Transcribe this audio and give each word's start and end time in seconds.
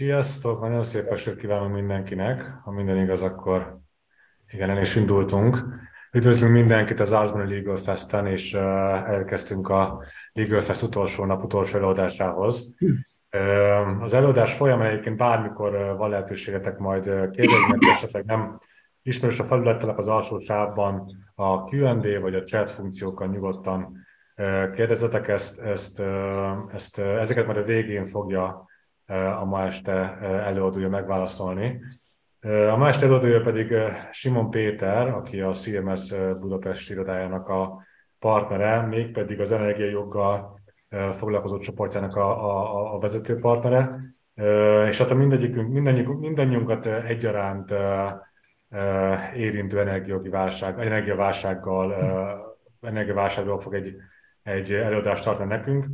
Sziasztok! 0.00 0.60
Nagyon 0.60 0.82
szép 0.82 1.06
estét 1.06 1.36
kívánok 1.36 1.72
mindenkinek. 1.72 2.52
Ha 2.64 2.70
minden 2.70 2.96
igaz, 2.96 3.22
akkor 3.22 3.78
igen, 4.50 4.70
el 4.70 4.80
is 4.80 4.96
indultunk. 4.96 5.58
Üdvözlünk 6.12 6.52
mindenkit 6.52 7.00
az 7.00 7.12
Ázmani 7.12 7.54
Legal 7.54 7.76
Fest-en, 7.76 8.26
és 8.26 8.54
uh, 8.54 8.60
elkezdtünk 9.10 9.68
a 9.68 10.02
Legal 10.32 10.60
Fest 10.60 10.82
utolsó 10.82 11.24
nap 11.24 11.44
utolsó 11.44 11.78
előadásához. 11.78 12.74
Uh, 13.36 14.02
az 14.02 14.12
előadás 14.12 14.54
folyamán 14.54 14.86
egyébként 14.86 15.16
bármikor 15.16 15.74
uh, 15.74 15.96
van 15.96 16.10
lehetőségetek 16.10 16.78
majd 16.78 17.04
kérdezni, 17.04 17.90
esetleg 17.92 18.24
nem 18.24 18.60
ismerős 19.02 19.40
a 19.40 19.44
felülettelek 19.44 19.98
az 19.98 20.08
alsó 20.08 20.38
sávban 20.38 21.10
a 21.34 21.76
Q&A 21.76 22.20
vagy 22.20 22.34
a 22.34 22.42
chat 22.42 22.70
funkciókkal 22.70 23.28
nyugodtan 23.28 23.96
kérdezzetek 24.74 25.28
ezt, 25.28 25.58
ezt, 25.58 26.02
ezt, 26.72 26.98
ezeket 26.98 27.46
majd 27.46 27.58
a 27.58 27.62
végén 27.62 28.06
fogja 28.06 28.68
a 29.10 29.44
ma 29.44 29.62
este 29.62 30.18
előadója 30.20 30.88
megválaszolni. 30.88 31.80
A 32.70 32.76
ma 32.76 32.88
este 32.88 33.04
előadója 33.04 33.40
pedig 33.40 33.74
Simon 34.10 34.50
Péter, 34.50 35.08
aki 35.08 35.40
a 35.40 35.50
CMS 35.50 36.14
Budapest 36.40 36.90
irodájának 36.90 37.48
a 37.48 37.82
partnere, 38.18 38.80
mégpedig 38.80 39.40
az 39.40 39.52
energiajoggal 39.52 40.60
foglalkozó 41.12 41.58
csoportjának 41.58 42.16
a, 42.16 42.44
a, 42.44 42.94
a 42.94 42.98
vezető 42.98 43.38
partnere. 43.38 44.00
És 44.88 44.98
hát 44.98 45.10
a 45.10 45.14
mindegyikünk, 45.14 45.72
mindannyiunk, 45.72 46.20
mindannyiunkat 46.20 46.86
egyaránt 46.86 47.74
érintő 49.34 49.80
energiajogi 49.80 50.28
válság, 50.28 50.80
energiaválsággal, 50.80 51.94
energiaválsággal 52.80 53.58
fog 53.58 53.74
egy, 53.74 53.94
egy 54.42 54.72
előadást 54.72 55.24
tartani 55.24 55.48
nekünk. 55.48 55.84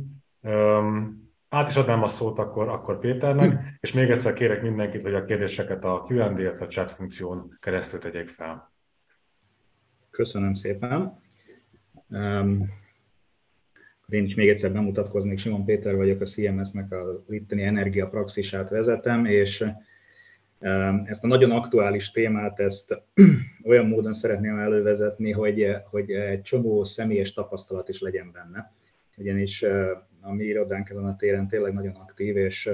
Át 1.49 1.69
is 1.69 1.75
adnám 1.75 2.03
a 2.03 2.07
szót 2.07 2.39
akkor, 2.39 2.67
akkor 2.67 2.99
Péternek, 2.99 3.51
hm. 3.51 3.57
és 3.79 3.93
még 3.93 4.09
egyszer 4.09 4.33
kérek 4.33 4.61
mindenkit, 4.61 5.01
hogy 5.01 5.13
a 5.13 5.25
kérdéseket 5.25 5.83
a 5.83 6.05
Q&A, 6.09 6.39
illetve 6.39 6.65
a 6.65 6.67
chat 6.67 6.91
funkción 6.91 7.57
keresztül 7.59 7.99
tegyék 7.99 8.27
fel. 8.29 8.71
Köszönöm 10.09 10.53
szépen. 10.53 11.19
Um, 12.09 12.69
én 14.07 14.23
is 14.23 14.35
még 14.35 14.49
egyszer 14.49 14.71
bemutatkoznék, 14.71 15.37
Simon 15.37 15.65
Péter 15.65 15.95
vagyok, 15.95 16.21
a 16.21 16.25
CMS-nek 16.25 16.91
az 16.91 17.19
itteni 17.29 17.63
energiapraxisát 17.63 18.69
vezetem, 18.69 19.25
és 19.25 19.61
um, 20.59 21.03
ezt 21.05 21.23
a 21.23 21.27
nagyon 21.27 21.51
aktuális 21.51 22.11
témát, 22.11 22.59
ezt 22.59 23.01
olyan 23.69 23.85
módon 23.85 24.13
szeretném 24.13 24.57
elővezetni, 24.57 25.31
hogy, 25.31 25.75
hogy 25.89 26.11
egy 26.11 26.41
csomó 26.41 26.83
személyes 26.83 27.33
tapasztalat 27.33 27.89
is 27.89 27.99
legyen 27.99 28.31
benne. 28.31 28.73
Ugyanis 29.17 29.65
a 30.27 30.33
mi 30.33 30.43
irodánk 30.43 30.89
ezen 30.89 31.05
a 31.05 31.15
téren 31.15 31.47
tényleg 31.47 31.73
nagyon 31.73 31.95
aktív, 31.95 32.37
és, 32.37 32.69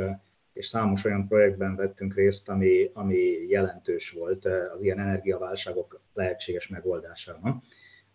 és 0.53 0.67
számos 0.67 1.05
olyan 1.05 1.27
projektben 1.27 1.75
vettünk 1.75 2.15
részt, 2.15 2.49
ami, 2.49 2.89
ami 2.93 3.17
jelentős 3.47 4.11
volt 4.11 4.45
az 4.45 4.83
ilyen 4.83 4.99
energiaválságok 4.99 6.01
lehetséges 6.13 6.67
megoldásában. 6.67 7.61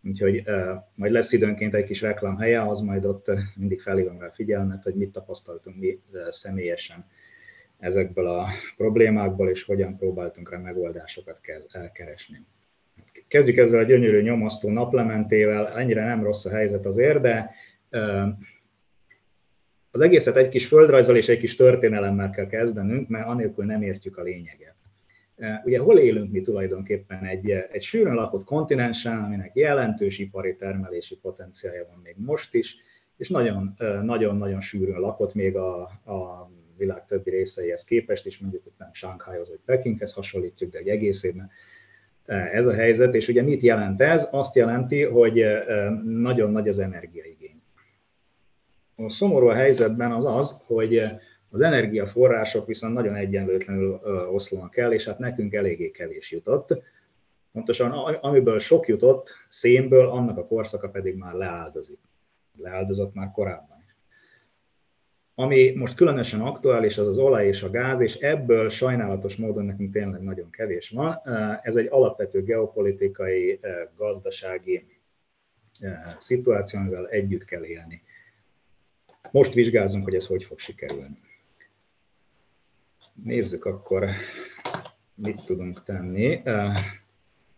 Úgyhogy 0.05 0.43
majd 0.95 1.13
lesz 1.13 1.33
időnként 1.33 1.75
egy 1.75 1.85
kis 1.85 2.01
reklámhelye, 2.01 2.69
az 2.69 2.81
majd 2.81 3.05
ott 3.05 3.31
mindig 3.57 3.81
felhívom 3.81 4.21
rá 4.21 4.29
figyelmet, 4.29 4.83
hogy 4.83 4.95
mit 4.95 5.13
tapasztaltunk 5.13 5.77
mi 5.77 6.01
személyesen 6.29 7.07
ezekből 7.79 8.27
a 8.27 8.47
problémákból, 8.77 9.51
és 9.51 9.63
hogyan 9.63 9.97
próbáltunk 9.97 10.51
rá 10.51 10.59
megoldásokat 10.59 11.41
elkeresni. 11.71 12.47
Kezdjük 13.29 13.57
ezzel 13.57 13.81
a 13.81 13.85
gyönyörű 13.85 14.21
nyomasztó 14.23 14.71
naplementével, 14.71 15.69
ennyire 15.79 16.05
nem 16.05 16.23
rossz 16.23 16.45
a 16.45 16.51
helyzet 16.51 16.87
azért, 16.87 17.21
de 17.21 17.55
az 19.99 20.05
egészet 20.05 20.37
egy 20.37 20.49
kis 20.49 20.67
földrajzal 20.67 21.17
és 21.17 21.29
egy 21.29 21.39
kis 21.39 21.57
történelemmel 21.57 22.31
kell 22.31 22.47
kezdenünk, 22.47 23.09
mert 23.09 23.27
anélkül 23.27 23.65
nem 23.65 23.83
értjük 23.83 24.17
a 24.17 24.23
lényeget. 24.23 24.75
Ugye 25.65 25.79
hol 25.79 25.99
élünk 25.99 26.33
mi 26.33 26.41
tulajdonképpen 26.41 27.25
egy, 27.25 27.51
egy 27.51 27.83
sűrűn 27.83 28.15
lakott 28.15 28.45
kontinensen, 28.45 29.19
aminek 29.19 29.51
jelentős 29.55 30.19
ipari 30.19 30.57
termelési 30.57 31.17
potenciálja 31.17 31.87
van 31.91 32.01
még 32.03 32.15
most 32.17 32.55
is, 32.55 32.77
és 33.17 33.29
nagyon-nagyon 34.03 34.61
sűrűn 34.61 34.99
lakott 34.99 35.35
még 35.35 35.57
a, 35.57 35.81
a 36.05 36.51
világ 36.77 37.05
többi 37.07 37.31
részeihez 37.31 37.85
képest, 37.85 38.27
és 38.27 38.39
mondjuk 38.39 38.67
itt 38.67 38.79
nem 38.79 38.93
Shanghaihoz 38.93 39.49
vagy 39.49 39.61
Pekinghez 39.65 40.13
hasonlítjuk, 40.13 40.73
de 40.73 40.79
egy 40.79 40.89
egészében 40.89 41.51
ez 42.27 42.67
a 42.67 42.75
helyzet, 42.75 43.15
és 43.15 43.29
ugye 43.29 43.43
mit 43.43 43.63
jelent 43.63 44.01
ez? 44.01 44.29
Azt 44.31 44.57
jelenti, 44.57 45.03
hogy 45.03 45.45
nagyon 46.05 46.51
nagy 46.51 46.69
az 46.69 46.79
energiaigény. 46.79 47.58
A 49.07 49.11
szomorú 49.11 49.47
a 49.47 49.55
helyzetben 49.55 50.13
az 50.13 50.25
az, 50.25 50.63
hogy 50.67 51.03
az 51.51 51.61
energiaforrások 51.61 52.67
viszont 52.67 52.95
nagyon 52.95 53.15
egyenlőtlenül 53.15 54.01
oszlanak 54.33 54.77
el, 54.77 54.93
és 54.93 55.05
hát 55.05 55.19
nekünk 55.19 55.55
eléggé 55.55 55.91
kevés 55.91 56.31
jutott. 56.31 56.83
Pontosan 57.53 57.91
amiből 58.15 58.59
sok 58.59 58.89
jutott, 58.89 59.31
szénből, 59.49 60.09
annak 60.09 60.39
a 60.39 60.47
korszaka 60.47 60.89
pedig 60.89 61.17
már 61.17 61.35
leáldozik. 61.35 61.99
Leáldozott 62.57 63.15
már 63.15 63.31
korábban 63.31 63.83
is. 63.87 63.97
Ami 65.35 65.73
most 65.77 65.95
különösen 65.95 66.41
aktuális, 66.41 66.99
az 66.99 67.07
az 67.07 67.19
olaj 67.19 67.47
és 67.47 67.63
a 67.63 67.71
gáz, 67.71 68.01
és 68.01 68.15
ebből 68.15 68.69
sajnálatos 68.69 69.37
módon 69.37 69.65
nekünk 69.65 69.93
tényleg 69.93 70.23
nagyon 70.23 70.51
kevés 70.51 70.91
van. 70.91 71.21
Ez 71.63 71.77
egy 71.77 71.89
alapvető 71.91 72.43
geopolitikai, 72.43 73.61
gazdasági 73.97 74.87
szituáció, 76.19 76.81
amivel 76.81 77.09
együtt 77.09 77.45
kell 77.45 77.65
élni. 77.65 78.03
Most 79.31 79.53
vizsgázunk, 79.53 80.05
hogy 80.05 80.15
ez 80.15 80.27
hogy 80.27 80.45
fog 80.45 80.59
sikerülni. 80.59 81.19
Nézzük 83.25 83.65
akkor, 83.65 84.09
mit 85.15 85.45
tudunk 85.45 85.83
tenni, 85.83 86.43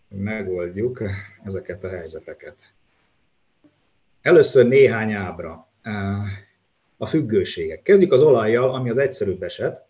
hogy 0.08 0.18
megoldjuk 0.18 1.02
ezeket 1.44 1.84
a 1.84 1.88
helyzeteket. 1.88 2.56
Először 4.20 4.66
néhány 4.66 5.12
ábra. 5.12 5.68
A 6.96 7.06
függőségek. 7.06 7.82
Kezdjük 7.82 8.12
az 8.12 8.22
olajjal, 8.22 8.74
ami 8.74 8.90
az 8.90 8.98
egyszerűbb 8.98 9.42
eset, 9.42 9.86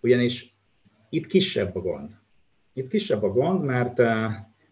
ugyanis 0.00 0.54
itt 1.08 1.26
kisebb 1.26 1.76
a 1.76 1.80
gond. 1.80 2.10
Itt 2.72 2.88
kisebb 2.88 3.22
a 3.22 3.32
gond, 3.32 3.64
mert, 3.64 3.98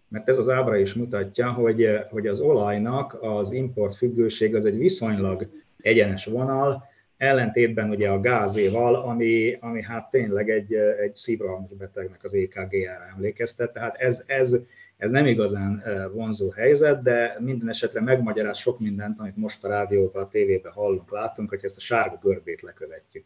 mert 0.09 0.29
ez 0.29 0.39
az 0.39 0.49
ábra 0.49 0.77
is 0.77 0.95
mutatja, 0.95 1.53
hogy, 1.53 1.89
hogy 2.11 2.27
az 2.27 2.41
olajnak 2.41 3.19
az 3.23 3.53
import 3.53 3.95
függőség 3.95 4.55
az 4.55 4.65
egy 4.65 4.79
viszonylag 4.79 5.49
egyenes 5.81 6.25
vonal, 6.25 6.85
ellentétben 7.17 7.91
ugye 7.91 8.09
a 8.09 8.21
gázéval, 8.21 8.95
ami, 8.95 9.57
ami 9.61 9.83
hát 9.83 10.11
tényleg 10.11 10.51
egy, 10.51 10.75
egy 10.75 11.15
szívrohamos 11.15 11.75
betegnek 11.75 12.25
az 12.25 12.35
EKG-jára 12.35 13.05
emlékeztet, 13.15 13.73
tehát 13.73 13.97
ez, 13.97 14.23
ez, 14.27 14.57
ez 14.97 15.11
nem 15.11 15.27
igazán 15.27 15.83
vonzó 16.13 16.51
helyzet, 16.51 17.03
de 17.03 17.37
minden 17.41 17.69
esetre 17.69 18.01
megmagyaráz 18.01 18.59
sok 18.59 18.81
mindent, 18.81 19.19
amit 19.19 19.37
most 19.37 19.65
a 19.65 19.69
rádióban, 19.69 20.23
a 20.23 20.29
tévében 20.29 20.73
hallunk, 20.73 21.11
látunk, 21.11 21.49
hogy 21.49 21.61
ezt 21.63 21.77
a 21.77 21.81
sárga 21.81 22.19
görbét 22.23 22.63
lekövetjük. 22.63 23.25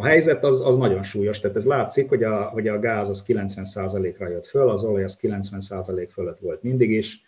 A 0.00 0.06
helyzet 0.06 0.44
az, 0.44 0.60
az 0.60 0.76
nagyon 0.76 1.02
súlyos, 1.02 1.40
tehát 1.40 1.56
ez 1.56 1.64
látszik, 1.64 2.08
hogy 2.08 2.22
a, 2.22 2.42
hogy 2.42 2.68
a 2.68 2.78
gáz 2.78 3.08
az 3.08 3.24
90%-ra 3.26 4.28
jött 4.28 4.46
föl, 4.46 4.70
az 4.70 4.82
olaj 4.82 5.04
az 5.04 5.18
90% 5.22 6.08
fölött 6.10 6.38
volt 6.38 6.62
mindig 6.62 6.90
is, 6.90 7.22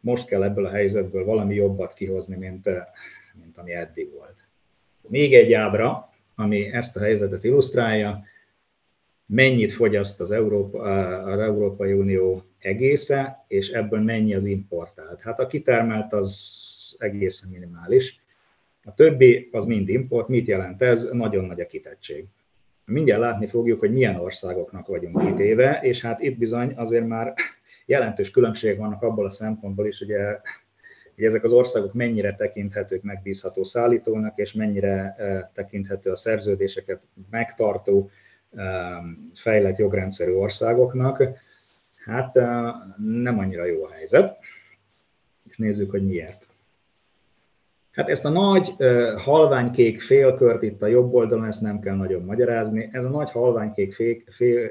most 0.00 0.26
kell 0.26 0.42
ebből 0.42 0.66
a 0.66 0.70
helyzetből 0.70 1.24
valami 1.24 1.54
jobbat 1.54 1.94
kihozni, 1.94 2.36
mint, 2.36 2.66
eh, 2.66 2.84
mint 3.42 3.58
ami 3.58 3.72
eddig 3.72 4.12
volt. 4.12 4.36
Még 5.08 5.34
egy 5.34 5.52
ábra, 5.52 6.12
ami 6.34 6.72
ezt 6.72 6.96
a 6.96 7.00
helyzetet 7.00 7.44
illusztrálja, 7.44 8.24
mennyit 9.26 9.72
fogyaszt 9.72 10.20
az, 10.20 10.30
Európa, 10.30 10.88
eh, 10.88 11.26
az 11.26 11.38
Európai 11.38 11.92
Unió 11.92 12.42
egésze, 12.58 13.44
és 13.48 13.70
ebből 13.70 14.00
mennyi 14.00 14.34
az 14.34 14.44
importált. 14.44 15.20
Hát 15.20 15.38
a 15.38 15.46
kitermelt 15.46 16.12
az 16.12 16.96
egészen 16.98 17.50
minimális. 17.50 18.20
A 18.84 18.94
többi 18.94 19.48
az 19.52 19.64
mind 19.64 19.88
import. 19.88 20.28
Mit 20.28 20.46
jelent 20.46 20.82
ez? 20.82 21.08
Nagyon 21.12 21.44
nagy 21.44 21.60
a 21.60 21.66
kitettség. 21.66 22.24
Mindjárt 22.84 23.20
látni 23.20 23.46
fogjuk, 23.46 23.80
hogy 23.80 23.92
milyen 23.92 24.16
országoknak 24.16 24.86
vagyunk 24.86 25.20
kitéve, 25.26 25.80
és 25.82 26.00
hát 26.00 26.20
itt 26.20 26.38
bizony 26.38 26.72
azért 26.76 27.06
már 27.06 27.34
jelentős 27.90 28.30
különbségek 28.30 28.78
vannak 28.78 29.02
abból 29.02 29.24
a 29.24 29.30
szempontból 29.30 29.86
is, 29.86 29.98
hogy, 29.98 30.12
hogy 31.14 31.24
ezek 31.24 31.44
az 31.44 31.52
országok 31.52 31.94
mennyire 31.94 32.34
tekinthetők 32.34 33.02
megbízható 33.02 33.64
szállítónak, 33.64 34.38
és 34.38 34.52
mennyire 34.52 35.16
tekinthető 35.54 36.10
a 36.10 36.16
szerződéseket 36.16 37.00
megtartó, 37.30 38.10
fejlett 39.34 39.76
jogrendszerű 39.76 40.32
országoknak. 40.32 41.22
Hát 42.04 42.34
nem 42.96 43.38
annyira 43.38 43.64
jó 43.64 43.84
a 43.84 43.90
helyzet, 43.90 44.38
és 45.48 45.56
nézzük, 45.56 45.90
hogy 45.90 46.06
miért. 46.06 46.46
Hát 47.92 48.08
ezt 48.08 48.24
a 48.24 48.28
nagy 48.28 48.74
halványkék 49.16 50.00
félkört 50.00 50.62
itt 50.62 50.82
a 50.82 50.86
jobb 50.86 51.14
oldalon, 51.14 51.46
ezt 51.46 51.60
nem 51.60 51.80
kell 51.80 51.96
nagyon 51.96 52.24
magyarázni. 52.24 52.88
Ez 52.92 53.04
a 53.04 53.08
nagy 53.08 53.30
halványkék 53.30 53.92
fél, 53.92 54.16
fél, 54.26 54.70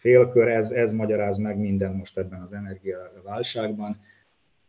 félkör, 0.00 0.48
ez, 0.48 0.70
ez 0.70 0.92
magyaráz 0.92 1.38
meg 1.38 1.58
minden 1.58 1.92
most 1.92 2.18
ebben 2.18 2.42
az 2.42 2.52
energiaválságban, 2.52 4.00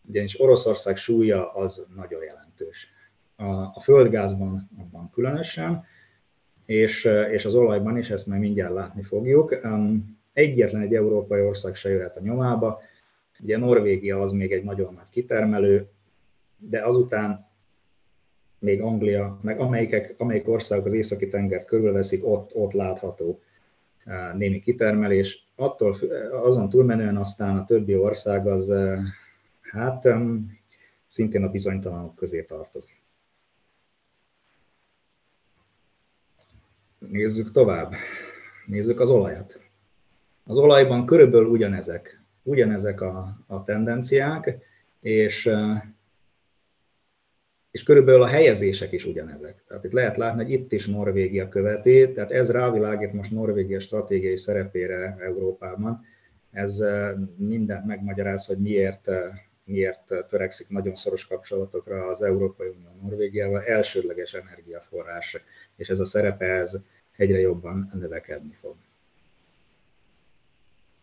ugyanis 0.09 0.41
Oroszország 0.41 0.95
súlya 0.95 1.53
az 1.53 1.85
nagyon 1.95 2.23
jelentős. 2.23 2.91
A, 3.35 3.45
a 3.53 3.79
földgázban 3.81 4.69
abban 4.79 5.09
különösen, 5.13 5.83
és, 6.65 7.09
és 7.31 7.45
az 7.45 7.55
olajban 7.55 7.97
is, 7.97 8.09
ezt 8.09 8.27
már 8.27 8.39
mindjárt 8.39 8.73
látni 8.73 9.03
fogjuk. 9.03 9.55
Egyetlen 10.33 10.81
egy 10.81 10.95
európai 10.95 11.41
ország 11.41 11.75
se 11.75 11.89
jöhet 11.89 12.17
a 12.17 12.21
nyomába, 12.21 12.81
ugye 13.39 13.57
Norvégia 13.57 14.21
az 14.21 14.31
még 14.31 14.51
egy 14.51 14.63
nagyon 14.63 14.93
nagy 14.93 15.09
kitermelő, 15.09 15.89
de 16.57 16.85
azután 16.85 17.49
még 18.59 18.81
Anglia, 18.81 19.39
meg 19.41 19.59
amelyik, 19.59 20.15
amelyik 20.17 20.47
országok 20.47 20.85
az 20.85 20.93
északi 20.93 21.27
tengert 21.27 21.65
körülveszik, 21.65 22.27
ott, 22.27 22.55
ott 22.55 22.71
látható 22.71 23.41
némi 24.33 24.59
kitermelés. 24.59 25.45
Attól, 25.55 25.95
azon 26.31 26.69
túlmenően 26.69 27.17
aztán 27.17 27.57
a 27.57 27.65
többi 27.65 27.95
ország 27.95 28.47
az 28.47 28.73
hát 29.61 30.07
szintén 31.07 31.43
a 31.43 31.49
bizonytalanok 31.49 32.15
közé 32.15 32.43
tartozik. 32.43 33.01
Nézzük 36.97 37.51
tovább. 37.51 37.93
Nézzük 38.65 38.99
az 38.99 39.09
olajat. 39.09 39.61
Az 40.43 40.57
olajban 40.57 41.05
körülbelül 41.05 41.47
ugyanezek, 41.47 42.21
ugyanezek 42.43 43.01
a, 43.01 43.37
a 43.47 43.63
tendenciák, 43.63 44.57
és, 44.99 45.49
és 47.71 47.83
körülbelül 47.83 48.21
a 48.21 48.27
helyezések 48.27 48.91
is 48.91 49.05
ugyanezek. 49.05 49.63
Tehát 49.67 49.83
itt 49.83 49.91
lehet 49.91 50.17
látni, 50.17 50.43
hogy 50.43 50.51
itt 50.51 50.71
is 50.71 50.87
Norvégia 50.87 51.49
követi, 51.49 52.11
tehát 52.11 52.31
ez 52.31 52.51
rávilágít 52.51 53.13
most 53.13 53.31
Norvégia 53.31 53.79
stratégiai 53.79 54.37
szerepére 54.37 55.17
Európában. 55.19 56.05
Ez 56.51 56.83
mindent 57.37 57.85
megmagyaráz, 57.85 58.45
hogy 58.45 58.57
miért 58.57 59.09
miért 59.63 60.13
törekszik 60.27 60.69
nagyon 60.69 60.95
szoros 60.95 61.27
kapcsolatokra 61.27 62.07
az 62.07 62.21
Európai 62.21 62.67
Unió 62.67 62.89
Norvégiával, 63.01 63.63
elsődleges 63.63 64.33
energiaforrás, 64.33 65.37
és 65.75 65.89
ez 65.89 65.99
a 65.99 66.05
szerepe 66.05 66.45
ez 66.45 66.77
egyre 67.17 67.39
jobban 67.39 67.91
növekedni 67.93 68.53
fog. 68.53 68.75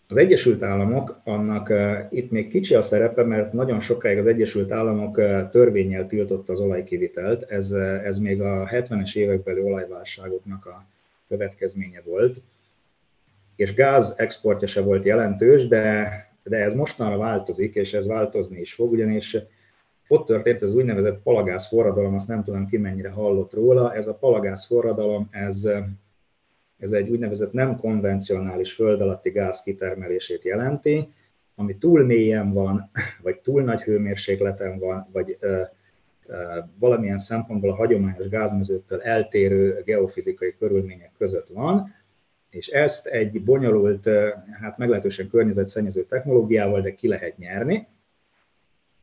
Az 0.08 0.16
Egyesült 0.16 0.62
Államok, 0.62 1.20
annak 1.24 1.72
itt 2.10 2.30
még 2.30 2.48
kicsi 2.48 2.74
a 2.74 2.82
szerepe, 2.82 3.22
mert 3.22 3.52
nagyon 3.52 3.80
sokáig 3.80 4.18
az 4.18 4.26
Egyesült 4.26 4.72
Államok 4.72 5.14
törvényel 5.50 6.06
tiltotta 6.06 6.52
az 6.52 6.60
olajkivitelt, 6.60 7.42
ez, 7.42 7.70
ez 8.04 8.18
még 8.18 8.40
a 8.40 8.68
70-es 8.72 9.16
évekbeli 9.16 9.60
olajválságoknak 9.60 10.66
a 10.66 10.84
következménye 11.28 12.02
volt, 12.04 12.40
és 13.56 13.74
gáz 13.74 14.14
exportja 14.16 14.66
se 14.68 14.80
volt 14.80 15.04
jelentős, 15.04 15.68
de 15.68 16.08
de 16.48 16.56
ez 16.56 16.74
mostanra 16.74 17.16
változik, 17.16 17.74
és 17.74 17.94
ez 17.94 18.06
változni 18.06 18.60
is 18.60 18.74
fog, 18.74 18.92
ugyanis 18.92 19.36
ott 20.08 20.26
történt 20.26 20.62
az 20.62 20.74
úgynevezett 20.74 21.22
palagász 21.22 21.68
forradalom, 21.68 22.14
azt 22.14 22.28
nem 22.28 22.44
tudom 22.44 22.66
ki 22.66 22.76
mennyire 22.76 23.10
hallott 23.10 23.52
róla, 23.52 23.94
ez 23.94 24.06
a 24.06 24.14
palagász 24.14 24.66
forradalom, 24.66 25.28
ez, 25.30 25.68
ez 26.78 26.92
egy 26.92 27.08
úgynevezett 27.08 27.52
nem 27.52 27.76
konvencionális 27.76 28.72
föld 28.72 29.00
alatti 29.00 29.30
gáz 29.30 29.62
kitermelését 29.62 30.44
jelenti, 30.44 31.08
ami 31.54 31.76
túl 31.76 32.04
mélyen 32.04 32.52
van, 32.52 32.90
vagy 33.22 33.38
túl 33.38 33.62
nagy 33.62 33.82
hőmérsékleten 33.82 34.78
van, 34.78 35.08
vagy 35.12 35.36
ö, 35.40 35.62
ö, 36.26 36.58
valamilyen 36.78 37.18
szempontból 37.18 37.70
a 37.70 37.74
hagyományos 37.74 38.28
gázmezőktől 38.28 39.00
eltérő 39.00 39.82
geofizikai 39.84 40.54
körülmények 40.58 41.12
között 41.18 41.48
van, 41.48 41.94
és 42.50 42.68
ezt 42.68 43.06
egy 43.06 43.44
bonyolult, 43.44 44.08
hát 44.60 44.78
meglehetősen 44.78 45.28
környezetszennyező 45.28 46.04
technológiával, 46.04 46.80
de 46.80 46.94
ki 46.94 47.08
lehet 47.08 47.38
nyerni, 47.38 47.86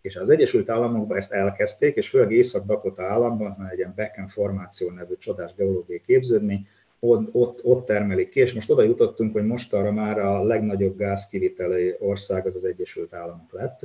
és 0.01 0.16
az 0.16 0.30
Egyesült 0.30 0.69
Államokban 0.69 1.18
ezt 1.18 1.31
elkezdték, 1.31 1.95
és 1.95 2.10
főleg 2.10 2.31
Észak-Dakota 2.31 3.04
államban 3.04 3.68
egy 3.72 3.77
ilyen 3.77 3.94
Becken 3.95 4.27
formáció 4.27 4.89
nevű 4.89 5.13
csodás 5.18 5.54
geológiai 5.56 6.01
képződmény, 6.01 6.68
ott, 7.09 7.33
ott, 7.33 7.63
ott 7.63 7.85
termelik 7.85 8.29
ki, 8.29 8.39
és 8.39 8.53
most 8.53 8.69
oda 8.69 8.83
jutottunk, 8.83 9.33
hogy 9.33 9.45
most 9.45 9.73
arra 9.73 9.91
már 9.91 10.19
a 10.19 10.43
legnagyobb 10.43 10.97
gázkiviteli 10.97 11.95
ország 11.99 12.45
az 12.45 12.55
az 12.55 12.65
Egyesült 12.65 13.13
Államok 13.13 13.51
lett 13.51 13.79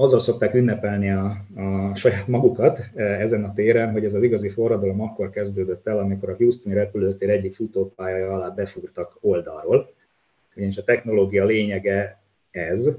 azzal 0.00 0.18
szokták 0.20 0.54
ünnepelni 0.54 1.10
a, 1.10 1.36
a 1.56 1.94
saját 1.94 2.26
magukat 2.26 2.80
e, 2.94 3.02
ezen 3.02 3.44
a 3.44 3.52
téren, 3.52 3.90
hogy 3.90 4.04
ez 4.04 4.14
az 4.14 4.22
igazi 4.22 4.48
forradalom 4.48 5.00
akkor 5.00 5.30
kezdődött 5.30 5.86
el, 5.86 5.98
amikor 5.98 6.30
a 6.30 6.36
Houstoni 6.36 6.74
repülőtér 6.74 7.30
egyik 7.30 7.54
futópályaja 7.54 8.34
alá 8.34 8.48
befúrtak 8.48 9.16
oldalról. 9.20 9.92
Ugyanis 10.56 10.78
a 10.78 10.84
technológia 10.84 11.44
lényege 11.44 12.20
ez, 12.50 12.96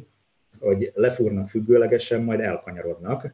hogy 0.60 0.92
lefúrnak 0.96 1.50
függőlegesen, 1.50 2.24
majd 2.24 2.40
elkanyarodnak. 2.40 3.34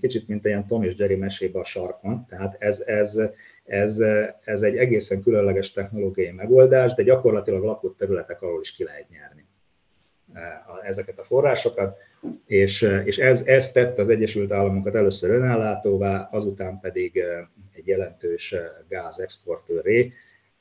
Kicsit, 0.00 0.28
mint 0.28 0.44
ilyen 0.44 0.66
Tom 0.66 0.82
és 0.82 0.94
Jerry 0.96 1.16
mesébe 1.16 1.58
a 1.58 1.64
sarkon. 1.64 2.26
Tehát 2.28 2.56
ez, 2.58 2.80
ez, 2.80 3.20
ez, 3.64 4.02
ez 4.44 4.62
egy 4.62 4.76
egészen 4.76 5.22
különleges 5.22 5.72
technológiai 5.72 6.30
megoldás, 6.30 6.94
de 6.94 7.02
gyakorlatilag 7.02 7.62
lakott 7.62 7.96
területek 7.96 8.42
alól 8.42 8.60
is 8.60 8.72
ki 8.72 8.84
lehet 8.84 9.08
nyerni 9.08 9.44
e, 10.32 10.64
ezeket 10.82 11.18
a 11.18 11.22
forrásokat 11.22 11.98
és, 12.46 12.82
és 13.04 13.18
ez, 13.18 13.42
ez 13.46 13.72
tette 13.72 14.00
az 14.00 14.08
Egyesült 14.08 14.52
Államokat 14.52 14.94
először 14.94 15.30
önellátóvá, 15.30 16.28
azután 16.32 16.80
pedig 16.80 17.22
egy 17.72 17.86
jelentős 17.86 18.54
gázexportőré. 18.88 20.12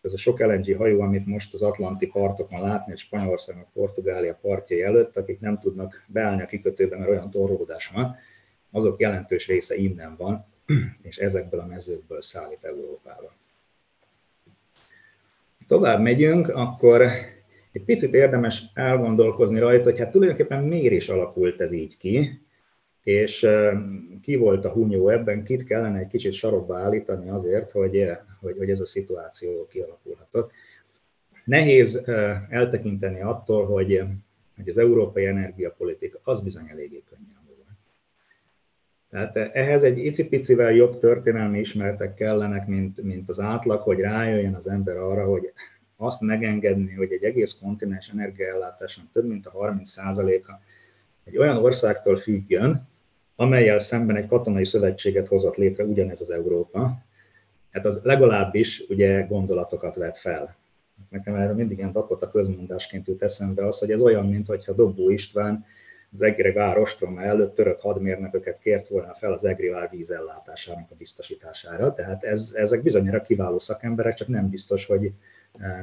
Ez 0.02 0.14
a 0.14 0.18
sok 0.18 0.40
LNG 0.40 0.76
hajó, 0.78 1.02
amit 1.02 1.26
most 1.26 1.54
az 1.54 1.62
Atlanti 1.62 2.08
partokon 2.08 2.62
látni, 2.62 2.94
és 2.94 3.00
Spanyolország, 3.00 3.68
Portugália 3.74 4.40
partjai 4.42 4.81
előtt, 4.81 5.18
akik 5.18 5.40
nem 5.40 5.60
tudnak 5.60 6.04
beállni 6.08 6.42
a 6.42 6.46
kikötőben, 6.46 7.00
mert 7.00 7.12
olyan 7.12 7.30
torlódás 7.30 7.88
van, 7.88 8.16
azok 8.71 9.00
jelentős 9.00 9.48
része 9.48 9.75
innen 9.75 10.16
van, 10.16 10.45
és 11.10 11.18
ezekből 11.18 11.60
a 11.60 11.66
mezőkből 11.66 12.21
szállít 12.21 12.63
Európába. 12.63 13.33
Tovább 15.68 16.01
megyünk, 16.01 16.48
akkor 16.48 17.01
egy 17.71 17.83
picit 17.83 18.13
érdemes 18.13 18.63
elgondolkozni 18.74 19.60
rajta, 19.60 19.89
hogy 19.89 20.00
hát 20.00 20.12
tulajdonképpen 20.12 20.63
miért 20.63 20.94
is 20.94 21.10
alakult 21.10 21.62
ez 21.62 21.71
így 21.71 21.98
ki, 21.98 22.39
és 23.04 23.48
ki 24.21 24.36
volt 24.36 24.66
a 24.66 24.71
hunyó 24.71 25.10
ebben, 25.10 25.44
kit 25.44 25.63
kellene 25.63 26.00
egy 26.00 26.07
kicsit 26.07 26.33
sarokba 26.33 26.77
állítani 26.77 27.30
azért, 27.30 27.71
hogy, 27.71 28.12
hogy, 28.39 28.56
hogy 28.57 28.69
ez 28.69 28.80
a 28.80 28.86
szituáció 28.86 29.68
kialakulhatott. 29.68 30.51
Nehéz 31.44 32.04
eltekinteni 32.50 33.21
attól, 33.21 33.66
hogy, 33.66 34.02
hogy 34.56 34.69
az 34.69 34.78
európai 34.78 35.26
energiapolitika 35.26 36.19
az 36.23 36.42
bizony 36.42 36.69
eléggé 36.69 37.04
volt. 37.09 37.39
Tehát 39.09 39.35
ehhez 39.35 39.83
egy 39.83 39.97
icipicivel 39.97 40.71
jobb 40.71 40.99
történelmi 40.99 41.59
ismertek 41.59 42.13
kellenek, 42.13 42.68
mint, 42.68 43.04
mint 43.04 43.30
az 43.30 43.39
átlag, 43.39 43.81
hogy 43.81 43.99
rájöjjön 43.99 44.54
az 44.54 44.68
ember 44.68 44.97
arra, 44.97 45.25
hogy 45.25 45.51
azt 45.97 46.21
megengedni, 46.21 46.94
hogy 46.94 47.11
egy 47.11 47.23
egész 47.23 47.57
kontinens 47.61 48.09
energiaellátáson 48.09 49.09
több 49.13 49.28
mint 49.28 49.45
a 49.45 49.51
30%-a 49.51 50.51
egy 51.23 51.37
olyan 51.37 51.57
országtól 51.57 52.16
függjön, 52.16 52.87
amelyel 53.35 53.80
szemben 53.80 54.16
egy 54.16 54.28
katonai 54.28 54.66
szövetséget 54.66 55.28
hozott 55.28 55.56
létre 55.56 55.83
ugyanez 55.83 56.21
az 56.21 56.30
Európa, 56.30 56.97
hát 57.71 57.85
az 57.85 58.01
legalábbis 58.04 58.83
ugye 58.89 59.21
gondolatokat 59.21 59.95
vet 59.95 60.18
fel. 60.18 60.56
Nekem 61.09 61.35
erről 61.35 61.56
mindig 61.56 61.78
ilyen 61.78 61.92
a 61.92 62.31
közmondásként 62.31 63.07
jut 63.07 63.23
eszembe 63.23 63.68
az, 63.68 63.80
hogy 63.80 63.92
ez 63.92 64.01
olyan, 64.01 64.30
mintha 64.30 64.73
Dobó 64.73 65.09
István 65.09 65.66
az 66.16 66.21
Egri 66.21 66.51
vár 66.51 66.78
ostroma 66.78 67.21
előtt 67.21 67.54
török 67.56 67.81
hadmérnököket 67.81 68.59
kért 68.59 68.87
volna 68.87 69.13
fel 69.13 69.33
az 69.33 69.45
Egri 69.45 69.68
vár 69.68 69.89
vízellátásának 69.89 70.92
a 70.92 70.95
biztosítására. 70.97 71.94
Tehát 71.94 72.23
ez, 72.23 72.51
ezek 72.56 72.81
bizonyára 72.81 73.21
kiváló 73.21 73.59
szakemberek, 73.59 74.13
csak 74.13 74.28
nem 74.28 74.49
biztos, 74.49 74.85
hogy 74.85 75.11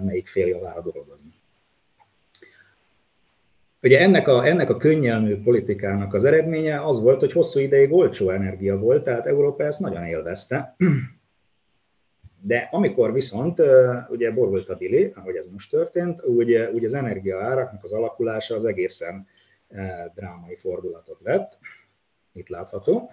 melyik 0.03 0.29
fél 0.29 0.47
javára 0.47 0.81
dolgozni. 0.81 1.33
Ugye 3.83 4.01
ennek 4.01 4.29
a, 4.29 4.47
ennek 4.47 4.71
a 4.71 4.77
könnyelmű 4.77 5.43
politikának 5.43 6.15
az 6.15 6.25
eredménye 6.25 6.85
az 6.85 7.01
volt, 7.01 7.21
hogy 7.21 7.33
hosszú 7.33 7.61
ideig 7.61 7.93
olcsó 7.93 8.31
energia 8.31 8.79
volt, 8.79 9.05
tehát 9.05 9.27
Európa 9.27 9.65
ezt 9.65 9.81
nagyon 9.81 10.05
élvezte. 10.05 10.77
De 12.41 12.69
amikor 12.71 13.13
viszont 13.13 13.63
ugye 14.09 14.31
borult 14.31 14.69
a 14.69 14.75
dili, 14.75 15.13
ahogy 15.15 15.37
ez 15.37 15.47
most 15.53 15.71
történt, 15.71 16.25
úgy, 16.25 16.55
úgy 16.73 16.85
az 16.85 16.95
energia 16.95 17.41
áraknak 17.41 17.85
az 17.85 17.93
alakulása 17.93 18.55
az 18.55 18.65
egészen 18.65 19.27
drámai 20.15 20.57
fordulatot 20.57 21.21
vett. 21.23 21.59
Itt 22.33 22.49
látható. 22.49 23.11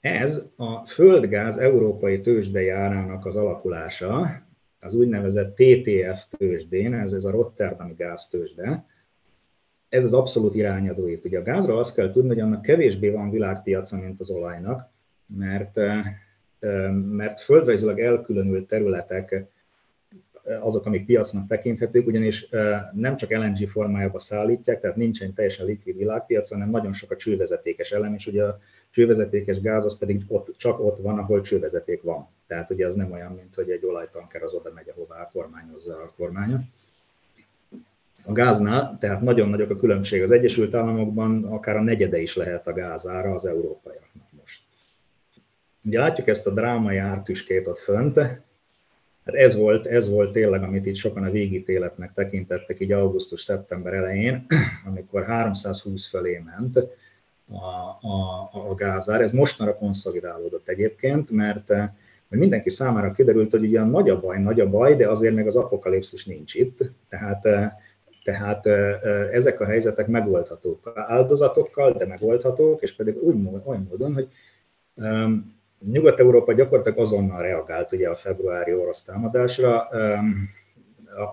Ez 0.00 0.50
a 0.56 0.84
földgáz 0.84 1.58
európai 1.58 2.20
tőzsdei 2.20 2.68
árának 2.68 3.26
az 3.26 3.36
alakulása, 3.36 4.42
az 4.80 4.94
úgynevezett 4.94 5.54
TTF 5.54 6.26
tőzsdén, 6.38 6.94
ez, 6.94 7.12
ez 7.12 7.24
a 7.24 7.30
Rotterdami 7.30 7.94
gáztőzsde, 7.96 8.86
ez 9.88 10.04
az 10.04 10.12
abszolút 10.12 10.54
irányadó 10.54 11.06
itt. 11.06 11.24
Ugye 11.24 11.38
a 11.38 11.42
gázról 11.42 11.78
azt 11.78 11.94
kell 11.94 12.10
tudni, 12.10 12.28
hogy 12.28 12.40
annak 12.40 12.62
kevésbé 12.62 13.10
van 13.10 13.30
világpiaca, 13.30 13.96
mint 13.96 14.20
az 14.20 14.30
olajnak, 14.30 14.90
mert, 15.26 15.76
mert 17.10 17.40
földrajzilag 17.40 18.00
elkülönült 18.00 18.66
területek 18.66 19.44
azok, 20.60 20.86
amik 20.86 21.06
piacnak 21.06 21.46
tekinthetők, 21.46 22.06
ugyanis 22.06 22.48
nem 22.92 23.16
csak 23.16 23.30
LNG 23.30 23.68
formájába 23.68 24.18
szállítják, 24.18 24.80
tehát 24.80 24.96
nincsen 24.96 25.34
teljesen 25.34 25.66
likvid 25.66 25.96
világpiac, 25.96 26.50
hanem 26.50 26.70
nagyon 26.70 26.92
sok 26.92 27.10
a 27.10 27.16
csővezetékes 27.16 27.92
elem, 27.92 28.14
és 28.14 28.26
ugye 28.26 28.44
a 28.44 28.58
csővezetékes 28.90 29.60
gáz 29.60 29.84
az 29.84 29.98
pedig 29.98 30.22
ott, 30.28 30.54
csak 30.56 30.80
ott 30.80 30.98
van, 30.98 31.18
ahol 31.18 31.40
csővezeték 31.40 32.02
van. 32.02 32.28
Tehát 32.46 32.70
ugye 32.70 32.86
az 32.86 32.94
nem 32.94 33.12
olyan, 33.12 33.32
mint 33.32 33.54
hogy 33.54 33.70
egy 33.70 33.84
olajtanker 33.84 34.42
az 34.42 34.52
oda 34.52 34.70
megy, 34.74 34.88
ahová 34.88 35.30
kormányozza 35.32 35.94
a 35.94 36.12
kormánya. 36.16 36.60
A 38.24 38.32
gáznál, 38.32 38.96
tehát 39.00 39.20
nagyon 39.20 39.48
nagyok 39.48 39.70
a 39.70 39.76
különbség. 39.76 40.22
Az 40.22 40.30
Egyesült 40.30 40.74
Államokban 40.74 41.44
akár 41.44 41.76
a 41.76 41.82
negyede 41.82 42.18
is 42.18 42.36
lehet 42.36 42.66
a 42.66 42.72
gázára 42.72 43.34
az 43.34 43.46
európaiaknak 43.46 44.26
most. 44.40 44.62
Ugye 45.84 45.98
látjuk 45.98 46.26
ezt 46.26 46.46
a 46.46 46.50
drámai 46.50 46.96
ártüskét 46.96 47.66
ott 47.66 47.78
fönt, 47.78 48.20
Hát 49.24 49.34
ez 49.34 49.56
volt, 49.56 49.86
ez 49.86 50.08
volt 50.08 50.32
tényleg, 50.32 50.62
amit 50.62 50.86
itt 50.86 50.94
sokan 50.94 51.24
a 51.24 51.30
végítéletnek 51.30 52.12
tekintettek 52.14 52.80
így 52.80 52.92
augusztus-szeptember 52.92 53.94
elején, 53.94 54.46
amikor 54.90 55.24
320 55.24 56.06
fölé 56.08 56.42
ment 56.44 56.76
a, 57.48 58.08
a, 58.08 58.50
a 58.70 58.74
gázár. 58.74 59.20
Ez 59.20 59.30
mostanra 59.30 59.76
konszolidálódott 59.76 60.68
egyébként, 60.68 61.30
mert, 61.30 61.68
mert 61.68 61.92
mindenki 62.28 62.70
számára 62.70 63.12
kiderült, 63.12 63.50
hogy 63.50 63.64
ugye 63.64 63.82
nagy 63.82 64.10
a 64.10 64.20
baj, 64.20 64.38
nagy 64.38 64.60
a 64.60 64.70
baj, 64.70 64.96
de 64.96 65.08
azért 65.08 65.34
még 65.34 65.46
az 65.46 65.56
apokalipszis 65.56 66.24
nincs 66.24 66.54
itt. 66.54 66.78
Tehát, 67.08 67.48
tehát 68.24 68.66
ezek 69.32 69.60
a 69.60 69.64
helyzetek 69.64 70.06
megoldhatók 70.06 70.92
áldozatokkal, 70.94 71.92
de 71.92 72.06
megoldhatók, 72.06 72.82
és 72.82 72.94
pedig 72.94 73.22
úgy, 73.22 73.34
olyan 73.64 73.86
módon, 73.90 74.14
hogy 74.14 74.28
Nyugat-Európa 75.84 76.52
gyakorlatilag 76.52 76.98
azonnal 76.98 77.42
reagált 77.42 77.92
ugye 77.92 78.08
a 78.08 78.14
februári 78.14 78.74
orosz 78.74 79.02
támadásra. 79.02 79.80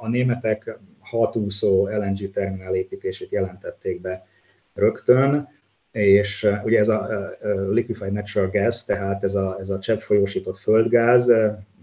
A 0.01 0.07
németek 0.07 0.77
hatúszó 0.99 1.87
LNG 1.87 2.31
terminál 2.31 2.75
építését 2.75 3.31
jelentették 3.31 4.01
be 4.01 4.25
rögtön, 4.73 5.47
és 5.91 6.47
ugye 6.63 6.79
ez 6.79 6.87
a 6.87 7.29
liquefied 7.69 8.11
natural 8.11 8.49
gas, 8.49 8.85
tehát 8.85 9.23
ez 9.23 9.35
a, 9.35 9.57
ez 9.59 9.69
a 9.69 9.79
csepp 9.79 9.99
folyósított 9.99 10.57
földgáz, 10.57 11.33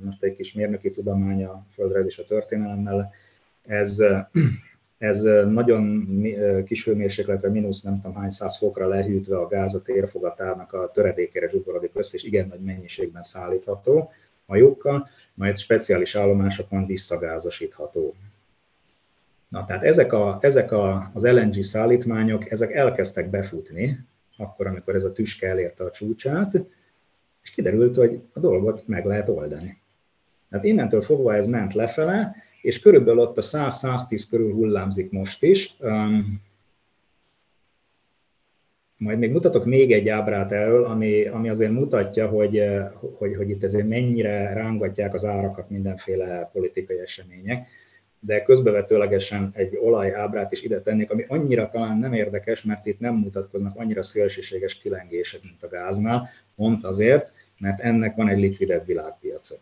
most 0.04 0.23
egy 0.23 0.37
kis 0.37 0.52
mérnöki 0.52 0.90
tudomány 0.90 1.44
a 1.44 1.66
földrejz 1.75 2.18
a 2.18 2.25
történelemmel, 2.25 3.12
ez 3.62 4.04
ez 4.99 5.23
nagyon 5.49 6.07
kis 6.65 6.85
hőmérsékletre, 6.85 7.49
mínusz 7.49 7.83
nem 7.83 8.00
tudom 8.00 8.17
hány 8.17 8.31
száz 8.31 8.57
fokra 8.57 8.88
lehűtve 8.88 9.38
a 9.38 9.47
gáz 9.47 9.75
a 9.75 9.83
térfogatának 9.83 10.73
a 10.73 10.91
töredékére 10.91 11.49
zsugorodik 11.49 11.91
össze, 11.95 12.17
és 12.17 12.25
igen 12.25 12.49
nagy 12.49 12.61
mennyiségben 12.61 13.23
szállítható 13.23 14.11
hajókkal, 14.47 15.09
majd 15.35 15.59
speciális 15.59 16.15
állomásokon 16.15 16.87
visszagázosítható. 16.87 18.15
Na, 19.49 19.65
tehát 19.65 19.83
ezek, 19.83 20.12
a, 20.12 20.38
ezek 20.41 20.73
a, 20.73 21.11
az 21.15 21.25
LNG 21.25 21.62
szállítmányok, 21.62 22.50
ezek 22.50 22.73
elkezdtek 22.73 23.31
befutni, 23.31 23.99
akkor, 24.37 24.67
amikor 24.67 24.95
ez 24.95 25.05
a 25.05 25.12
tüske 25.12 25.49
elérte 25.49 25.85
a 25.85 25.91
csúcsát, 25.91 26.53
és 27.43 27.50
kiderült, 27.50 27.97
hogy 27.97 28.21
a 28.33 28.41
dolgot 28.41 28.87
meg 28.87 29.05
lehet 29.05 29.29
oldani. 29.29 29.79
Tehát 30.50 30.65
innentől 30.65 31.00
fogva 31.03 31.35
ez 31.35 31.47
ment 31.47 31.75
lefele, 31.75 32.37
és 32.66 32.78
körülbelül 32.78 33.20
ott 33.20 33.38
a 33.38 33.42
100-110 33.42 34.25
körül 34.30 34.52
hullámzik 34.52 35.11
most 35.11 35.42
is. 35.42 35.76
Majd 38.96 39.18
még 39.18 39.30
mutatok 39.30 39.64
még 39.64 39.92
egy 39.92 40.08
ábrát 40.08 40.52
erről, 40.52 40.85
ami, 40.85 41.26
ami 41.26 41.49
azért 41.49 41.70
mutatja, 41.70 42.28
hogy, 42.28 42.62
hogy, 43.18 43.37
hogy 43.37 43.50
itt 43.50 43.64
ezért 43.64 43.88
mennyire 43.88 44.52
rángatják 44.52 45.14
az 45.14 45.25
árakat 45.25 45.70
mindenféle 45.70 46.50
politikai 46.52 46.99
események, 46.99 47.68
de 48.20 48.42
közbevetőlegesen 48.42 49.50
egy 49.54 49.76
olajábrát 49.76 50.52
is 50.52 50.62
ide 50.62 50.80
tennék, 50.80 51.11
ami 51.11 51.25
annyira 51.28 51.68
talán 51.68 51.99
nem 51.99 52.12
érdekes, 52.12 52.62
mert 52.62 52.87
itt 52.87 53.00
nem 53.00 53.14
mutatkoznak 53.14 53.76
annyira 53.76 54.02
szélsőséges 54.02 54.78
kilengések, 54.78 55.42
mint 55.42 55.62
a 55.62 55.68
gáznál, 55.68 56.28
pont 56.56 56.85
azért, 56.85 57.32
mert 57.58 57.80
ennek 57.80 58.16
van 58.16 58.28
egy 58.28 58.38
likvidebb 58.38 58.87
világpiaca. 58.87 59.54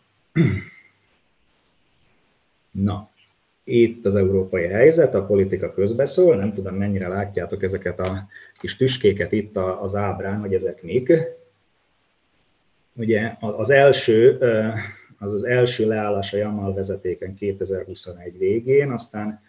Na, 2.81 3.09
itt 3.63 4.05
az 4.05 4.15
európai 4.15 4.67
helyzet, 4.67 5.15
a 5.15 5.25
politika 5.25 5.73
közbeszól, 5.73 6.35
nem 6.35 6.53
tudom 6.53 6.75
mennyire 6.75 7.07
látjátok 7.07 7.63
ezeket 7.63 7.99
a 7.99 8.27
kis 8.59 8.75
tüskéket 8.75 9.31
itt 9.31 9.57
az 9.57 9.95
ábrán, 9.95 10.39
hogy 10.39 10.53
ezek 10.53 10.83
mik. 10.83 11.11
Ugye 12.95 13.35
az 13.39 13.69
első, 13.69 14.37
az 15.19 15.33
az 15.33 15.43
első 15.43 15.87
leállás 15.87 16.33
a 16.33 16.37
Jamal 16.37 16.73
vezetéken 16.73 17.35
2021 17.35 18.37
végén, 18.37 18.91
aztán 18.91 19.41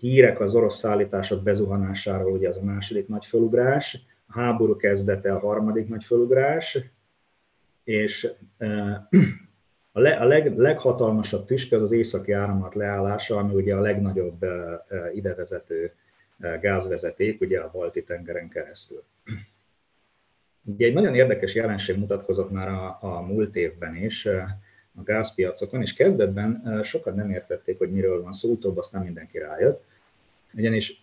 hírek 0.00 0.40
az 0.40 0.54
orosz 0.54 0.78
szállítások 0.78 1.42
bezuhanásáról, 1.42 2.32
ugye 2.32 2.48
az 2.48 2.56
a 2.56 2.64
második 2.64 3.08
nagy 3.08 3.26
fölugrás, 3.26 3.98
a 4.26 4.40
háború 4.40 4.76
kezdete 4.76 5.32
a 5.32 5.38
harmadik 5.38 5.88
nagy 5.88 6.04
fölugrás, 6.04 6.78
és 7.84 8.32
a, 9.96 10.00
le, 10.00 10.10
a 10.10 10.24
leg, 10.24 10.58
leghatalmasabb 10.58 11.46
tüske 11.46 11.76
az 11.76 11.82
az 11.82 11.92
északi 11.92 12.32
áramlat 12.32 12.74
leállása, 12.74 13.36
ami 13.36 13.54
ugye 13.54 13.74
a 13.74 13.80
legnagyobb 13.80 14.46
idevezető 15.14 15.92
gázvezeték, 16.60 17.40
ugye 17.40 17.60
a 17.60 17.70
balti 17.72 18.04
tengeren 18.04 18.48
keresztül. 18.48 19.02
Ugye 20.64 20.86
egy 20.86 20.92
nagyon 20.92 21.14
érdekes 21.14 21.54
jelenség 21.54 21.98
mutatkozott 21.98 22.50
már 22.50 22.68
a, 22.68 22.98
a 23.00 23.20
múlt 23.20 23.56
évben 23.56 23.96
is 23.96 24.26
a 24.96 25.02
gázpiacokon, 25.04 25.80
és 25.80 25.94
kezdetben 25.94 26.80
sokan 26.82 27.14
nem 27.14 27.30
értették, 27.30 27.78
hogy 27.78 27.90
miről 27.90 28.22
van 28.22 28.32
szó, 28.32 28.50
utóbb 28.50 28.78
aztán 28.78 29.02
mindenki 29.02 29.38
rájött. 29.38 29.84
Ugyanis 30.54 31.00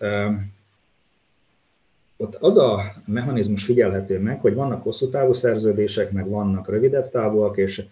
ott 2.17 2.35
az 2.35 2.57
a 2.57 2.93
mechanizmus 3.05 3.65
figyelhető 3.65 4.19
meg, 4.19 4.39
hogy 4.39 4.53
vannak 4.53 4.83
hosszú 4.83 5.09
távú 5.09 5.33
szerződések, 5.33 6.11
meg 6.11 6.29
vannak 6.29 6.69
rövidebb 6.69 7.09
távúak, 7.09 7.57
és 7.57 7.85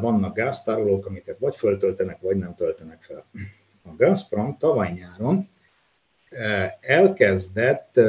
vannak 0.00 0.34
gáztárolók, 0.34 1.06
amiket 1.06 1.38
vagy 1.38 1.56
föltöltenek, 1.56 2.20
vagy 2.20 2.36
nem 2.36 2.54
töltenek 2.54 3.02
fel. 3.02 3.24
A 3.82 3.88
Gazprom 3.96 4.56
tavaly 4.58 4.92
nyáron 4.92 5.48
elkezdett 6.80 8.00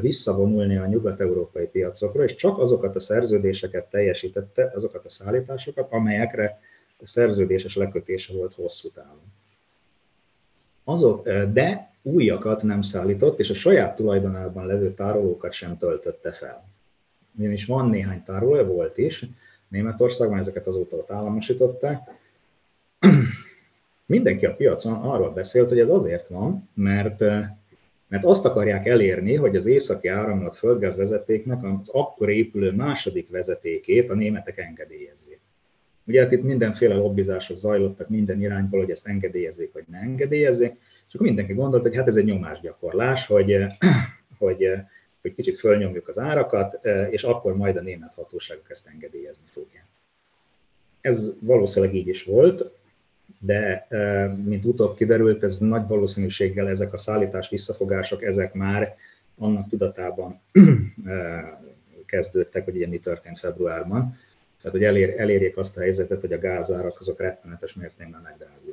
visszavonulni 0.00 0.76
a 0.76 0.86
nyugat-európai 0.86 1.66
piacokra, 1.66 2.22
és 2.22 2.34
csak 2.34 2.58
azokat 2.58 2.96
a 2.96 3.00
szerződéseket 3.00 3.90
teljesítette, 3.90 4.70
azokat 4.74 5.04
a 5.04 5.10
szállításokat, 5.10 5.92
amelyekre 5.92 6.60
a 6.98 7.06
szerződéses 7.06 7.76
lekötése 7.76 8.32
volt 8.32 8.54
hosszú 8.54 8.88
távon. 8.90 9.32
Azok, 10.84 11.28
de 11.30 11.90
újakat 12.02 12.62
nem 12.62 12.82
szállított, 12.82 13.38
és 13.38 13.50
a 13.50 13.54
saját 13.54 13.96
tulajdonában 13.96 14.66
levő 14.66 14.94
tárolókat 14.94 15.52
sem 15.52 15.76
töltötte 15.78 16.32
fel. 16.32 16.64
Ugyanis 17.38 17.64
van 17.64 17.88
néhány 17.88 18.22
tárolója, 18.22 18.66
volt 18.66 18.98
is, 18.98 19.26
Németországban, 19.72 20.38
ezeket 20.38 20.66
azóta 20.66 20.96
ott 20.96 21.10
államosították. 21.10 22.10
Mindenki 24.06 24.46
a 24.46 24.54
piacon 24.54 24.92
arról 24.92 25.30
beszélt, 25.30 25.68
hogy 25.68 25.78
ez 25.78 25.88
azért 25.88 26.28
van, 26.28 26.68
mert, 26.74 27.20
mert 28.08 28.24
azt 28.24 28.44
akarják 28.44 28.86
elérni, 28.86 29.34
hogy 29.34 29.56
az 29.56 29.66
északi 29.66 30.08
áramlat 30.08 30.54
földgázvezetéknek 30.54 31.64
az 31.64 31.88
akkor 31.88 32.30
épülő 32.30 32.72
második 32.72 33.30
vezetékét 33.30 34.10
a 34.10 34.14
németek 34.14 34.58
engedélyezzék. 34.58 35.40
Ugye 36.06 36.22
hát 36.22 36.32
itt 36.32 36.42
mindenféle 36.42 36.94
lobbizások 36.94 37.58
zajlottak 37.58 38.08
minden 38.08 38.40
irányból, 38.40 38.80
hogy 38.80 38.90
ezt 38.90 39.06
engedélyezzék 39.06 39.72
vagy 39.72 39.84
ne 39.90 39.98
engedélyezzék, 39.98 40.72
és 41.08 41.14
akkor 41.14 41.26
mindenki 41.26 41.52
gondolta, 41.52 41.88
hogy 41.88 41.96
hát 41.96 42.06
ez 42.06 42.16
egy 42.16 42.24
nyomásgyakorlás, 42.24 43.26
hogy, 43.26 43.56
hogy 44.38 44.68
hogy 45.22 45.34
kicsit 45.34 45.56
fölnyomjuk 45.58 46.08
az 46.08 46.18
árakat, 46.18 46.86
és 47.10 47.24
akkor 47.24 47.56
majd 47.56 47.76
a 47.76 47.80
német 47.80 48.14
hatóságok 48.14 48.70
ezt 48.70 48.88
engedélyezni 48.88 49.46
fogják. 49.52 49.86
Ez 51.00 51.32
valószínűleg 51.40 51.94
így 51.94 52.08
is 52.08 52.24
volt, 52.24 52.70
de 53.38 53.86
mint 54.44 54.64
utóbb 54.64 54.96
kiderült, 54.96 55.42
ez 55.42 55.58
nagy 55.58 55.86
valószínűséggel 55.86 56.68
ezek 56.68 56.92
a 56.92 56.96
szállítás 56.96 57.48
visszafogások, 57.48 58.22
ezek 58.22 58.54
már 58.54 58.96
annak 59.38 59.68
tudatában 59.68 60.40
kezdődtek, 62.06 62.64
hogy 62.64 62.76
ilyen 62.76 62.88
mi 62.88 62.98
történt 62.98 63.38
februárban. 63.38 64.18
Tehát, 64.56 64.76
hogy 64.76 64.84
elér, 64.84 65.14
elérjék 65.20 65.56
azt 65.56 65.76
a 65.76 65.80
helyzetet, 65.80 66.20
hogy 66.20 66.32
a 66.32 66.38
gázárak 66.38 67.00
azok 67.00 67.20
rettenetes 67.20 67.74
mértékben 67.74 68.20
megdráguljanak. 68.22 68.71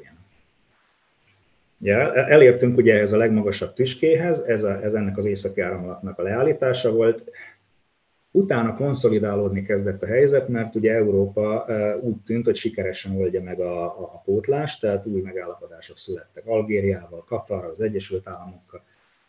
Ja, 1.81 2.13
elértünk 2.13 2.77
ugye 2.77 2.99
ez 2.99 3.13
a 3.13 3.17
legmagasabb 3.17 3.73
tüskéhez, 3.73 4.39
ez, 4.39 4.63
a, 4.63 4.83
ez 4.83 4.93
ennek 4.93 5.17
az 5.17 5.25
északi 5.25 5.61
áramlatnak 5.61 6.19
a 6.19 6.21
leállítása 6.21 6.91
volt. 6.91 7.31
Utána 8.31 8.75
konszolidálódni 8.75 9.63
kezdett 9.63 10.03
a 10.03 10.05
helyzet, 10.05 10.47
mert 10.47 10.75
ugye 10.75 10.93
Európa 10.93 11.65
úgy 12.01 12.21
tűnt, 12.25 12.45
hogy 12.45 12.55
sikeresen 12.55 13.15
oldja 13.15 13.41
meg 13.41 13.59
a, 13.59 13.83
a, 13.83 14.01
a 14.01 14.21
pótlást, 14.25 14.81
tehát 14.81 15.05
új 15.05 15.21
megállapodások 15.21 15.97
születtek 15.97 16.45
Algériával, 16.45 17.23
Katarral, 17.23 17.71
az 17.71 17.81
Egyesült 17.81 18.27
Államokkal. 18.27 18.83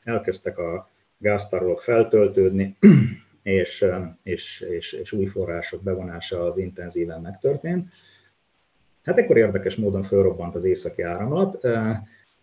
Elkezdtek 0.05 0.59
a 0.59 0.89
gáztárolók 1.19 1.83
feltöltődni, 1.83 2.77
és, 3.43 3.87
és, 4.23 4.61
és, 4.61 4.93
és 4.93 5.13
új 5.13 5.27
források 5.27 5.83
bevonása 5.83 6.45
az 6.45 6.59
intenzíven 6.59 7.21
megtörtént. 7.21 7.89
Hát 9.05 9.19
ekkor 9.19 9.37
érdekes 9.37 9.77
módon 9.77 10.03
fölrobbant 10.03 10.55
az 10.55 10.65
északi 10.65 11.03
áramlat, 11.03 11.67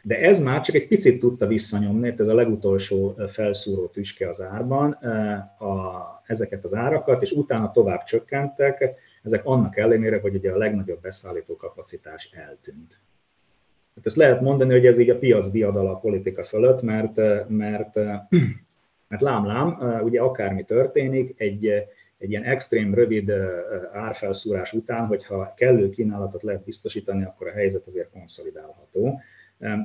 de 0.08 0.20
ez 0.20 0.40
már 0.40 0.62
csak 0.62 0.76
egy 0.76 0.88
picit 0.88 1.20
tudta 1.20 1.48
visszanyomni, 1.48 2.14
ez 2.18 2.28
a 2.28 2.34
legutolsó 2.34 3.16
felszúró 3.28 3.88
tüske 3.88 4.30
az 4.30 4.42
árban, 4.42 4.92
a, 5.60 6.02
ezeket 6.26 6.64
az 6.64 6.74
árakat, 6.74 7.22
és 7.22 7.32
utána 7.32 7.72
tovább 7.72 8.04
csökkentek, 8.04 8.94
ezek 9.24 9.46
annak 9.46 9.78
ellenére, 9.78 10.20
hogy 10.20 10.36
ugye 10.36 10.52
a 10.52 10.58
legnagyobb 10.58 11.02
beszállító 11.02 11.56
kapacitás 11.56 12.30
eltűnt. 12.32 13.00
Hát 13.96 14.06
ezt 14.06 14.16
lehet 14.16 14.42
mondani, 14.42 14.72
hogy 14.72 14.86
ez 14.86 14.98
így 14.98 15.10
a 15.10 15.18
piac 15.18 15.50
diadala 15.50 15.92
a 15.92 16.00
politika 16.00 16.44
fölött, 16.44 16.82
mert, 16.82 17.16
mert, 17.48 17.96
mert 19.10 19.22
lám-lám, 19.22 20.02
ugye 20.04 20.22
akármi 20.22 20.64
történik, 20.64 21.34
egy, 21.38 21.66
egy 22.18 22.30
ilyen 22.30 22.44
extrém 22.44 22.94
rövid 22.94 23.32
árfelszúrás 23.92 24.74
után, 24.74 25.06
hogyha 25.06 25.54
kellő 25.58 25.90
kínálatot 25.90 26.44
lehet 26.44 26.64
biztosítani, 26.64 27.24
akkor 27.24 27.48
a 27.48 27.52
helyzet 27.52 27.88
azért 27.88 28.12
konszolidálható. 28.12 29.20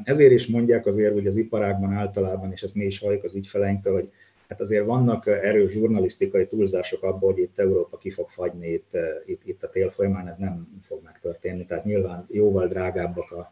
Ezért 0.05 0.33
is 0.33 0.47
mondják 0.47 0.87
azért, 0.87 1.13
hogy 1.13 1.27
az 1.27 1.37
iparágban 1.37 1.93
általában, 1.93 2.53
és 2.53 2.63
ezt 2.63 2.75
mi 2.75 2.85
is 2.85 2.99
halljuk 2.99 3.25
az 3.25 3.35
ügyfeleinktől, 3.35 3.95
hogy 3.95 4.13
hát 4.49 4.61
azért 4.61 4.87
vannak 4.87 5.27
erős 5.27 5.73
žurnalisztikai 5.73 6.47
túlzások 6.47 7.03
abból, 7.03 7.33
hogy 7.33 7.43
itt 7.43 7.59
Európa 7.59 7.99
ki 7.99 8.11
fog 8.11 8.29
fagyni 8.29 8.69
itt, 8.69 8.97
itt, 9.27 9.41
itt 9.45 9.63
a 9.63 9.71
tél 9.71 9.91
folyamán, 9.91 10.29
ez 10.29 10.37
nem 10.39 10.81
fog 10.87 11.01
megtörténni. 11.05 11.65
Tehát 11.65 11.85
nyilván 11.85 12.27
jóval 12.31 12.67
drágábbak 12.69 13.31
a, 13.31 13.51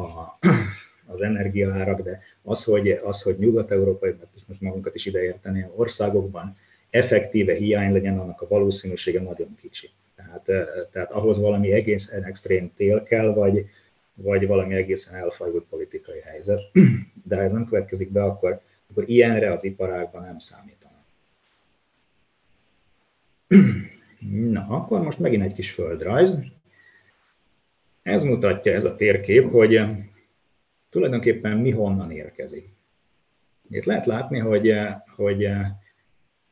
a, 0.00 0.38
az 1.14 1.22
energiaárak, 1.22 2.00
de 2.00 2.20
az, 2.42 2.64
hogy, 2.64 2.90
az, 2.90 3.22
hogy 3.22 3.38
nyugat-európai, 3.38 4.14
most 4.46 4.60
magunkat 4.60 4.94
is 4.94 5.06
ideérteni, 5.06 5.66
országokban 5.76 6.56
effektíve 6.90 7.54
hiány 7.54 7.92
legyen, 7.92 8.18
annak 8.18 8.40
a 8.40 8.48
valószínűsége 8.48 9.20
nagyon 9.20 9.56
kicsi. 9.60 9.90
Tehát, 10.16 10.68
tehát 10.90 11.10
ahhoz 11.10 11.40
valami 11.40 11.72
egészen 11.72 12.24
extrém 12.24 12.72
tél 12.74 13.02
kell, 13.02 13.32
vagy, 13.32 13.66
vagy 14.14 14.46
valami 14.46 14.74
egészen 14.74 15.14
elfajult 15.14 15.64
politikai 15.64 16.20
helyzet. 16.20 16.60
De 17.28 17.36
ha 17.36 17.42
ez 17.42 17.52
nem 17.52 17.66
következik 17.66 18.10
be, 18.10 18.22
akkor, 18.22 18.60
akkor 18.90 19.08
ilyenre 19.08 19.52
az 19.52 19.64
iparágban 19.64 20.22
nem 20.22 20.38
számítanak. 20.38 21.04
Na, 24.52 24.66
akkor 24.68 25.00
most 25.00 25.18
megint 25.18 25.42
egy 25.42 25.52
kis 25.52 25.70
földrajz. 25.70 26.38
Ez 28.02 28.22
mutatja 28.22 28.72
ez 28.72 28.84
a 28.84 28.96
térkép, 28.96 29.50
hogy 29.50 29.80
tulajdonképpen 30.88 31.56
mi 31.56 31.70
honnan 31.70 32.10
érkezik. 32.10 32.72
Itt 33.70 33.84
lehet 33.84 34.06
látni, 34.06 34.38
hogy, 34.38 34.72
hogy 35.16 35.48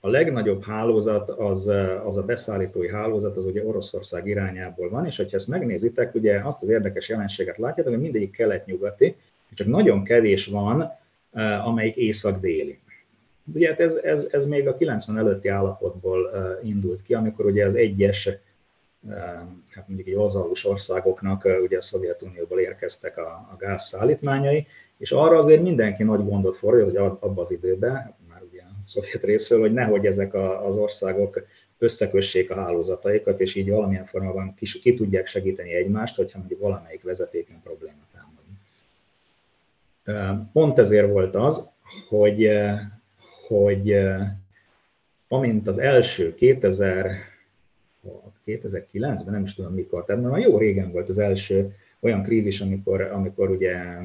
a 0.04 0.09
legnagyobb 0.09 0.64
hálózat 0.64 1.30
az, 1.30 1.73
az 2.04 2.16
a 2.16 2.23
beszállítói 2.25 2.88
hálózat, 2.88 3.37
az 3.37 3.47
ugye 3.47 3.64
Oroszország 3.64 4.26
irányából 4.26 4.88
van, 4.88 5.06
és 5.06 5.16
ha 5.16 5.25
ezt 5.30 5.49
megnézitek, 5.49 6.14
ugye 6.14 6.40
azt 6.40 6.62
az 6.62 6.68
érdekes 6.68 7.09
jelenséget 7.09 7.59
látjátok, 7.59 7.92
hogy 7.92 8.02
mindegyik 8.02 8.30
kelet-nyugati, 8.30 9.16
csak 9.54 9.66
nagyon 9.66 10.04
kevés 10.04 10.47
van, 10.47 10.92
amelyik 11.64 11.97
észak-déli. 11.97 12.78
Ugye 13.54 13.68
hát 13.68 13.80
ez, 13.80 13.94
ez, 13.94 14.28
ez 14.30 14.47
még 14.47 14.68
a 14.68 14.75
90 14.75 15.18
előtti 15.18 15.49
állapotból 15.49 16.30
indult 16.62 17.02
ki, 17.02 17.14
amikor 17.14 17.47
ugye 17.47 17.66
az 17.66 17.75
egyes, 17.75 18.28
hát 19.71 19.88
mondjuk 19.88 20.09
egy 20.09 20.14
vazalus 20.14 20.64
országoknak 20.66 21.49
ugye 21.62 21.76
a 21.76 21.82
Szovjetunióból 21.82 22.59
érkeztek 22.61 23.18
a, 23.18 23.49
a 23.52 23.56
gázszállítmányai, 23.59 24.66
és 24.97 25.12
arra 25.12 25.38
azért 25.38 25.62
mindenki 25.62 26.02
nagy 26.02 26.25
gondot 26.25 26.56
fordít, 26.56 26.85
hogy 26.85 26.97
abban 26.97 27.38
az 27.38 27.50
időben, 27.50 28.14
szovjet 28.87 29.23
részről, 29.23 29.61
hogy 29.61 29.73
nehogy 29.73 30.07
ezek 30.07 30.35
az 30.35 30.77
országok 30.77 31.47
összekössék 31.79 32.51
a 32.51 32.55
hálózataikat, 32.55 33.41
és 33.41 33.55
így 33.55 33.71
valamilyen 33.71 34.07
formában 34.07 34.55
ki, 34.55 34.67
ki 34.81 34.95
tudják 34.95 35.27
segíteni 35.27 35.75
egymást, 35.75 36.17
hogyha 36.17 36.39
mondjuk 36.39 36.61
valamelyik 36.61 37.03
vezetéken 37.03 37.61
probléma 37.62 38.03
támad. 38.12 38.43
Pont 40.53 40.79
ezért 40.79 41.11
volt 41.11 41.35
az, 41.35 41.71
hogy, 42.09 42.51
hogy 43.49 43.97
amint 45.29 45.68
az 45.68 45.79
első 45.79 46.35
2000, 46.35 47.11
2009-ben, 48.47 49.33
nem 49.33 49.42
is 49.42 49.55
tudom 49.55 49.75
mikor, 49.75 50.05
tehát 50.05 50.23
már 50.23 50.38
jó 50.38 50.59
régen 50.59 50.92
volt 50.92 51.09
az 51.09 51.18
első 51.18 51.75
olyan 52.01 52.23
krízis, 52.23 52.61
amikor, 52.61 53.01
amikor 53.01 53.51
ugye 53.51 53.99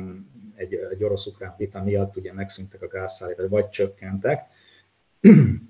egy, 0.56 0.74
egy 0.92 1.04
orosz-ukrán 1.04 1.56
vita 1.58 1.84
miatt 1.84 2.16
ugye 2.16 2.34
megszűntek 2.34 2.82
a 2.82 2.88
gázszállítások, 2.88 3.52
vagy 3.52 3.70
csökkentek, 3.70 4.50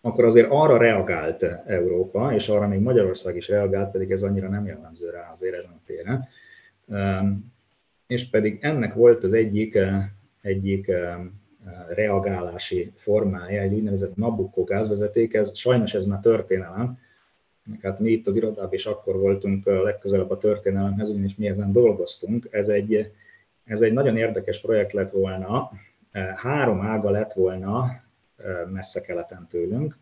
akkor 0.00 0.24
azért 0.24 0.50
arra 0.50 0.76
reagált 0.76 1.42
Európa, 1.66 2.34
és 2.34 2.48
arra 2.48 2.68
még 2.68 2.80
Magyarország 2.80 3.36
is 3.36 3.48
reagált, 3.48 3.90
pedig 3.90 4.10
ez 4.10 4.22
annyira 4.22 4.48
nem 4.48 4.66
jellemző 4.66 5.10
rá 5.10 5.30
azért 5.32 5.54
ezen 5.54 5.70
a 5.70 5.80
téren. 5.86 6.28
És 8.06 8.28
pedig 8.28 8.58
ennek 8.60 8.94
volt 8.94 9.24
az 9.24 9.32
egyik, 9.32 9.78
egyik 10.42 10.90
reagálási 11.88 12.92
formája, 12.96 13.60
egy 13.60 13.74
úgynevezett 13.74 14.16
Nabucco 14.16 14.64
gázvezeték, 14.64 15.34
ez, 15.34 15.56
sajnos 15.56 15.94
ez 15.94 16.04
már 16.04 16.20
történelem, 16.20 16.98
hát 17.82 18.00
mi 18.00 18.10
itt 18.10 18.26
az 18.26 18.36
irodában 18.36 18.72
is 18.72 18.86
akkor 18.86 19.16
voltunk 19.18 19.66
legközelebb 19.66 20.30
a 20.30 20.38
történelemhez, 20.38 21.08
ugyanis 21.08 21.36
mi 21.36 21.48
ezen 21.48 21.72
dolgoztunk. 21.72 22.48
Ez 22.50 22.68
egy, 22.68 23.12
ez 23.64 23.80
egy 23.80 23.92
nagyon 23.92 24.16
érdekes 24.16 24.60
projekt 24.60 24.92
lett 24.92 25.10
volna, 25.10 25.70
három 26.36 26.80
ága 26.80 27.10
lett 27.10 27.32
volna 27.32 28.06
messze 28.72 29.00
keleten 29.00 29.46
tőlünk. 29.50 29.98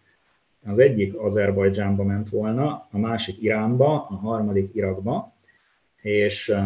Az 0.65 0.79
egyik 0.79 1.19
Azerbajdzsánba 1.19 2.03
ment 2.05 2.29
volna, 2.29 2.89
a 2.91 2.99
másik 2.99 3.43
Iránba, 3.43 4.07
a 4.07 4.15
harmadik 4.15 4.75
Irakba, 4.75 5.35
és 5.97 6.57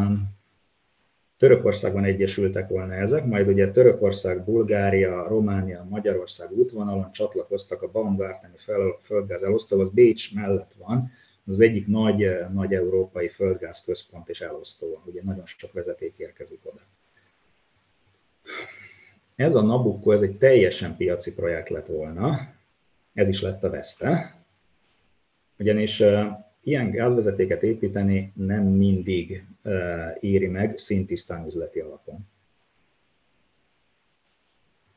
Törökországban 1.37 2.05
egyesültek 2.05 2.69
volna 2.69 2.95
ezek, 2.95 3.25
majd 3.25 3.49
ugye 3.49 3.71
Törökország, 3.71 4.45
Bulgária, 4.45 5.29
Románia, 5.29 5.87
Magyarország 5.89 6.53
útvonalon 6.53 7.13
csatlakoztak 7.13 7.83
a 7.83 7.91
Baumgarteni 7.91 8.55
földgáz 9.01 9.43
elosztó, 9.43 9.81
az 9.81 9.91
Bécs 9.91 10.35
mellett 10.35 10.73
van, 10.79 11.11
az 11.47 11.61
egyik 11.61 11.87
nagy, 11.87 12.27
nagy 12.53 12.75
európai 12.75 13.29
földgáz 13.29 13.83
központ 13.85 14.29
és 14.29 14.41
elosztó, 14.41 15.03
ugye 15.05 15.21
nagyon 15.25 15.47
sok 15.47 15.73
vezeték 15.73 16.19
érkezik 16.19 16.61
oda. 16.63 16.81
Ez 19.37 19.55
a 19.55 19.62
Nabucco, 19.62 20.12
ez 20.12 20.23
egy 20.23 20.37
teljesen 20.37 20.97
piaci 20.97 21.35
projekt 21.35 21.69
lett 21.69 21.87
volna, 21.87 22.55
ez 23.14 23.29
is 23.29 23.43
lett 23.43 23.64
a 23.64 23.71
veszte, 23.71 24.35
ugyanis 25.59 26.03
ilyen 26.62 26.90
gázvezetéket 26.90 27.62
építeni 27.62 28.33
nem 28.35 28.62
mindig 28.62 29.45
éri 30.21 30.47
meg 30.47 30.79
szintisztán 30.79 31.47
üzleti 31.47 31.81
alapon. 31.81 32.29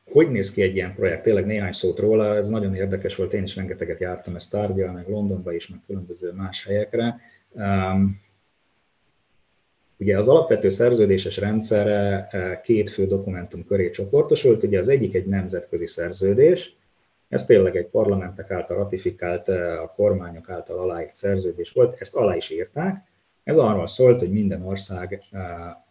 Hogy 0.04 0.30
néz 0.30 0.52
ki 0.52 0.62
egy 0.62 0.74
ilyen 0.74 0.94
projekt? 0.94 1.22
Tényleg 1.22 1.46
néhány 1.46 1.72
szót 1.72 1.98
róla, 1.98 2.36
ez 2.36 2.48
nagyon 2.48 2.74
érdekes 2.74 3.16
volt, 3.16 3.32
én 3.32 3.42
is 3.42 3.56
rengeteget 3.56 4.00
jártam 4.00 4.34
ezt 4.34 4.50
tárgyal, 4.50 4.92
meg 4.92 5.08
Londonba 5.08 5.52
is, 5.52 5.68
meg 5.68 5.80
különböző 5.86 6.32
más 6.32 6.64
helyekre. 6.64 7.20
Ugye 10.04 10.18
az 10.18 10.28
alapvető 10.28 10.68
szerződéses 10.68 11.36
rendszere 11.36 12.26
eh, 12.30 12.60
két 12.62 12.90
fő 12.90 13.06
dokumentum 13.06 13.64
köré 13.64 13.90
csoportosult, 13.90 14.62
ugye 14.62 14.78
az 14.78 14.88
egyik 14.88 15.14
egy 15.14 15.26
nemzetközi 15.26 15.86
szerződés, 15.86 16.76
ez 17.28 17.44
tényleg 17.46 17.76
egy 17.76 17.86
parlamentek 17.86 18.50
által 18.50 18.76
ratifikált, 18.76 19.48
eh, 19.48 19.82
a 19.82 19.92
kormányok 19.96 20.48
által 20.48 20.78
aláírt 20.78 21.14
szerződés 21.14 21.70
volt, 21.72 22.00
ezt 22.00 22.14
alá 22.14 22.36
is 22.36 22.50
írták. 22.50 22.96
Ez 23.44 23.56
arról 23.56 23.86
szólt, 23.86 24.18
hogy 24.18 24.32
minden 24.32 24.62
ország, 24.62 25.22
eh, 25.30 25.40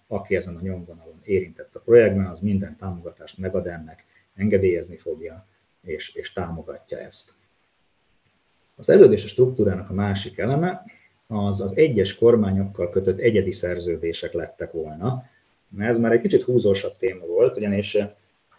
aki 0.07 0.35
ezen 0.35 0.55
a 0.55 0.61
nyomvonalon 0.61 1.19
érintett 1.23 1.75
a 1.75 1.79
projektben, 1.79 2.25
az 2.25 2.39
minden 2.39 2.77
támogatást 2.79 3.37
megad 3.37 3.67
ennek, 3.67 4.05
engedélyezni 4.35 4.97
fogja, 4.97 5.47
és, 5.83 6.15
és 6.15 6.33
támogatja 6.33 6.97
ezt. 6.97 7.33
Az 8.75 8.89
előzéses 8.89 9.29
struktúrának 9.29 9.89
a 9.89 9.93
másik 9.93 10.37
eleme, 10.37 10.83
az 11.27 11.61
az 11.61 11.77
egyes 11.77 12.15
kormányokkal 12.15 12.89
kötött 12.89 13.19
egyedi 13.19 13.51
szerződések 13.51 14.33
lettek 14.33 14.71
volna. 14.71 15.23
Ez 15.77 15.97
már 15.97 16.11
egy 16.11 16.19
kicsit 16.19 16.43
húzósabb 16.43 16.97
téma 16.97 17.25
volt, 17.25 17.57
ugyanis 17.57 17.95
eh, 17.95 18.09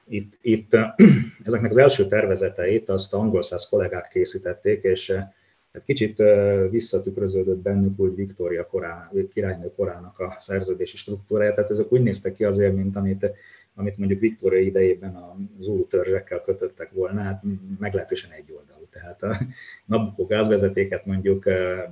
itt, 0.09 0.39
itt 0.41 0.75
eh, 0.75 0.95
ezeknek 1.45 1.71
az 1.71 1.77
első 1.77 2.07
tervezeteit 2.07 2.89
azt 2.89 3.15
angol 3.15 3.43
száz 3.43 3.69
kollégák 3.69 4.09
készítették, 4.09 4.83
és 4.83 5.09
egy 5.09 5.23
eh, 5.71 5.83
kicsit 5.87 6.23
visszatükröződött 6.71 7.59
bennük 7.59 7.99
úgy 7.99 8.15
Viktória 8.15 8.67
korá, 8.67 9.11
királynő 9.33 9.73
korának 9.77 10.19
a 10.19 10.35
szerződési 10.39 10.97
struktúrája, 10.97 11.55
tehát 11.55 11.71
ezek 11.71 11.93
úgy 11.93 12.03
néztek 12.03 12.35
ki 12.35 12.45
azért, 12.45 12.75
mint 12.75 12.97
amit, 12.97 13.27
amit 13.75 13.97
mondjuk 13.97 14.21
Viktória 14.21 14.61
idejében 14.61 15.17
a 15.17 15.37
zúl 15.61 15.87
törzsekkel 15.87 16.41
kötöttek 16.43 16.91
volna, 16.91 17.21
hát 17.21 17.43
meglehetősen 17.79 18.31
egy 18.31 18.53
oldal 18.53 18.75
tehát 18.95 19.23
a 19.23 19.39
Nabucco 19.85 20.27
gázvezetéket 20.27 21.07
mondjuk 21.07 21.45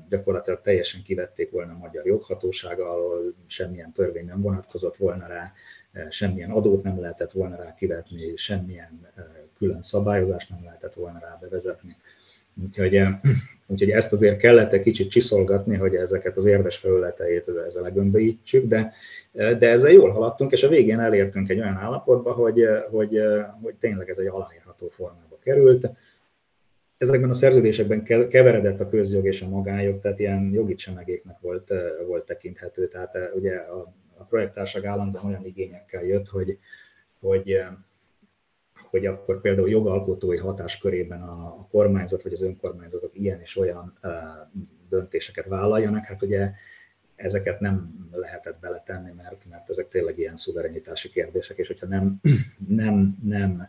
gyakorlatilag 0.09 0.61
teljesen 0.61 1.03
kivették 1.03 1.51
volna 1.51 1.73
a 1.73 1.79
magyar 1.79 2.07
joghatóság 2.07 2.81
alól, 2.81 3.35
semmilyen 3.47 3.93
törvény 3.93 4.27
nem 4.27 4.41
vonatkozott 4.41 4.97
volna 4.97 5.27
rá, 5.27 5.53
semmilyen 6.09 6.51
adót 6.51 6.83
nem 6.83 7.01
lehetett 7.01 7.33
volna 7.33 7.57
rá 7.57 7.75
kivetni, 7.75 8.37
semmilyen 8.37 9.13
külön 9.57 9.83
szabályozást 9.83 10.51
nem 10.51 10.65
lehetett 10.65 10.95
volna 10.95 11.19
rá 11.19 11.39
bevezetni. 11.41 11.97
Úgyhogy, 12.63 13.01
úgyhogy 13.73 13.91
ezt 13.91 14.13
azért 14.13 14.39
kellett 14.39 14.73
egy 14.73 14.83
kicsit 14.83 15.11
csiszolgatni, 15.11 15.77
hogy 15.77 15.95
ezeket 15.95 16.37
az 16.37 16.45
érves 16.45 16.77
felületeit 16.77 17.49
ezzel 17.67 17.83
legömböítsük, 17.83 18.67
de, 18.67 18.93
de 19.33 19.69
ezzel 19.69 19.91
jól 19.91 20.11
haladtunk, 20.11 20.53
és 20.53 20.63
a 20.63 20.69
végén 20.69 21.01
elértünk 21.01 21.49
egy 21.49 21.61
olyan 21.61 21.77
állapotba, 21.77 22.33
hogy, 22.33 22.65
hogy, 22.91 23.21
hogy 23.63 23.75
tényleg 23.75 24.09
ez 24.09 24.19
egy 24.19 24.27
aláírható 24.27 24.89
formába 24.89 25.39
került 25.43 25.91
ezekben 27.03 27.31
a 27.31 27.35
szerződésekben 27.35 28.05
keveredett 28.29 28.81
a 28.81 28.89
közjog 28.89 29.27
és 29.27 29.43
a 29.43 29.49
magánjog, 29.49 30.01
tehát 30.01 30.19
ilyen 30.19 30.51
jogi 30.53 30.75
csemegéknek 30.75 31.41
volt, 31.41 31.73
volt 32.07 32.25
tekinthető. 32.25 32.89
Tehát 32.89 33.17
ugye 33.35 33.57
a, 33.57 33.95
a 34.17 34.25
projektárság 34.25 34.85
állandóan 34.85 35.25
olyan 35.25 35.47
igényekkel 35.47 36.05
jött, 36.05 36.29
hogy, 36.29 36.59
hogy, 37.21 37.59
hogy 38.93 39.07
akkor 39.07 39.41
például 39.41 39.69
jogalkotói 39.69 40.37
hatáskörében 40.37 41.23
a, 41.23 41.47
a 41.47 41.67
kormányzat 41.71 42.23
vagy 42.23 42.33
az 42.33 42.43
önkormányzatok 42.43 43.11
ilyen 43.15 43.41
és 43.41 43.57
olyan 43.57 43.99
döntéseket 44.89 45.47
vállaljanak. 45.47 46.05
Hát 46.05 46.23
ugye 46.23 46.51
ezeket 47.17 47.61
nem 47.61 48.09
lehetett 48.13 48.61
beletenni, 48.61 49.13
mert, 49.17 49.45
mert 49.49 49.71
ezek 49.71 49.89
tényleg 49.89 50.19
ilyen 50.19 50.37
szuverenitási 50.37 51.11
kérdések, 51.11 51.57
és 51.57 51.67
hogyha 51.67 51.87
nem, 51.87 52.21
nem, 52.83 53.19
nem 53.23 53.69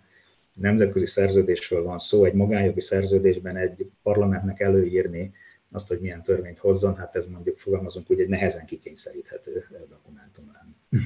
nemzetközi 0.53 1.05
szerződésről 1.05 1.83
van 1.83 1.99
szó, 1.99 2.23
egy 2.23 2.33
magánjogi 2.33 2.81
szerződésben 2.81 3.57
egy 3.57 3.89
parlamentnek 4.01 4.59
előírni 4.59 5.33
azt, 5.71 5.87
hogy 5.87 5.99
milyen 5.99 6.23
törvényt 6.23 6.59
hozzon, 6.59 6.95
hát 6.95 7.15
ez 7.15 7.25
mondjuk 7.25 7.57
fogalmazunk 7.57 8.11
úgy 8.11 8.19
egy 8.19 8.29
nehezen 8.29 8.65
kikényszeríthető 8.65 9.65
dokumentum 9.89 10.51
lenne. 10.53 11.05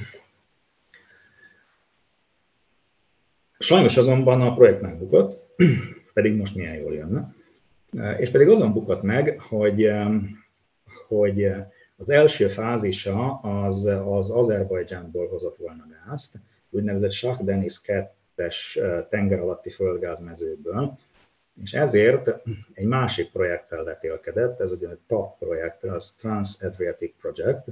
Sajnos 3.58 3.96
azonban 3.96 4.40
a 4.40 4.54
projekt 4.54 4.80
megbukott, 4.80 5.40
pedig 6.14 6.36
most 6.36 6.54
milyen 6.54 6.74
jól 6.74 6.94
jönne. 6.94 7.34
És 8.18 8.30
pedig 8.30 8.48
azon 8.48 8.72
bukott 8.72 9.02
meg, 9.02 9.40
hogy, 9.40 9.90
hogy 11.08 11.52
az 11.96 12.10
első 12.10 12.48
fázisa 12.48 13.38
az, 13.38 13.84
az 14.04 14.30
Azerbajdzsánból 14.30 15.28
hozott 15.28 15.56
volna 15.56 15.86
gázt, 15.90 16.34
úgynevezett 16.70 17.12
Shah 17.12 17.40
Denis 17.40 17.80
2 17.80 18.10
es 18.34 18.78
tenger 19.08 19.40
alatti 19.40 19.70
földgázmezőkből, 19.70 20.98
és 21.62 21.72
ezért 21.72 22.28
egy 22.72 22.86
másik 22.86 23.30
projekttel 23.30 23.82
letélkedett, 23.82 24.60
ez 24.60 24.70
ugye 24.70 24.88
egy 24.88 25.00
TAP 25.06 25.38
projekt, 25.38 25.84
az 25.84 26.14
Trans-Adriatic 26.18 27.14
Project, 27.20 27.64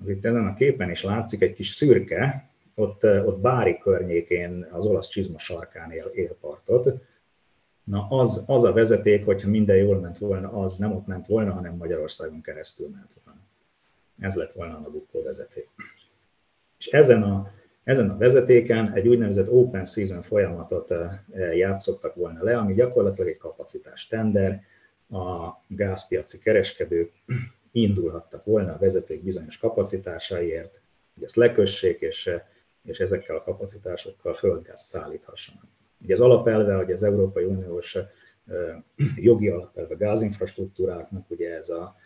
az 0.00 0.08
itt 0.08 0.24
ezen 0.24 0.46
a 0.46 0.54
képen 0.54 0.90
is 0.90 1.02
látszik 1.02 1.42
egy 1.42 1.52
kis 1.52 1.68
szürke, 1.68 2.48
ott, 2.78 3.04
ott 3.04 3.38
Bári 3.38 3.78
környékén, 3.78 4.68
az 4.70 4.84
olasz 4.84 5.08
csizma 5.08 5.38
sarkán 5.38 5.90
él, 5.90 6.10
él 6.12 6.36
partot. 6.40 6.92
Na 7.84 8.06
az, 8.08 8.44
az 8.46 8.64
a 8.64 8.72
vezeték, 8.72 9.24
hogyha 9.24 9.48
minden 9.48 9.76
jól 9.76 9.98
ment 9.98 10.18
volna, 10.18 10.52
az 10.52 10.78
nem 10.78 10.92
ott 10.92 11.06
ment 11.06 11.26
volna, 11.26 11.52
hanem 11.52 11.76
Magyarországon 11.76 12.40
keresztül 12.40 12.88
ment 12.88 13.10
volna. 13.24 13.40
Ez 14.18 14.34
lett 14.34 14.52
volna 14.52 14.76
a 14.76 14.80
Nabucco 14.80 15.22
vezeték. 15.22 15.68
És 16.78 16.86
ezen 16.86 17.22
a 17.22 17.50
ezen 17.88 18.10
a 18.10 18.16
vezetéken 18.16 18.92
egy 18.92 19.08
úgynevezett 19.08 19.50
open 19.50 19.84
season 19.84 20.22
folyamatot 20.22 20.94
játszottak 21.54 22.14
volna 22.14 22.42
le, 22.42 22.56
ami 22.56 22.74
gyakorlatilag 22.74 23.30
egy 23.30 23.36
kapacitás 23.36 24.06
tender, 24.06 24.62
a 25.10 25.48
gázpiaci 25.66 26.38
kereskedők 26.38 27.12
indulhattak 27.72 28.44
volna 28.44 28.72
a 28.72 28.78
vezeték 28.78 29.22
bizonyos 29.22 29.58
kapacitásaiért, 29.58 30.80
hogy 31.14 31.22
ezt 31.22 31.36
lekössék, 31.36 32.00
és, 32.00 32.30
és 32.82 33.00
ezekkel 33.00 33.36
a 33.36 33.42
kapacitásokkal 33.42 34.34
földgáz 34.34 34.82
szállíthassanak. 34.82 35.66
Ugye 36.02 36.14
az 36.14 36.20
alapelve, 36.20 36.74
hogy 36.74 36.92
az 36.92 37.02
Európai 37.02 37.44
Uniós 37.44 37.96
jogi 39.16 39.48
alapelve 39.48 39.94
gázinfrastruktúráknak, 39.94 41.30
ugye 41.30 41.56
ez 41.56 41.68
a 41.68 41.96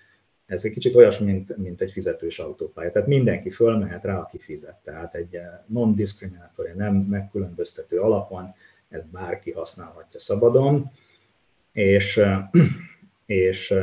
ez 0.46 0.64
egy 0.64 0.72
kicsit 0.72 0.94
olyas, 0.94 1.18
mint, 1.18 1.56
mint 1.56 1.80
egy 1.80 1.92
fizetős 1.92 2.38
autópálya. 2.38 2.90
Tehát 2.90 3.08
mindenki 3.08 3.50
fölmehet 3.50 4.04
rá, 4.04 4.18
aki 4.18 4.38
fizet. 4.38 4.76
Tehát 4.84 5.14
egy 5.14 5.38
non-diszkriminátori, 5.66 6.72
nem 6.74 6.94
megkülönböztető 6.94 8.00
alapon 8.00 8.54
ezt 8.88 9.10
bárki 9.10 9.50
használhatja 9.50 10.20
szabadon, 10.20 10.90
és, 11.72 12.22
és, 13.26 13.74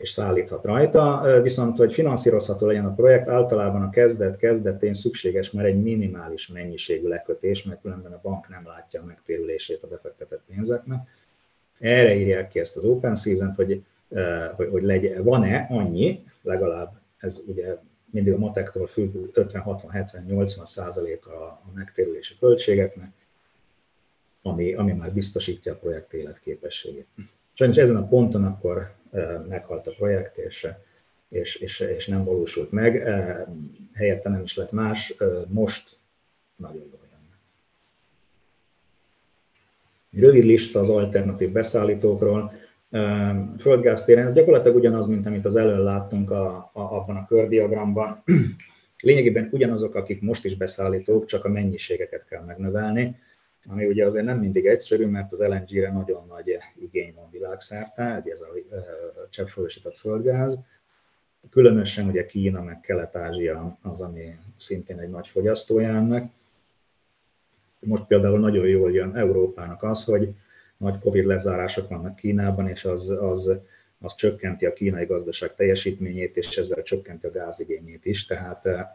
és 0.00 0.10
szállíthat 0.10 0.64
rajta. 0.64 1.40
Viszont, 1.42 1.76
hogy 1.76 1.92
finanszírozható 1.92 2.66
legyen 2.66 2.84
a 2.84 2.94
projekt, 2.94 3.28
általában 3.28 3.82
a 3.82 3.90
kezdet 3.90 4.36
kezdetén 4.36 4.94
szükséges, 4.94 5.50
mert 5.50 5.68
egy 5.68 5.82
minimális 5.82 6.48
mennyiségű 6.48 7.08
lekötés, 7.08 7.62
mert 7.62 7.80
különben 7.80 8.12
a 8.12 8.20
bank 8.22 8.48
nem 8.48 8.66
látja 8.66 9.00
a 9.00 9.04
megtérülését 9.04 9.82
a 9.82 9.86
befektetett 9.86 10.42
pénzeknek. 10.46 11.08
Erre 11.78 12.14
írják 12.14 12.48
ki 12.48 12.60
ezt 12.60 12.76
az 12.76 12.84
Open 12.84 13.16
Season-t, 13.16 13.56
hogy 13.56 13.82
hogy, 14.56 14.68
hogy 14.70 14.82
legyen, 14.82 15.22
van-e 15.22 15.66
annyi, 15.70 16.24
legalább 16.42 17.00
ez 17.18 17.40
ugye 17.46 17.76
mindig 18.10 18.32
a 18.32 18.38
matektól 18.38 18.86
függ 18.86 19.14
50, 19.32 19.62
60, 19.62 19.90
70, 19.90 20.24
80 20.24 20.64
százalék 20.64 21.26
a, 21.26 21.42
a 21.42 21.70
megtérülési 21.74 22.36
költségeknek, 22.38 23.12
ami, 24.42 24.74
ami 24.74 24.92
már 24.92 25.12
biztosítja 25.12 25.72
a 25.72 25.76
projekt 25.76 26.12
életképességét. 26.12 27.06
Sajnos 27.52 27.76
ezen 27.76 27.96
a 27.96 28.08
ponton 28.08 28.44
akkor 28.44 28.92
meghalt 29.48 29.86
a 29.86 29.90
projekt, 29.90 30.36
és, 30.36 30.68
és, 31.28 31.54
és, 31.54 31.80
és 31.80 32.06
nem 32.06 32.24
valósult 32.24 32.70
meg, 32.70 33.02
helyette 33.94 34.28
nem 34.28 34.42
is 34.42 34.56
lett 34.56 34.72
más, 34.72 35.14
most 35.48 35.96
nagyon 36.56 36.82
jó 36.82 36.98
jönne. 37.10 37.38
Rövid 40.26 40.44
lista 40.44 40.80
az 40.80 40.88
alternatív 40.88 41.50
beszállítókról 41.52 42.52
földgáztéren, 43.58 44.26
ez 44.26 44.32
gyakorlatilag 44.32 44.76
ugyanaz, 44.76 45.06
mint 45.06 45.26
amit 45.26 45.44
az 45.44 45.56
elől 45.56 45.82
láttunk 45.82 46.30
a, 46.30 46.56
a, 46.56 46.80
abban 46.80 47.16
a 47.16 47.24
kördiagramban. 47.24 48.22
Lényegében 49.00 49.48
ugyanazok, 49.52 49.94
akik 49.94 50.20
most 50.20 50.44
is 50.44 50.56
beszállítók, 50.56 51.26
csak 51.26 51.44
a 51.44 51.48
mennyiségeket 51.48 52.26
kell 52.26 52.44
megnövelni, 52.44 53.16
ami 53.66 53.86
ugye 53.86 54.06
azért 54.06 54.24
nem 54.24 54.38
mindig 54.38 54.66
egyszerű, 54.66 55.06
mert 55.06 55.32
az 55.32 55.38
LNG-re 55.38 55.92
nagyon 55.92 56.26
nagy 56.28 56.58
igény 56.80 57.14
van 57.14 57.30
világszerte, 57.30 58.20
ugye 58.22 58.32
ez 58.32 58.40
a 58.40 59.28
cseppfolyósított 59.30 59.96
földgáz. 59.96 60.58
Különösen 61.50 62.08
ugye 62.08 62.26
Kína 62.26 62.62
meg 62.62 62.80
Kelet-Ázsia 62.80 63.78
az, 63.82 64.00
ami 64.00 64.38
szintén 64.56 64.98
egy 64.98 65.10
nagy 65.10 65.28
fogyasztója 65.28 65.88
ennek. 65.88 66.30
Most 67.78 68.06
például 68.06 68.38
nagyon 68.38 68.66
jól 68.66 68.92
jön 68.92 69.16
Európának 69.16 69.82
az, 69.82 70.04
hogy 70.04 70.34
nagy 70.76 70.98
Covid 70.98 71.24
lezárások 71.24 71.88
vannak 71.88 72.16
Kínában, 72.16 72.68
és 72.68 72.84
az, 72.84 73.10
az, 73.10 73.52
az 73.98 74.14
csökkenti 74.14 74.66
a 74.66 74.72
kínai 74.72 75.04
gazdaság 75.04 75.54
teljesítményét, 75.54 76.36
és 76.36 76.56
ezzel 76.56 76.82
csökkenti 76.82 77.26
a 77.26 77.30
gázigényét 77.30 78.04
is. 78.04 78.26
Tehát, 78.26 78.66
eh, 78.66 78.90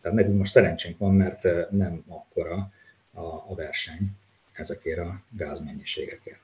tehát 0.00 0.16
nekünk 0.16 0.38
most 0.38 0.52
szerencsénk 0.52 0.98
van, 0.98 1.14
mert 1.14 1.70
nem 1.70 2.04
akkora 2.08 2.70
a, 3.16 3.44
a 3.48 3.54
verseny 3.54 4.10
ezekért 4.52 4.98
a 4.98 5.20
gázmennyiségekért. 5.30 6.40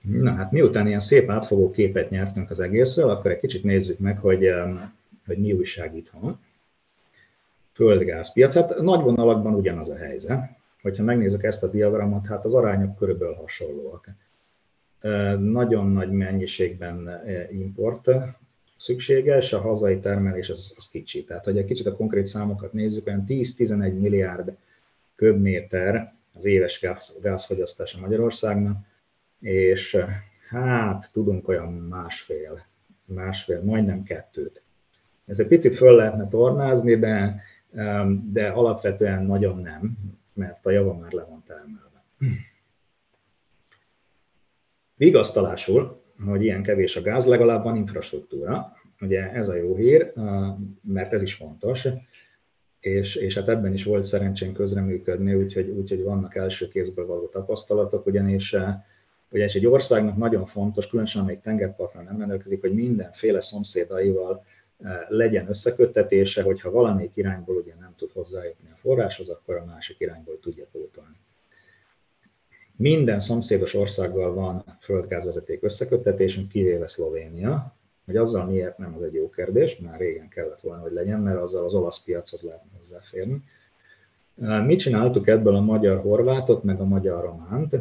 Na 0.00 0.34
hát 0.34 0.52
miután 0.52 0.86
ilyen 0.86 1.00
szép 1.00 1.30
átfogó 1.30 1.70
képet 1.70 2.10
nyertünk 2.10 2.50
az 2.50 2.60
egészről, 2.60 3.10
akkor 3.10 3.30
egy 3.30 3.38
kicsit 3.38 3.64
nézzük 3.64 3.98
meg, 3.98 4.18
hogy, 4.18 4.44
eh, 4.44 4.72
hogy 5.26 5.38
mi 5.38 5.52
újság 5.52 5.96
itthon. 5.96 6.40
Földgázpiac, 7.72 8.54
hát 8.54 8.80
nagy 8.80 9.00
vonalakban 9.00 9.54
ugyanaz 9.54 9.88
a 9.88 9.96
helyzet 9.96 10.60
hogyha 10.82 11.02
megnézzük 11.02 11.42
ezt 11.42 11.62
a 11.62 11.70
diagramot, 11.70 12.26
hát 12.26 12.44
az 12.44 12.54
arányok 12.54 12.96
körülbelül 12.96 13.34
hasonlóak. 13.34 14.08
Nagyon 15.38 15.86
nagy 15.86 16.10
mennyiségben 16.10 17.22
import 17.50 18.10
szükséges, 18.82 19.52
a 19.52 19.60
hazai 19.60 20.00
termelés 20.00 20.50
az, 20.50 20.74
az 20.76 20.88
kicsi. 20.88 21.24
Tehát, 21.24 21.44
hogy 21.44 21.58
egy 21.58 21.64
kicsit 21.64 21.86
a 21.86 21.96
konkrét 21.96 22.26
számokat 22.26 22.72
nézzük, 22.72 23.06
olyan 23.06 23.24
10-11 23.28 24.00
milliárd 24.00 24.56
köbméter 25.14 26.14
az 26.34 26.44
éves 26.44 26.80
gáz, 26.80 27.16
gázfogyasztása 27.20 28.00
Magyarországnak, 28.00 28.84
és 29.40 30.04
hát 30.48 31.10
tudunk 31.12 31.48
olyan 31.48 31.72
másfél, 31.72 32.64
másfél, 33.04 33.62
majdnem 33.62 34.02
kettőt. 34.02 34.62
Ez 35.26 35.40
egy 35.40 35.46
picit 35.46 35.74
föl 35.74 35.96
lehetne 35.96 36.28
tornázni, 36.28 36.96
de, 36.96 37.42
de 38.32 38.48
alapvetően 38.48 39.22
nagyon 39.24 39.58
nem 39.58 39.96
mert 40.32 40.66
a 40.66 40.70
java 40.70 40.94
már 40.94 41.12
le 41.12 41.24
van 41.24 41.42
termelve. 41.46 42.04
Vigasztalásul, 44.94 46.01
hogy 46.26 46.42
ilyen 46.42 46.62
kevés 46.62 46.96
a 46.96 47.02
gáz, 47.02 47.26
legalább 47.26 47.64
van 47.64 47.76
infrastruktúra. 47.76 48.76
Ugye 49.00 49.32
ez 49.32 49.48
a 49.48 49.54
jó 49.54 49.76
hír, 49.76 50.12
mert 50.82 51.12
ez 51.12 51.22
is 51.22 51.34
fontos, 51.34 51.88
és, 52.80 53.16
és 53.16 53.34
hát 53.34 53.48
ebben 53.48 53.72
is 53.72 53.84
volt 53.84 54.04
szerencsén 54.04 54.52
közreműködni, 54.52 55.34
úgyhogy, 55.34 55.68
úgyhogy 55.68 56.02
vannak 56.02 56.34
első 56.34 56.68
kézből 56.68 57.06
való 57.06 57.26
tapasztalatok, 57.26 58.06
ugyanis 58.06 58.56
ugyanis 59.32 59.54
egy 59.54 59.66
országnak 59.66 60.16
nagyon 60.16 60.46
fontos, 60.46 60.86
különösen 60.86 61.22
amelyik 61.22 61.40
tengerpartnál 61.40 62.02
nem 62.02 62.18
rendelkezik, 62.18 62.60
hogy 62.60 62.74
mindenféle 62.74 63.40
szomszédaival 63.40 64.44
legyen 65.08 65.48
összeköttetése, 65.48 66.42
hogyha 66.42 66.70
valamelyik 66.70 67.16
irányból 67.16 67.56
ugye 67.56 67.74
nem 67.80 67.94
tud 67.96 68.10
hozzájutni 68.12 68.70
a 68.70 68.76
forráshoz, 68.76 69.28
akkor 69.28 69.56
a 69.56 69.64
másik 69.64 70.00
irányból 70.00 70.38
tudja 70.40 70.66
pótolni. 70.72 71.16
Minden 72.76 73.20
szomszédos 73.20 73.74
országgal 73.74 74.34
van 74.34 74.64
földgázvezeték 74.80 75.62
összeköttetésünk, 75.62 76.48
kivéve 76.48 76.86
Szlovénia. 76.86 77.76
Hogy 78.04 78.16
azzal 78.16 78.44
miért 78.44 78.78
nem, 78.78 78.94
az 78.94 79.02
egy 79.02 79.14
jó 79.14 79.30
kérdés, 79.30 79.76
már 79.76 79.98
régen 79.98 80.28
kellett 80.28 80.60
volna, 80.60 80.82
hogy 80.82 80.92
legyen, 80.92 81.20
mert 81.20 81.38
azzal 81.38 81.64
az 81.64 81.74
olasz 81.74 82.04
piachoz 82.04 82.42
lehetne 82.42 82.70
hozzáférni. 82.78 83.42
Mit 84.66 84.78
csináltuk 84.78 85.26
ebből 85.26 85.54
a 85.54 85.60
magyar-horvátot, 85.60 86.62
meg 86.62 86.80
a 86.80 86.84
magyar-románt? 86.84 87.76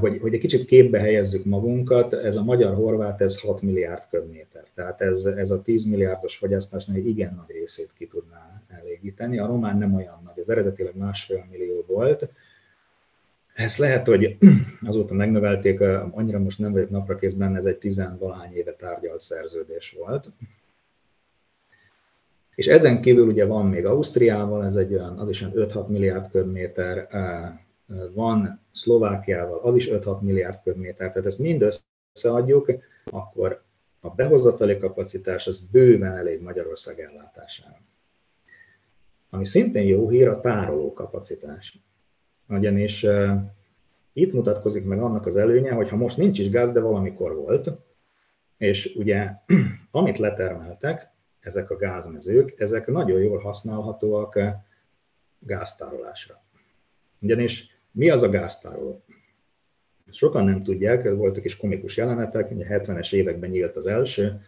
Hogy, 0.00 0.18
hogy 0.20 0.34
egy 0.34 0.40
kicsit 0.40 0.64
képbe 0.64 0.98
helyezzük 0.98 1.44
magunkat, 1.44 2.12
ez 2.12 2.36
a 2.36 2.44
magyar-horvát, 2.44 3.20
ez 3.20 3.40
6 3.40 3.62
milliárd 3.62 4.02
köbméter. 4.10 4.64
Tehát 4.74 5.00
ez, 5.00 5.24
ez 5.24 5.50
a 5.50 5.62
10 5.62 5.84
milliárdos 5.84 6.36
fogyasztásnak 6.36 6.96
egy 6.96 7.06
igen 7.06 7.34
nagy 7.34 7.56
részét 7.56 7.92
ki 7.94 8.06
tudná 8.06 8.62
elégíteni. 8.68 9.38
A 9.38 9.46
román 9.46 9.78
nem 9.78 9.94
olyan 9.94 10.20
nagy, 10.24 10.40
az 10.40 10.50
eredetileg 10.50 10.96
másfél 10.96 11.46
millió 11.50 11.84
volt, 11.86 12.28
ez 13.60 13.76
lehet, 13.76 14.06
hogy 14.06 14.38
azóta 14.90 15.14
megnövelték, 15.14 15.80
annyira 16.10 16.38
most 16.38 16.58
nem 16.58 16.72
vagyok 16.72 16.90
napra 16.90 17.14
kézben, 17.14 17.56
ez 17.56 17.64
egy 17.64 17.78
tizenvalahány 17.78 18.52
éve 18.54 18.72
tárgyalt 18.72 19.20
szerződés 19.20 19.96
volt. 19.98 20.32
És 22.54 22.66
ezen 22.66 23.00
kívül 23.00 23.26
ugye 23.26 23.44
van 23.44 23.66
még 23.66 23.86
Ausztriával, 23.86 24.64
ez 24.64 24.76
egy 24.76 24.94
olyan, 24.94 25.18
az 25.18 25.28
is 25.28 25.42
olyan 25.42 25.68
5-6 25.68 25.86
milliárd 25.86 26.30
köbméter, 26.30 27.08
van 28.14 28.60
Szlovákiával, 28.72 29.58
az 29.58 29.74
is 29.74 29.88
5-6 29.92 30.20
milliárd 30.20 30.60
köbméter, 30.62 31.08
tehát 31.08 31.26
ezt 31.26 31.38
mind 31.38 31.80
összeadjuk, 32.12 32.72
akkor 33.04 33.62
a 34.00 34.10
behozatali 34.10 34.78
kapacitás 34.78 35.46
az 35.46 35.60
bőven 35.70 36.16
elég 36.16 36.40
Magyarország 36.40 37.00
ellátására. 37.00 37.80
Ami 39.30 39.44
szintén 39.44 39.86
jó 39.86 40.08
hír, 40.08 40.28
a 40.28 40.40
tároló 40.40 40.92
kapacitás 40.92 41.78
ugyanis 42.50 43.06
itt 44.12 44.32
mutatkozik 44.32 44.84
meg 44.84 45.02
annak 45.02 45.26
az 45.26 45.36
előnye, 45.36 45.72
hogy 45.72 45.88
ha 45.88 45.96
most 45.96 46.16
nincs 46.16 46.38
is 46.38 46.50
gáz, 46.50 46.72
de 46.72 46.80
valamikor 46.80 47.34
volt, 47.34 47.70
és 48.56 48.94
ugye 48.96 49.30
amit 49.90 50.18
letermeltek, 50.18 51.10
ezek 51.40 51.70
a 51.70 51.76
gázmezők, 51.76 52.60
ezek 52.60 52.86
nagyon 52.86 53.20
jól 53.20 53.38
használhatóak 53.38 54.38
gáztárolásra. 55.38 56.42
Ugyanis 57.20 57.66
mi 57.90 58.10
az 58.10 58.22
a 58.22 58.28
gáztároló? 58.28 59.04
Sokan 60.10 60.44
nem 60.44 60.62
tudják, 60.62 61.14
voltak 61.14 61.44
is 61.44 61.56
komikus 61.56 61.96
jelenetek, 61.96 62.50
ugye 62.50 62.66
70-es 62.68 63.12
években 63.12 63.50
nyílt 63.50 63.76
az 63.76 63.86
első, 63.86 64.40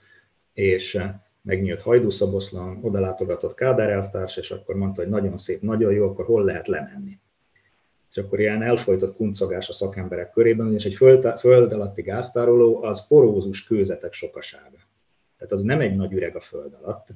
és 0.53 1.03
megnyílt 1.43 1.81
Hajdúszaboszlan, 1.81 2.79
oda 2.83 3.01
látogatott 3.01 3.55
Kádár 3.55 3.91
elvtárs, 3.91 4.37
és 4.37 4.51
akkor 4.51 4.75
mondta, 4.75 5.01
hogy 5.01 5.11
nagyon 5.11 5.39
szép, 5.39 5.61
nagyon 5.61 5.93
jó, 5.93 6.09
akkor 6.09 6.25
hol 6.25 6.45
lehet 6.45 6.69
lemenni 6.69 7.21
és 8.13 8.19
akkor 8.19 8.41
ilyen 8.41 8.63
elfolytott 8.63 9.17
kuncogás 9.17 9.69
a 9.69 9.73
szakemberek 9.73 10.31
körében, 10.31 10.75
és 10.75 10.85
egy 10.85 10.95
föld, 10.95 11.39
föld 11.39 11.73
alatti 11.73 12.03
gáztároló 12.03 12.83
az 12.83 13.07
porózus 13.07 13.65
kőzetek 13.65 14.13
sokasága. 14.13 14.79
Tehát 15.37 15.53
az 15.53 15.63
nem 15.63 15.81
egy 15.81 15.97
nagy 15.97 16.13
üreg 16.13 16.37
a 16.37 16.41
föld 16.41 16.77
alatt, 16.83 17.09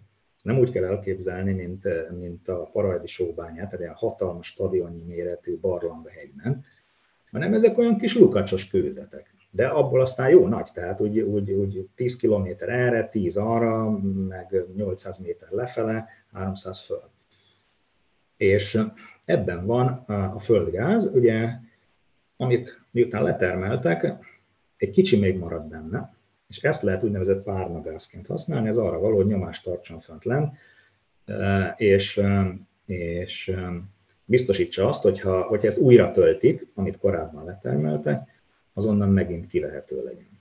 nem 0.42 0.58
úgy 0.58 0.70
kell 0.70 0.84
elképzelni, 0.84 1.52
mint, 1.52 1.84
mint 2.18 2.48
a 2.48 2.68
parajdi 2.72 3.06
sóbányát, 3.06 3.64
tehát 3.64 3.80
ilyen 3.80 3.94
hatalmas 3.94 4.46
stadionnyi 4.46 5.02
méretű 5.02 5.58
barlang 5.58 6.06
a 6.06 6.10
hegyben, 6.10 6.64
hanem 7.30 7.54
ezek 7.54 7.78
olyan 7.78 7.96
kis 7.96 8.18
lukacsos 8.18 8.68
kőzetek. 8.68 9.34
De 9.50 9.66
abból 9.66 10.00
aztán 10.00 10.30
jó 10.30 10.46
nagy, 10.46 10.68
tehát 10.74 11.00
úgy, 11.00 11.20
úgy, 11.20 11.52
úgy 11.52 11.88
10 11.94 12.16
km 12.16 12.46
erre, 12.58 13.08
10 13.08 13.36
arra, 13.36 13.90
meg 14.28 14.64
800 14.74 15.18
méter 15.18 15.48
lefele, 15.50 16.08
300 16.32 16.80
föld. 16.80 17.10
És 18.36 18.78
Ebben 19.26 19.66
van 19.66 19.86
a 20.34 20.38
földgáz, 20.38 21.06
ugye, 21.14 21.48
amit 22.36 22.80
miután 22.90 23.22
letermeltek, 23.22 24.12
egy 24.76 24.90
kicsi 24.90 25.18
még 25.18 25.38
marad 25.38 25.68
benne, 25.68 26.14
és 26.48 26.62
ezt 26.62 26.82
lehet 26.82 27.02
úgynevezett 27.02 27.42
párnagázként 27.42 28.26
használni, 28.26 28.68
ez 28.68 28.76
arra 28.76 28.98
való, 28.98 29.16
hogy 29.16 29.26
nyomást 29.26 29.64
tartson 29.64 30.00
fönt 30.00 30.24
lent, 30.24 30.56
és, 31.76 32.22
és 32.86 33.56
biztosítsa 34.24 34.88
azt, 34.88 35.02
hogyha, 35.02 35.42
hogyha 35.42 35.66
ezt 35.66 35.78
újra 35.78 36.10
töltik, 36.10 36.66
amit 36.74 36.98
korábban 36.98 37.44
letermeltek, 37.44 38.28
azonnan 38.72 39.10
megint 39.10 39.46
kivehető 39.46 40.04
legyen. 40.04 40.35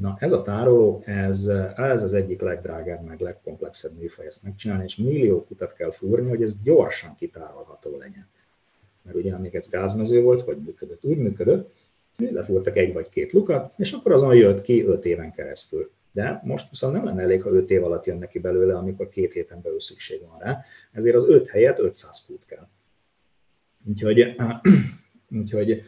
Na, 0.00 0.16
ez 0.20 0.32
a 0.32 0.42
tároló, 0.42 1.02
ez, 1.06 1.46
ez 1.76 2.02
az 2.02 2.14
egyik 2.14 2.40
legdrágább, 2.40 3.04
meg 3.04 3.20
legkomplexebb 3.20 3.98
műfaj 3.98 4.26
ezt 4.26 4.42
megcsinálni, 4.42 4.84
és 4.84 4.96
millió 4.96 5.44
kutat 5.44 5.72
kell 5.72 5.90
fúrni, 5.90 6.28
hogy 6.28 6.42
ez 6.42 6.62
gyorsan 6.62 7.14
kitárolható 7.14 7.98
legyen. 7.98 8.28
Mert 9.02 9.16
ugye, 9.16 9.34
amíg 9.34 9.54
ez 9.54 9.68
gázmező 9.68 10.22
volt, 10.22 10.42
hogy 10.42 10.56
működött, 10.56 11.04
úgy 11.04 11.16
működött, 11.16 11.72
lefúrtak 12.16 12.76
egy 12.76 12.92
vagy 12.92 13.08
két 13.08 13.32
lukat, 13.32 13.72
és 13.76 13.92
akkor 13.92 14.12
azon 14.12 14.34
jött 14.34 14.62
ki 14.62 14.84
öt 14.84 15.04
éven 15.04 15.32
keresztül. 15.32 15.90
De 16.12 16.40
most 16.44 16.70
viszont 16.70 16.92
nem 16.94 17.04
lenne 17.04 17.22
elég, 17.22 17.42
ha 17.42 17.50
öt 17.50 17.70
év 17.70 17.84
alatt 17.84 18.04
jön 18.04 18.18
neki 18.18 18.38
belőle, 18.38 18.76
amikor 18.76 19.08
két 19.08 19.32
héten 19.32 19.60
belül 19.62 19.80
szükség 19.80 20.20
van 20.28 20.38
rá, 20.38 20.64
ezért 20.92 21.16
az 21.16 21.28
öt 21.28 21.48
helyet 21.48 21.78
500 21.78 22.24
kút 22.26 22.44
kell. 22.44 22.68
Úgyhogy, 23.88 24.34
úgyhogy 25.40 25.82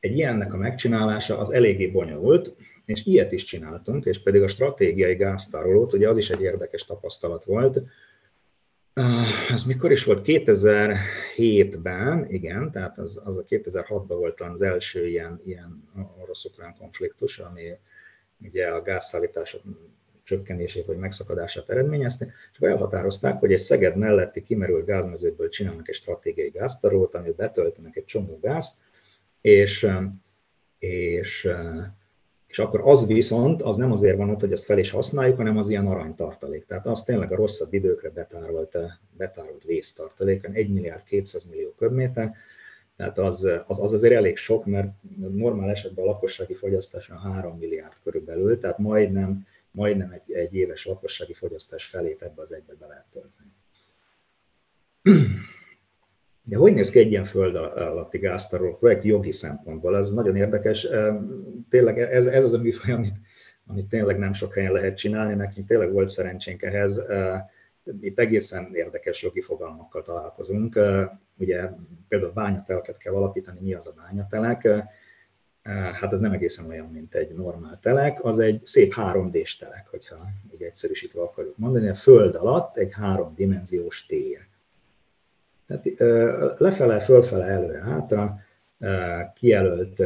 egy 0.00 0.16
ilyennek 0.16 0.52
a 0.52 0.56
megcsinálása 0.56 1.38
az 1.38 1.50
eléggé 1.50 1.86
bonyolult, 1.86 2.56
és 2.84 3.06
ilyet 3.06 3.32
is 3.32 3.44
csináltunk, 3.44 4.04
és 4.04 4.22
pedig 4.22 4.42
a 4.42 4.48
stratégiai 4.48 5.14
gáztárolót, 5.14 5.92
ugye 5.92 6.08
az 6.08 6.16
is 6.16 6.30
egy 6.30 6.42
érdekes 6.42 6.84
tapasztalat 6.84 7.44
volt, 7.44 7.82
ez 9.48 9.62
mikor 9.62 9.92
is 9.92 10.04
volt? 10.04 10.20
2007-ben, 10.24 12.26
igen, 12.28 12.70
tehát 12.70 12.98
az, 12.98 13.20
az 13.24 13.36
a 13.36 13.44
2006-ban 13.44 14.04
volt 14.06 14.40
az 14.40 14.62
első 14.62 15.06
ilyen, 15.06 15.40
ilyen 15.44 15.88
orosz-ukrán 16.22 16.74
konfliktus, 16.78 17.38
ami 17.38 17.78
ugye 18.38 18.66
a 18.66 18.82
gázszállítás 18.82 19.56
csökkenését 20.22 20.86
vagy 20.86 20.96
megszakadását 20.96 21.70
eredményezte, 21.70 22.32
és 22.52 22.58
elhatározták, 22.58 23.38
hogy 23.38 23.52
egy 23.52 23.58
Szeged 23.58 23.96
melletti 23.96 24.42
kimerült 24.42 24.86
gázmezőből 24.86 25.48
csinálnak 25.48 25.88
egy 25.88 25.94
stratégiai 25.94 26.50
gáztárolót, 26.50 27.14
amit 27.14 27.36
betöltenek 27.36 27.96
egy 27.96 28.04
csomó 28.04 28.38
gázt, 28.42 28.74
és, 29.40 29.88
és 30.78 31.50
és 32.52 32.58
akkor 32.58 32.80
az 32.84 33.06
viszont, 33.06 33.62
az 33.62 33.76
nem 33.76 33.92
azért 33.92 34.16
van 34.16 34.30
ott, 34.30 34.40
hogy 34.40 34.52
ezt 34.52 34.64
fel 34.64 34.78
is 34.78 34.90
használjuk, 34.90 35.36
hanem 35.36 35.56
az 35.56 35.68
ilyen 35.68 35.86
aranytartalék. 35.86 36.66
Tehát 36.66 36.86
az 36.86 37.02
tényleg 37.02 37.32
a 37.32 37.36
rosszabb 37.36 37.72
időkre 37.72 38.10
betárolt, 38.10 38.76
betárolt 39.16 39.64
vésztartalék, 39.64 40.48
1 40.52 40.72
milliárd 40.72 41.02
200 41.02 41.44
millió 41.44 41.74
köbméter, 41.78 42.34
tehát 42.96 43.18
az, 43.18 43.48
az, 43.66 43.80
az 43.80 43.92
azért 43.92 44.14
elég 44.14 44.36
sok, 44.36 44.66
mert 44.66 44.92
normál 45.16 45.70
esetben 45.70 46.04
a 46.04 46.08
lakossági 46.08 46.54
fogyasztás 46.54 47.08
a 47.08 47.18
3 47.18 47.58
milliárd 47.58 47.94
körülbelül, 48.02 48.58
tehát 48.58 48.78
majdnem, 48.78 49.46
majdnem 49.70 50.10
egy, 50.10 50.34
egy 50.34 50.54
éves 50.54 50.86
lakossági 50.86 51.32
fogyasztás 51.32 51.84
felét 51.84 52.22
ebbe 52.22 52.42
az 52.42 52.52
egybe 52.52 52.74
be 52.78 52.86
lehet 52.86 53.06
tölteni. 53.12 53.52
De 56.44 56.56
hogy 56.56 56.74
néz 56.74 56.90
ki 56.90 56.98
egy 56.98 57.10
ilyen 57.10 57.24
föld 57.24 57.54
alatti 57.54 58.18
gáztaroló 58.18 58.76
projekt 58.76 59.04
jogi 59.04 59.32
szempontból? 59.32 59.96
Ez 59.96 60.12
nagyon 60.12 60.36
érdekes. 60.36 60.88
Tényleg 61.70 62.00
ez, 62.00 62.26
ez 62.26 62.44
az 62.44 62.52
a 62.52 62.58
műfaj, 62.58 62.92
amit, 62.92 63.14
amit 63.66 63.88
tényleg 63.88 64.18
nem 64.18 64.32
sok 64.32 64.54
helyen 64.54 64.72
lehet 64.72 64.96
csinálni. 64.96 65.34
Nekünk 65.34 65.66
tényleg 65.66 65.92
volt 65.92 66.08
szerencsénk 66.08 66.62
ehhez. 66.62 67.02
Itt 68.00 68.18
egészen 68.18 68.74
érdekes 68.74 69.22
jogi 69.22 69.40
fogalmakkal 69.40 70.02
találkozunk. 70.02 70.78
Ugye 71.38 71.68
például 72.08 72.32
bányatelket 72.32 72.96
kell 72.96 73.14
alapítani, 73.14 73.58
mi 73.60 73.74
az 73.74 73.86
a 73.86 73.94
bányatelek? 73.96 74.68
Hát 75.92 76.12
ez 76.12 76.20
nem 76.20 76.32
egészen 76.32 76.68
olyan, 76.68 76.86
mint 76.86 77.14
egy 77.14 77.34
normál 77.34 77.78
telek, 77.82 78.24
az 78.24 78.38
egy 78.38 78.60
szép 78.64 78.94
3D-s 78.96 79.56
telek, 79.56 79.86
hogyha 79.90 80.26
így 80.54 80.62
egyszerűsítve 80.62 81.20
akarjuk 81.20 81.58
mondani. 81.58 81.88
A 81.88 81.94
föld 81.94 82.34
alatt 82.34 82.76
egy 82.76 82.92
háromdimenziós 82.92 84.06
tér 84.06 84.50
tehát 85.80 86.58
lefele, 86.58 87.00
fölfele, 87.00 87.44
előre, 87.44 87.80
hátra 87.80 88.38
kijelölt 89.34 90.02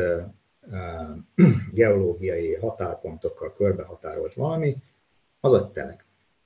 geológiai 1.73 2.55
határpontokkal 2.55 3.55
körbehatárolt 3.55 4.35
valami, 4.35 4.77
az 5.41 5.53
a 5.53 5.71
telek. 5.71 6.05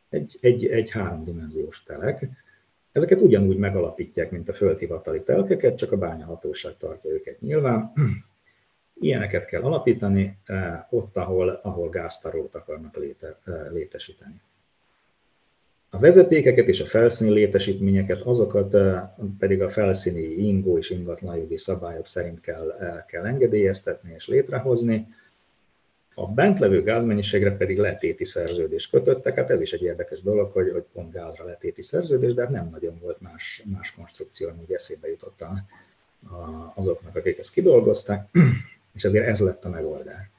Egy, 0.09 0.39
egy, 0.41 0.67
egy 0.67 0.91
háromdimenziós 0.91 1.83
telek. 1.83 2.27
Ezeket 2.93 3.21
ugyanúgy 3.21 3.57
megalapítják, 3.57 4.31
mint 4.31 4.49
a 4.49 4.53
földhivatali 4.53 5.23
telkeket, 5.23 5.77
csak 5.77 5.93
a 5.93 5.97
bányahatóság 5.97 6.77
tartja 6.77 7.11
őket 7.11 7.41
nyilván. 7.41 7.93
Ilyeneket 9.01 9.45
kell 9.45 9.63
alapítani 9.63 10.39
ott, 10.91 11.17
ahol, 11.17 11.49
ahol 11.49 11.89
gáztarót 11.89 12.55
akarnak 12.55 12.97
léte, 12.97 13.39
létesíteni. 13.71 14.41
A 15.91 15.99
vezetékeket 15.99 16.67
és 16.67 16.81
a 16.81 16.85
felszíni 16.87 17.31
létesítményeket, 17.31 18.21
azokat 18.21 18.75
eh, 18.75 19.03
pedig 19.39 19.63
a 19.63 19.69
felszíni 19.69 20.21
ingó 20.21 20.79
és 20.79 20.91
ingatlanjogi 20.91 21.57
szabályok 21.57 22.07
szerint 22.07 22.41
kell, 22.41 22.71
eh, 22.71 23.05
kell 23.07 23.27
engedélyeztetni 23.27 24.13
és 24.15 24.29
létrehozni. 24.29 25.07
A 26.15 26.27
bentlevő 26.27 26.83
gázmennyiségre 26.83 27.57
pedig 27.57 27.79
letéti 27.79 28.25
szerződés 28.25 28.89
kötöttek, 28.89 29.35
hát 29.35 29.51
ez 29.51 29.61
is 29.61 29.73
egy 29.73 29.83
érdekes 29.83 30.23
dolog, 30.23 30.53
hogy, 30.53 30.71
hogy 30.73 30.85
pont 30.93 31.13
gázra 31.13 31.45
letéti 31.45 31.83
szerződés, 31.83 32.35
de 32.35 32.43
hát 32.43 32.51
nem 32.51 32.69
nagyon 32.71 32.99
volt 33.03 33.21
más, 33.21 33.63
más 33.73 33.95
konstrukció, 33.95 34.49
ami 34.49 34.75
eszébe 34.75 35.09
jutott 35.09 35.41
a, 35.41 35.65
azoknak, 36.75 37.17
akik 37.17 37.39
ezt 37.39 37.53
kidolgozták, 37.53 38.29
és 38.97 39.05
ezért 39.05 39.27
ez 39.27 39.41
lett 39.41 39.65
a 39.65 39.69
megoldás. 39.69 40.31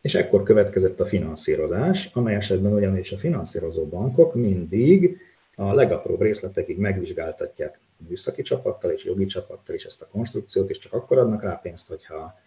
És 0.00 0.14
ekkor 0.14 0.42
következett 0.42 1.00
a 1.00 1.06
finanszírozás, 1.06 2.10
amely 2.12 2.34
esetben 2.34 2.72
ugyanis 2.72 3.12
a 3.12 3.18
finanszírozó 3.18 3.86
bankok 3.86 4.34
mindig 4.34 5.18
a 5.54 5.74
legapróbb 5.74 6.20
részletekig 6.20 6.78
megvizsgáltatják 6.78 7.78
műszaki 8.08 8.42
csapattal 8.42 8.90
és 8.90 9.04
jogi 9.04 9.26
csapattal 9.26 9.74
is 9.74 9.84
ezt 9.84 10.02
a 10.02 10.08
konstrukciót, 10.10 10.70
és 10.70 10.78
csak 10.78 10.92
akkor 10.92 11.18
adnak 11.18 11.42
rá 11.42 11.60
pénzt, 11.62 11.88
hogyha 11.88 12.38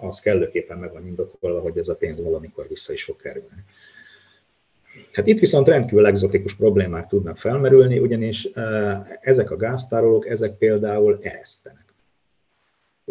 az 0.00 0.20
kellőképpen 0.20 0.78
meg 0.78 0.92
van 0.92 1.06
indokolva, 1.06 1.60
hogy 1.60 1.78
ez 1.78 1.88
a 1.88 1.96
pénz 1.96 2.22
valamikor 2.22 2.68
vissza 2.68 2.92
is 2.92 3.04
fog 3.04 3.16
kerülni. 3.16 3.64
Hát 5.12 5.26
itt 5.26 5.38
viszont 5.38 5.68
rendkívül 5.68 6.06
egzotikus 6.06 6.54
problémák 6.56 7.06
tudnak 7.06 7.36
felmerülni, 7.36 7.98
ugyanis 7.98 8.48
ezek 9.20 9.50
a 9.50 9.56
gáztárolók, 9.56 10.28
ezek 10.28 10.58
például 10.58 11.18
eresztenek. 11.22 11.91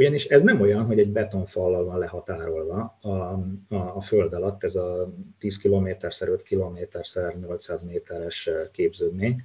Ugyanis 0.02 0.26
ez 0.26 0.44
nem 0.44 0.62
olyan, 0.62 0.86
hogy 0.86 1.00
egy 1.00 1.12
betonfallal 1.12 1.84
van 1.84 2.00
lehatárolva 2.00 2.98
a, 3.02 3.10
a, 3.10 3.96
a 3.96 4.02
föld 4.02 4.34
alatt, 4.34 4.64
ez 4.64 4.76
a 4.76 5.14
10 5.40 5.58
km 5.58 5.88
x 6.08 6.22
5 6.22 6.44
km 6.44 6.78
x 7.02 7.20
800 7.40 7.84
méteres 7.84 8.50
képződmény, 8.72 9.42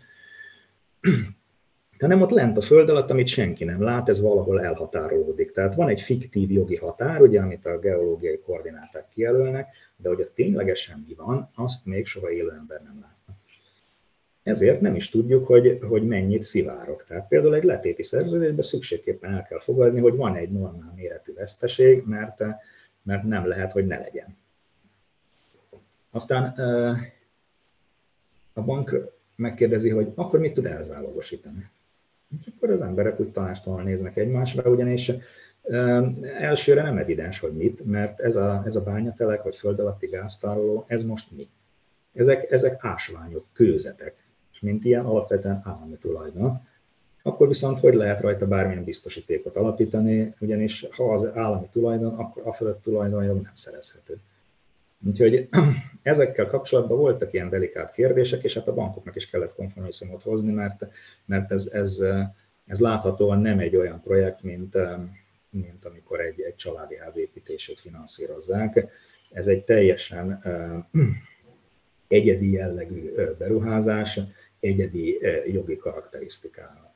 hanem 1.99 2.21
ott 2.21 2.31
lent 2.31 2.57
a 2.57 2.61
föld 2.61 2.88
alatt, 2.88 3.11
amit 3.11 3.27
senki 3.27 3.64
nem 3.64 3.83
lát, 3.83 4.09
ez 4.09 4.21
valahol 4.21 4.61
elhatárolódik. 4.61 5.53
Tehát 5.53 5.75
van 5.75 5.88
egy 5.88 6.01
fiktív 6.01 6.51
jogi 6.51 6.77
határ, 6.77 7.21
ugye, 7.21 7.40
amit 7.40 7.66
a 7.66 7.79
geológiai 7.79 8.38
koordináták 8.38 9.09
kijelölnek, 9.09 9.69
de 9.97 10.09
hogy 10.09 10.21
a 10.21 10.33
ténylegesen 10.35 11.05
mi 11.09 11.14
van, 11.14 11.51
azt 11.55 11.87
még 11.87 12.07
soha 12.07 12.31
élő 12.31 12.51
ember 12.51 12.83
nem 12.83 12.99
lát. 13.01 13.16
Ezért 14.47 14.81
nem 14.81 14.95
is 14.95 15.11
tudjuk, 15.11 15.47
hogy, 15.47 15.79
hogy 15.89 16.07
mennyit 16.07 16.43
szivárok. 16.43 17.05
Tehát 17.05 17.29
például 17.29 17.55
egy 17.55 17.65
letéti 17.65 18.03
szerződésben 18.03 18.63
szükségképpen 18.63 19.33
el 19.33 19.43
kell 19.43 19.59
fogadni, 19.59 20.01
hogy 20.01 20.17
van 20.17 20.37
egy 20.37 20.51
normál 20.51 20.93
méretű 20.97 21.33
veszteség, 21.33 22.03
mert, 22.05 22.43
mert 23.03 23.23
nem 23.23 23.47
lehet, 23.47 23.73
hogy 23.73 23.87
ne 23.87 23.99
legyen. 23.99 24.37
Aztán 26.11 26.45
a 28.53 28.63
bank 28.63 29.13
megkérdezi, 29.37 29.91
hogy 29.91 30.13
akkor 30.15 30.41
mit 30.41 30.55
tud 30.55 30.67
elzálogosítani. 30.67 31.71
És 32.41 32.53
akkor 32.57 32.71
az 32.71 32.81
emberek 32.81 33.21
úgy 33.21 33.31
tanástalan 33.31 33.85
néznek 33.85 34.17
egymásra, 34.17 34.71
ugyanis 34.71 35.13
elsőre 36.39 36.83
nem 36.83 36.99
evidens, 36.99 37.39
hogy 37.39 37.53
mit, 37.53 37.85
mert 37.85 38.21
ez 38.21 38.37
a, 38.37 38.63
ez 38.67 38.77
a 38.77 38.83
bányatelek, 38.83 39.43
vagy 39.43 39.57
föld 39.57 39.81
alatti 39.81 40.07
gáztároló, 40.07 40.85
ez 40.89 41.03
most 41.03 41.31
mi? 41.31 41.49
Ezek, 42.15 42.51
ezek 42.51 42.85
ásványok, 42.85 43.47
kőzetek, 43.53 44.26
és 44.57 44.62
mint 44.62 44.85
ilyen 44.85 45.05
alapvetően 45.05 45.62
állami 45.64 45.97
tulajdon. 45.97 46.61
Akkor 47.23 47.49
viszont 47.49 47.79
hogy 47.79 47.95
lehet 47.95 48.21
rajta 48.21 48.47
bármilyen 48.47 48.85
biztosítékot 48.85 49.57
alapítani, 49.57 50.35
ugyanis 50.38 50.87
ha 50.90 51.12
az 51.12 51.31
állami 51.35 51.66
tulajdon, 51.73 52.14
akkor 52.14 52.42
a 52.47 52.53
fölött 52.53 52.83
tulajdonjog 52.83 53.42
nem 53.42 53.53
szerezhető. 53.55 54.21
Úgyhogy 55.07 55.49
ezekkel 56.03 56.47
kapcsolatban 56.47 56.99
voltak 56.99 57.33
ilyen 57.33 57.49
delikát 57.49 57.92
kérdések, 57.92 58.45
és 58.45 58.55
hát 58.55 58.69
a 58.69 58.75
bankoknak 58.75 59.16
is 59.16 59.31
kellett 59.31 59.55
kompromisszumot 59.55 60.23
hozni, 60.23 60.53
mert, 60.53 60.87
mert 61.25 61.53
ez, 61.53 61.69
ez, 61.73 62.03
ez 62.66 62.81
láthatóan 62.81 63.40
nem 63.40 63.59
egy 63.59 63.77
olyan 63.77 64.01
projekt, 64.01 64.42
mint, 64.42 64.77
mint 65.51 65.85
amikor 65.85 66.21
egy, 66.21 66.40
egy 66.40 66.57
családi 66.57 66.97
ház 66.97 67.16
építését 67.16 67.79
finanszírozzák. 67.79 68.88
Ez 69.33 69.47
egy 69.47 69.64
teljesen 69.64 70.42
egyedi 72.09 72.53
jellegű 72.53 73.14
beruházás, 73.38 74.21
egyedi 74.61 75.19
jogi 75.53 75.77
karakterisztikával. 75.77 76.95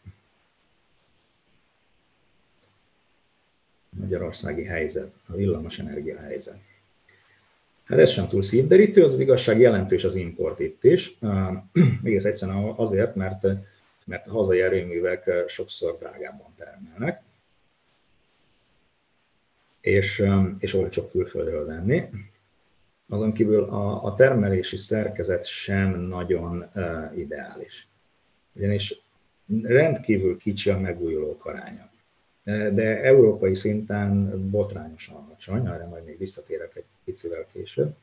Magyarországi 3.89 4.65
helyzet, 4.65 5.13
a 5.27 5.35
villamos 5.35 5.79
energia 5.79 6.19
helyzet. 6.19 6.59
Hát 7.85 7.99
ez 7.99 8.11
sem 8.11 8.29
túl 8.29 8.43
szívderítő, 8.43 9.05
az, 9.05 9.13
az 9.13 9.21
igazság 9.21 9.61
jelentős 9.61 10.05
az 10.05 10.15
import 10.15 10.61
itt 10.61 10.85
is. 10.85 11.19
Egész 12.05 12.25
egyszerűen 12.25 12.73
azért, 12.77 13.15
mert, 13.15 13.47
mert 14.05 14.27
a 14.27 14.31
hazai 14.31 14.61
erőművek 14.61 15.31
sokszor 15.47 15.99
drágábban 15.99 16.55
termelnek, 16.57 17.23
és, 19.81 20.25
és 20.59 20.75
olcsóbb 20.75 21.11
külföldről 21.11 21.67
venni. 21.67 22.09
Azon 23.13 23.33
kívül 23.33 23.65
a, 23.65 24.05
a 24.05 24.15
termelési 24.15 24.77
szerkezet 24.77 25.47
sem 25.47 26.01
nagyon 26.01 26.71
uh, 26.75 27.19
ideális. 27.19 27.89
Ugyanis 28.53 29.01
rendkívül 29.63 30.37
kicsi 30.37 30.71
a 30.71 30.79
megújulók 30.79 31.47
aránya. 31.47 31.91
De 32.45 33.03
európai 33.03 33.55
szinten 33.55 34.31
botrányosan 34.51 35.17
alacsony, 35.17 35.67
arra 35.67 35.89
majd 35.89 36.05
még 36.05 36.19
visszatérek 36.19 36.77
egy 36.77 36.85
picivel 37.05 37.47
később. 37.53 37.95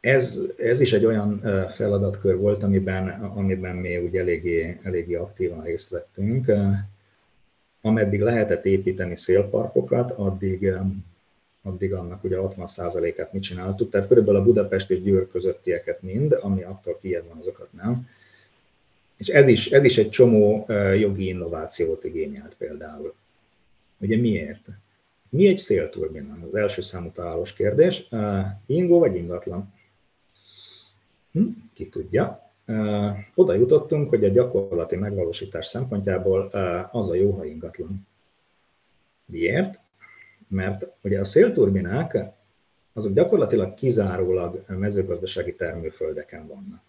Ez, 0.00 0.40
ez 0.58 0.80
is 0.80 0.92
egy 0.92 1.04
olyan 1.04 1.40
feladatkör 1.68 2.36
volt, 2.36 2.62
amiben, 2.62 3.08
amiben 3.08 3.76
mi 3.76 3.96
úgy 3.96 4.16
eléggé, 4.16 4.80
eléggé 4.82 5.14
aktívan 5.14 5.62
részt 5.62 5.88
vettünk. 5.88 6.52
Ameddig 7.80 8.20
lehetett 8.20 8.64
építeni 8.64 9.16
szélparkokat, 9.16 10.10
addig 10.10 10.72
addig 11.62 11.92
annak 11.92 12.24
ugye 12.24 12.36
60%-át 12.40 13.32
mit 13.32 13.42
csináltuk, 13.42 13.90
tehát 13.90 14.06
körülbelül 14.06 14.40
a 14.40 14.44
Budapest 14.44 14.90
és 14.90 15.02
Győr 15.02 15.28
közöttieket 15.28 16.02
mind, 16.02 16.38
ami 16.40 16.62
attól 16.62 16.98
kijebb 17.00 17.28
van, 17.28 17.38
azokat 17.38 17.72
nem. 17.72 18.08
És 19.16 19.28
ez 19.28 19.46
is, 19.46 19.70
ez 19.70 19.84
is 19.84 19.98
egy 19.98 20.10
csomó 20.10 20.66
jogi 20.98 21.26
innovációt 21.26 22.04
igényelt 22.04 22.54
például. 22.58 23.14
Ugye 23.98 24.16
miért? 24.16 24.66
Mi 25.28 25.46
egy 25.46 25.58
szélturbina? 25.58 26.38
Az 26.50 26.54
első 26.54 26.80
számú 26.80 27.10
találós 27.10 27.52
kérdés. 27.52 28.08
Ingó 28.66 28.98
vagy 28.98 29.16
ingatlan? 29.16 29.74
Hm? 31.32 31.46
Ki 31.74 31.88
tudja. 31.88 32.50
Oda 33.34 33.54
jutottunk, 33.54 34.08
hogy 34.08 34.24
a 34.24 34.28
gyakorlati 34.28 34.96
megvalósítás 34.96 35.66
szempontjából 35.66 36.46
az 36.92 37.10
a 37.10 37.14
jó, 37.14 37.30
ha 37.30 37.44
ingatlan. 37.44 38.06
Miért? 39.24 39.80
Mert 40.52 40.86
ugye 41.02 41.20
a 41.20 41.24
szélturbinák 41.24 42.18
azok 42.92 43.12
gyakorlatilag 43.12 43.74
kizárólag 43.74 44.64
mezőgazdasági 44.68 45.54
termőföldeken 45.54 46.46
vannak. 46.46 46.82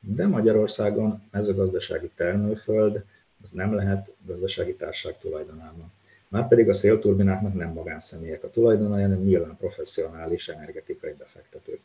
De 0.00 0.26
Magyarországon 0.26 1.22
mezőgazdasági 1.30 2.10
termőföld 2.14 3.04
az 3.42 3.50
nem 3.50 3.74
lehet 3.74 4.10
gazdasági 4.26 4.74
társaság 4.74 5.18
tulajdonában. 5.18 5.92
Márpedig 6.28 6.68
a 6.68 6.72
szélturbináknak 6.72 7.54
nem 7.54 7.72
magánszemélyek 7.72 8.44
a 8.44 8.50
tulajdonai, 8.50 9.02
hanem 9.02 9.22
nyilván 9.22 9.56
professzionális 9.56 10.48
energetikai 10.48 11.12
befektetők. 11.18 11.80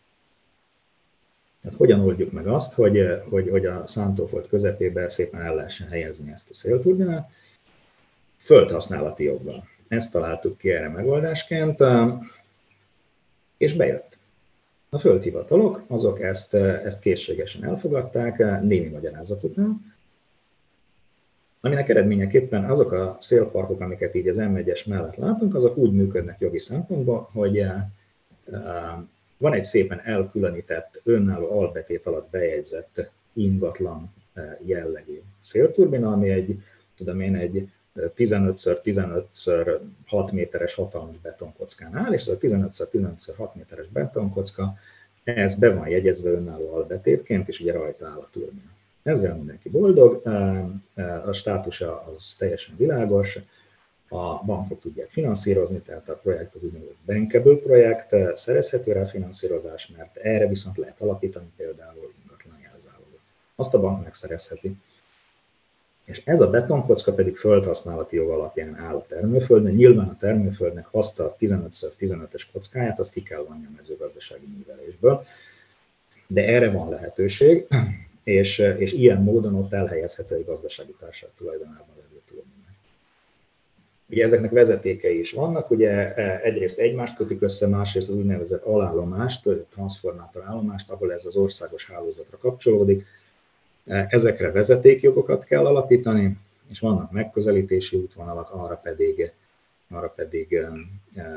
Tehát 1.61 1.77
hogyan 1.77 1.99
oldjuk 1.99 2.31
meg 2.31 2.47
azt, 2.47 2.73
hogy, 2.73 2.99
hogy, 3.29 3.49
hogy 3.49 3.65
a 3.65 3.87
szántóföld 3.87 4.47
közepébe 4.47 5.09
szépen 5.09 5.41
el 5.41 5.55
lehessen 5.55 5.87
helyezni 5.87 6.31
ezt 6.31 6.49
a 6.49 6.53
szélturbinát? 6.53 7.31
Földhasználati 8.37 9.23
joggal. 9.23 9.67
Ezt 9.89 10.11
találtuk 10.11 10.57
ki 10.57 10.71
erre 10.71 10.89
megoldásként, 10.89 11.83
és 13.57 13.73
bejött. 13.73 14.17
A 14.89 14.97
földhivatalok 14.97 15.83
azok 15.87 16.21
ezt, 16.21 16.53
ezt 16.53 16.99
készségesen 16.99 17.63
elfogadták, 17.63 18.37
némi 18.61 18.87
magyarázat 18.87 19.43
után, 19.43 19.93
aminek 21.61 21.89
eredményeképpen 21.89 22.65
azok 22.65 22.91
a 22.91 23.17
szélparkok, 23.19 23.81
amiket 23.81 24.15
így 24.15 24.27
az 24.27 24.37
M1-es 24.39 24.87
mellett 24.87 25.15
látunk, 25.15 25.55
azok 25.55 25.77
úgy 25.77 25.91
működnek 25.91 26.39
jogi 26.39 26.59
szempontból, 26.59 27.29
hogy 27.31 27.65
van 29.37 29.53
egy 29.53 29.63
szépen 29.63 30.01
elkülönített, 30.03 31.01
önálló 31.03 31.59
albetét 31.59 32.05
alatt 32.05 32.29
bejegyzett 32.29 33.09
ingatlan 33.33 34.13
jellegű 34.65 35.21
szélturbina, 35.41 36.11
ami 36.11 36.29
egy, 36.29 36.61
tudom 36.95 37.21
én, 37.21 37.35
egy 37.35 37.69
15x15x 38.17 39.79
6 40.07 40.31
méteres 40.31 40.73
hatalmas 40.73 41.17
betonkockán 41.21 41.95
áll, 41.95 42.13
és 42.13 42.21
ez 42.21 42.27
a 42.27 42.37
15x15x 42.37 43.29
6 43.35 43.55
méteres 43.55 43.87
betonkocka, 43.87 44.73
ez 45.23 45.55
be 45.55 45.73
van 45.73 45.87
jegyezve 45.87 46.29
önálló 46.29 46.73
albetétként, 46.73 47.47
és 47.47 47.59
ugye 47.59 47.71
rajta 47.71 48.07
áll 48.07 48.17
a 48.17 48.29
turbina. 48.31 48.71
Ezzel 49.03 49.35
mindenki 49.35 49.69
boldog, 49.69 50.27
a 51.25 51.31
státusa 51.31 52.03
az 52.15 52.35
teljesen 52.37 52.75
világos, 52.77 53.39
a 54.11 54.43
bankok 54.45 54.79
tudják 54.79 55.09
finanszírozni, 55.09 55.79
tehát 55.79 56.09
a 56.09 56.13
projekt 56.13 56.55
az 56.55 56.63
úgynevezett 56.63 56.95
bankable 57.05 57.55
projekt, 57.55 58.37
szerezhető 58.37 58.91
rá 58.91 59.05
finanszírozás, 59.05 59.87
mert 59.97 60.17
erre 60.17 60.47
viszont 60.47 60.77
lehet 60.77 61.01
alapítani 61.01 61.51
például 61.55 62.13
ingatlan 62.23 62.59
jelzálogot. 62.71 63.19
Azt 63.55 63.73
a 63.73 63.79
bank 63.79 64.03
megszerezheti 64.03 64.77
és 66.09 66.21
ez 66.25 66.41
a 66.41 66.49
betonkocka 66.49 67.13
pedig 67.13 67.35
földhasználati 67.35 68.15
jog 68.15 68.29
alapján 68.29 68.75
áll 68.75 68.95
a 68.95 69.05
termőföldön. 69.07 69.73
Nyilván 69.73 70.07
a 70.07 70.17
termőföldnek 70.19 70.87
azt 70.91 71.19
a 71.19 71.35
15x15-es 71.39 72.43
kockáját, 72.53 72.99
azt 72.99 73.11
ki 73.11 73.23
kell 73.23 73.45
vonni 73.47 73.65
a 73.65 73.75
mezőgazdasági 73.75 74.45
művelésből, 74.57 75.25
de 76.27 76.47
erre 76.47 76.71
van 76.71 76.89
lehetőség, 76.89 77.67
és, 78.23 78.57
és 78.77 78.93
ilyen 78.93 79.21
módon 79.21 79.55
ott 79.55 79.73
elhelyezhető 79.73 80.35
egy 80.35 80.45
gazdasági 80.45 80.95
társaság 80.99 81.29
tulajdonában 81.37 81.95
levő 81.95 82.21
tulajdon. 82.27 82.53
Ugye 84.09 84.23
ezeknek 84.23 84.51
vezetékei 84.51 85.19
is 85.19 85.31
vannak, 85.31 85.69
ugye 85.71 86.13
egyrészt 86.41 86.79
egymást 86.79 87.15
kötik 87.15 87.41
össze, 87.41 87.67
másrészt 87.67 88.09
az 88.09 88.15
úgynevezett 88.15 88.63
alállomást, 88.63 89.49
transformátor 89.69 90.43
állomást, 90.47 90.89
ahol 90.89 91.13
ez 91.13 91.25
az 91.25 91.35
országos 91.35 91.85
hálózatra 91.91 92.37
kapcsolódik. 92.37 93.05
Ezekre 93.89 94.51
vezetékjogokat 94.51 95.43
kell 95.43 95.65
alapítani, 95.65 96.37
és 96.69 96.79
vannak 96.79 97.11
megközelítési 97.11 97.97
útvonalak, 97.97 98.49
arra 98.51 98.75
pedig, 98.75 99.31
arra 99.89 100.07
pedig 100.15 100.65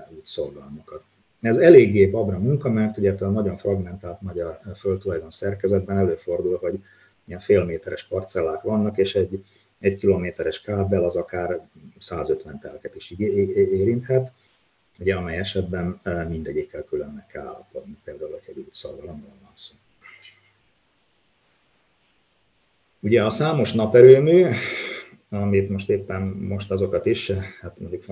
útszolgalmakat. 0.09 1.03
Ez 1.40 1.57
eléggé 1.57 2.07
babra 2.07 2.38
munka, 2.38 2.70
mert 2.70 2.96
ugye 2.96 3.14
a 3.18 3.28
nagyon 3.28 3.57
fragmentált 3.57 4.20
magyar 4.20 4.61
földtulajdon 4.76 5.30
szerkezetben 5.30 5.96
előfordul, 5.96 6.59
hogy 6.59 6.82
ilyen 7.24 7.40
félméteres 7.40 8.07
parcellák 8.07 8.62
vannak, 8.62 8.98
és 8.98 9.14
egy, 9.14 9.44
egy 9.78 9.96
kilométeres 9.96 10.61
kábel 10.61 11.05
az 11.05 11.16
akár 11.16 11.68
150 11.98 12.59
telket 12.59 12.94
is 12.94 13.11
érinthet, 13.11 14.32
ugye, 14.98 15.14
amely 15.14 15.38
esetben 15.38 16.00
mindegyikkel 16.28 16.84
külön 16.84 17.12
meg 17.14 17.26
kell 17.26 17.46
állapodni, 17.46 17.96
például, 18.05 18.30
hogy 18.30 18.42
egy 18.46 18.59
útszalgalomról 18.59 19.36
van 19.42 19.53
szó. 19.55 19.74
Ugye 23.03 23.24
a 23.24 23.30
számos 23.30 23.72
naperőmű, 23.72 24.46
amit 25.28 25.68
most 25.68 25.90
éppen 25.90 26.22
most 26.22 26.70
azokat 26.70 27.07
is, 27.07 27.30
hát 27.61 27.78
mondjuk 27.78 28.05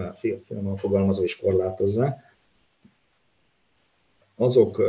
finoman 0.44 0.76
fogalmazó 0.76 1.22
is 1.22 1.36
korlátozza, 1.36 2.16
azok, 4.34 4.82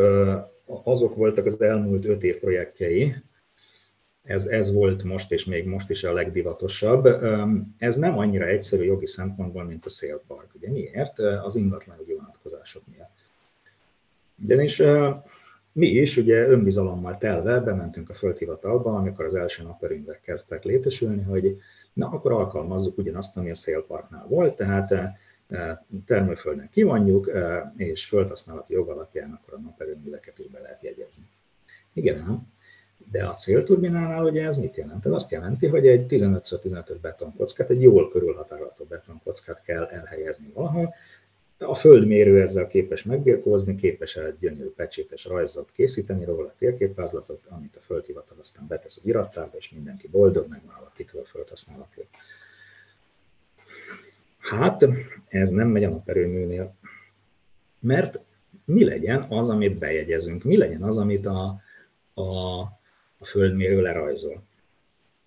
azok 0.65 1.15
voltak 1.15 1.45
az 1.45 1.61
elmúlt 1.61 2.05
öt 2.05 2.23
év 2.23 2.39
projektjei, 2.39 3.15
ez, 4.23 4.45
ez 4.45 4.73
volt 4.73 5.03
most 5.03 5.31
és 5.31 5.45
még 5.45 5.65
most 5.65 5.89
is 5.89 6.03
a 6.03 6.13
legdivatosabb. 6.13 7.05
Ez 7.77 7.95
nem 7.95 8.17
annyira 8.17 8.45
egyszerű 8.45 8.83
jogi 8.83 9.07
szempontból, 9.07 9.63
mint 9.63 9.85
a 9.85 9.89
szélpark. 9.89 10.55
Ugye 10.55 10.69
miért? 10.69 11.19
Az 11.19 11.55
ingatlanjogi 11.55 12.13
vonatkozások 12.13 12.83
miatt. 12.95 13.17
Ugyanis 14.43 14.81
mi 15.72 15.88
is 15.88 16.17
ugye 16.17 16.47
önbizalommal 16.47 17.17
telve 17.17 17.59
bementünk 17.59 18.09
a 18.09 18.13
földhivatalba, 18.13 18.95
amikor 18.95 19.26
az 19.26 19.36
első 19.36 19.63
naperőnyvek 19.63 20.19
kezdtek 20.22 20.63
létesülni, 20.63 21.22
hogy 21.22 21.57
na 21.93 22.07
akkor 22.07 22.32
alkalmazzuk 22.32 22.97
ugyanazt, 22.97 23.38
ami 23.38 23.49
a 23.49 23.55
szélparknál 23.55 24.26
volt, 24.28 24.55
tehát 24.55 24.93
termőföldön 26.05 26.69
kivonjuk, 26.72 27.32
és 27.76 28.05
földhasználati 28.05 28.74
jog 28.74 28.89
alapján 28.89 29.32
akkor 29.32 29.53
a 29.53 29.61
naperőműveket 29.61 30.39
úgy 30.39 30.51
be 30.51 30.59
lehet 30.59 30.84
jegyezni. 30.84 31.30
Igen 31.93 32.19
ám, 32.19 32.47
de 33.11 33.26
a 33.26 33.34
célturbinánál 33.34 34.24
ugye 34.24 34.45
ez 34.45 34.57
mit 34.57 34.76
jelent? 34.76 35.05
Ez 35.05 35.11
azt 35.11 35.32
jelenti, 35.32 35.67
hogy 35.67 35.88
egy 35.88 36.05
15x15-ös 36.09 36.97
betonkockát, 37.01 37.69
egy 37.69 37.82
jól 37.82 38.09
körülhatárolható 38.09 38.86
betonkockát 38.86 39.61
kell 39.61 39.84
elhelyezni 39.84 40.51
valahol. 40.53 40.93
A 41.66 41.76
földmérő 41.76 42.41
ezzel 42.41 42.68
képes 42.68 43.03
megbirkózni, 43.03 43.76
képes 43.76 44.16
egy 44.16 44.38
gyönyörű 44.39 44.70
pecsétes 44.70 45.26
rajzot 45.26 45.72
készíteni 45.72 46.26
róla, 46.26 46.53
térképázlatot, 46.57 47.45
amit 47.49 47.76
a 47.76 47.80
földhivatal 47.80 48.38
aztán 48.39 48.68
betesz 48.68 48.97
az 48.97 49.07
irattába, 49.07 49.57
és 49.57 49.70
mindenki 49.70 50.07
boldog, 50.07 50.47
meg 50.49 50.62
van 50.66 50.76
alakítva 50.80 51.20
a 51.20 51.26
földhasználatról. 51.26 52.05
Hát, 54.38 54.86
ez 55.28 55.49
nem 55.49 55.68
megy 55.68 55.84
a 55.84 55.89
naperőműnél. 55.89 56.76
Mert 57.80 58.20
mi 58.66 58.84
legyen 58.84 59.26
az, 59.30 59.49
amit 59.49 59.78
bejegyezünk? 59.78 60.43
Mi 60.43 60.57
legyen 60.57 60.84
az, 60.84 60.97
amit 60.97 61.26
a, 61.26 61.62
a, 62.14 62.59
a 63.18 63.26
földmérő 63.26 63.82
lerajzol? 63.82 64.43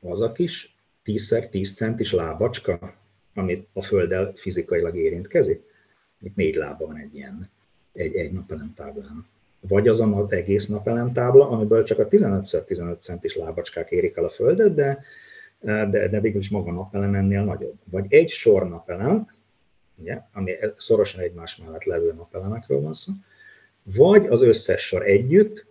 Az 0.01 0.21
a 0.21 0.33
kis 0.33 0.77
10x10 1.05 1.75
centis 1.75 2.13
lábacska, 2.13 2.97
amit 3.35 3.69
a 3.73 3.83
földdel 3.83 4.33
fizikailag 4.37 4.97
érintkezik? 4.97 5.73
Itt 6.25 6.37
négy 6.37 6.55
lába 6.55 6.87
van 6.87 6.97
egy 6.97 7.15
ilyen, 7.15 7.51
egy, 7.93 8.15
egy 8.15 8.33
napelemtáblán. 8.33 9.27
Vagy 9.61 9.89
az 9.89 10.01
az 10.01 10.33
egész 10.33 10.67
napelemtábla, 10.67 11.49
amiből 11.49 11.85
csak 11.85 11.99
a 11.99 12.09
15x15 12.09 13.01
centis 13.01 13.37
lábacskák 13.37 13.91
érik 13.91 14.17
el 14.17 14.25
a 14.25 14.29
földet, 14.29 14.75
de 14.75 15.05
de, 15.65 16.09
de 16.09 16.21
végül 16.21 16.41
is 16.41 16.49
maga 16.49 16.73
napelem 16.73 17.15
ennél 17.15 17.45
nagyobb. 17.45 17.75
Vagy 17.85 18.05
egy 18.09 18.29
sor 18.29 18.69
napelem, 18.69 19.29
ugye, 19.97 20.21
ami 20.33 20.53
szorosan 20.77 21.21
egymás 21.21 21.57
mellett 21.57 21.85
levő 21.85 22.13
napelemekről 22.13 22.81
van 22.81 22.95
szó, 22.95 23.13
vagy 23.83 24.27
az 24.27 24.43
összes 24.43 24.87
sor 24.87 25.07
együtt, 25.07 25.67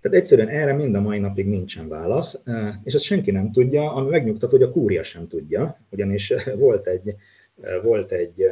tehát 0.00 0.18
egyszerűen 0.18 0.48
erre 0.48 0.72
mind 0.72 0.94
a 0.94 1.00
mai 1.00 1.18
napig 1.18 1.46
nincsen 1.46 1.88
válasz, 1.88 2.42
és 2.84 2.94
ezt 2.94 3.04
senki 3.04 3.30
nem 3.30 3.52
tudja, 3.52 3.92
ami 3.92 4.10
megnyugtat, 4.10 4.50
hogy 4.50 4.62
a 4.62 4.70
kúria 4.70 5.02
sem 5.02 5.28
tudja, 5.28 5.78
ugyanis 5.88 6.34
volt 6.56 6.86
egy, 6.86 7.14
volt 7.82 8.12
egy, 8.12 8.50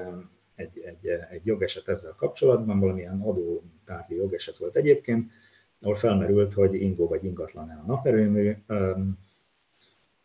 egy, 0.55 0.79
egy, 0.79 1.09
egy 1.31 1.47
jogeset 1.47 1.89
ezzel 1.89 2.15
kapcsolatban, 2.17 2.81
valamilyen 2.81 3.21
adótárgyi 3.21 4.15
jogeset 4.15 4.57
volt 4.57 4.77
egyébként, 4.77 5.31
ahol 5.81 5.95
felmerült, 5.95 6.53
hogy 6.53 6.75
ingó 6.75 7.09
vagy 7.09 7.25
ingatlan 7.25 7.69
a 7.69 7.85
naperőmű, 7.87 8.57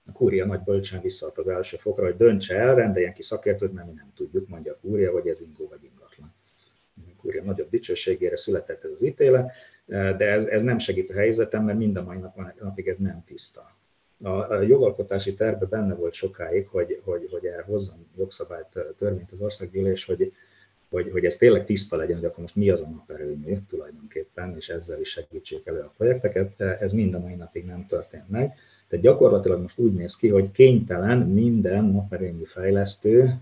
a 0.05 0.11
kúria 0.11 0.45
nagy 0.45 0.61
bölcsen 0.61 1.01
visszaad 1.01 1.37
az 1.37 1.47
első 1.47 1.77
fokra, 1.77 2.05
hogy 2.05 2.17
döntse 2.17 2.55
el, 2.55 2.75
rendeljen 2.75 3.13
ki 3.13 3.21
szakértőt, 3.21 3.73
mert 3.73 3.87
mi 3.87 3.93
nem 3.93 4.11
tudjuk, 4.15 4.47
mondja 4.47 4.73
a 4.73 4.77
kúria, 4.81 5.11
hogy 5.11 5.27
ez 5.27 5.41
ingó 5.41 5.67
vagy 5.67 5.83
ingatlan. 5.83 6.33
A 6.97 7.21
kúria 7.21 7.43
nagyobb 7.43 7.69
dicsőségére 7.69 8.37
született 8.37 8.83
ez 8.83 8.91
az 8.91 9.01
ítélet, 9.01 9.51
de 9.85 10.25
ez, 10.31 10.45
ez 10.45 10.63
nem 10.63 10.77
segít 10.77 11.09
a 11.09 11.13
helyzetem, 11.13 11.63
mert 11.63 11.77
mind 11.77 11.95
a 11.97 12.03
mai 12.03 12.17
nap, 12.17 12.59
napig 12.59 12.87
ez 12.87 12.97
nem 12.97 13.23
tiszta. 13.25 13.77
A, 14.23 14.55
jogalkotási 14.55 15.33
terve 15.33 15.65
benne 15.65 15.93
volt 15.93 16.13
sokáig, 16.13 16.67
hogy, 16.67 17.01
hogy, 17.03 17.27
hogy 17.31 17.45
erre 17.45 17.61
hozzon 17.61 18.07
jogszabályt, 18.17 18.79
törvényt 18.97 19.31
az 19.31 19.41
országgyűlés, 19.41 20.05
hogy, 20.05 20.33
hogy, 20.89 21.09
hogy 21.11 21.25
ez 21.25 21.35
tényleg 21.35 21.65
tiszta 21.65 21.95
legyen, 21.95 22.15
hogy 22.15 22.25
akkor 22.25 22.39
most 22.39 22.55
mi 22.55 22.69
az 22.69 22.81
a 22.81 22.89
naperőmű 22.89 23.57
tulajdonképpen, 23.69 24.55
és 24.55 24.69
ezzel 24.69 24.99
is 24.99 25.09
segítsék 25.09 25.67
elő 25.67 25.79
a 25.79 25.93
projekteket. 25.97 26.61
Ez 26.61 26.91
mind 26.91 27.13
a 27.13 27.19
mai 27.19 27.35
napig 27.35 27.65
nem 27.65 27.85
történt 27.85 28.29
meg. 28.29 28.53
Tehát 28.87 29.05
gyakorlatilag 29.05 29.61
most 29.61 29.79
úgy 29.79 29.93
néz 29.93 30.15
ki, 30.15 30.29
hogy 30.29 30.51
kénytelen 30.51 31.17
minden 31.17 31.85
naperényi 31.85 32.45
fejlesztő 32.45 33.39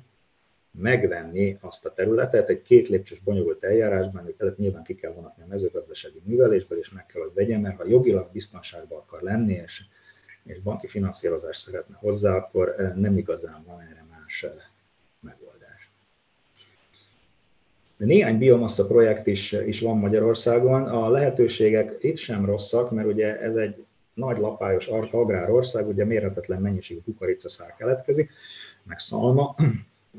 megvenni 0.71 1.57
azt 1.61 1.85
a 1.85 1.93
területet 1.93 2.49
egy 2.49 2.61
két 2.61 2.87
lépcsős 2.87 3.19
bonyolult 3.19 3.63
eljárásban, 3.63 4.33
előtt 4.37 4.57
nyilván 4.57 4.83
ki 4.83 4.95
kell 4.95 5.11
vonatni 5.11 5.43
a 5.43 5.47
mezőgazdasági 5.49 6.21
művelésből, 6.23 6.77
és 6.77 6.91
meg 6.91 7.05
kell, 7.05 7.21
hogy 7.21 7.33
vegyen, 7.33 7.61
mert 7.61 7.77
ha 7.77 7.87
jogilag 7.87 8.29
biztonságban 8.31 8.99
akar 8.99 9.21
lenni, 9.21 9.53
és, 9.53 9.83
és 10.47 10.59
banki 10.59 10.87
finanszírozást 10.87 11.59
szeretne 11.59 11.95
hozzá, 11.99 12.35
akkor 12.35 12.75
eh, 12.77 12.93
nem 12.95 13.17
igazán 13.17 13.63
van 13.67 13.79
erre 13.79 14.05
más 14.09 14.43
eh, 14.43 14.51
megoldás. 15.19 15.91
De 17.97 18.05
néhány 18.05 18.37
biomassa 18.37 18.87
projekt 18.87 19.27
is, 19.27 19.51
is 19.51 19.79
van 19.79 19.97
Magyarországon. 19.97 20.83
A 20.87 21.09
lehetőségek 21.09 21.97
itt 21.99 22.17
sem 22.17 22.45
rosszak, 22.45 22.91
mert 22.91 23.07
ugye 23.07 23.39
ez 23.39 23.55
egy 23.55 23.85
nagy 24.13 24.37
lapályos 24.37 24.87
agrárország, 24.87 25.87
ugye 25.87 26.05
mérhetetlen 26.05 26.61
mennyiségű 26.61 26.99
kukoricaszár 26.99 27.75
keletkezik, 27.75 28.31
meg 28.83 28.99
szalma. 28.99 29.55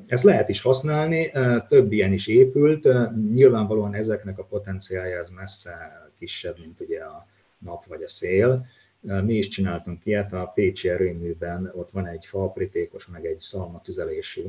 Ezt 0.06 0.24
lehet 0.24 0.48
is 0.48 0.60
használni, 0.60 1.32
több 1.68 1.92
ilyen 1.92 2.12
is 2.12 2.26
épült, 2.26 2.88
nyilvánvalóan 3.32 3.94
ezeknek 3.94 4.38
a 4.38 4.44
potenciálja 4.44 5.18
ez 5.18 5.28
messze 5.28 6.02
kisebb, 6.18 6.58
mint 6.58 6.80
ugye 6.80 7.00
a 7.00 7.26
nap 7.58 7.86
vagy 7.86 8.02
a 8.02 8.08
szél. 8.08 8.66
Mi 9.01 9.34
is 9.34 9.49
csináltunk 9.49 10.07
ilyet, 10.07 10.32
a 10.32 10.53
Pécsi 10.55 10.88
erőműben 10.88 11.70
ott 11.74 11.90
van 11.90 12.07
egy 12.07 12.26
falpritékos, 12.26 13.07
meg 13.07 13.26
egy 13.26 13.40
szalmatüzelésű 13.40 14.44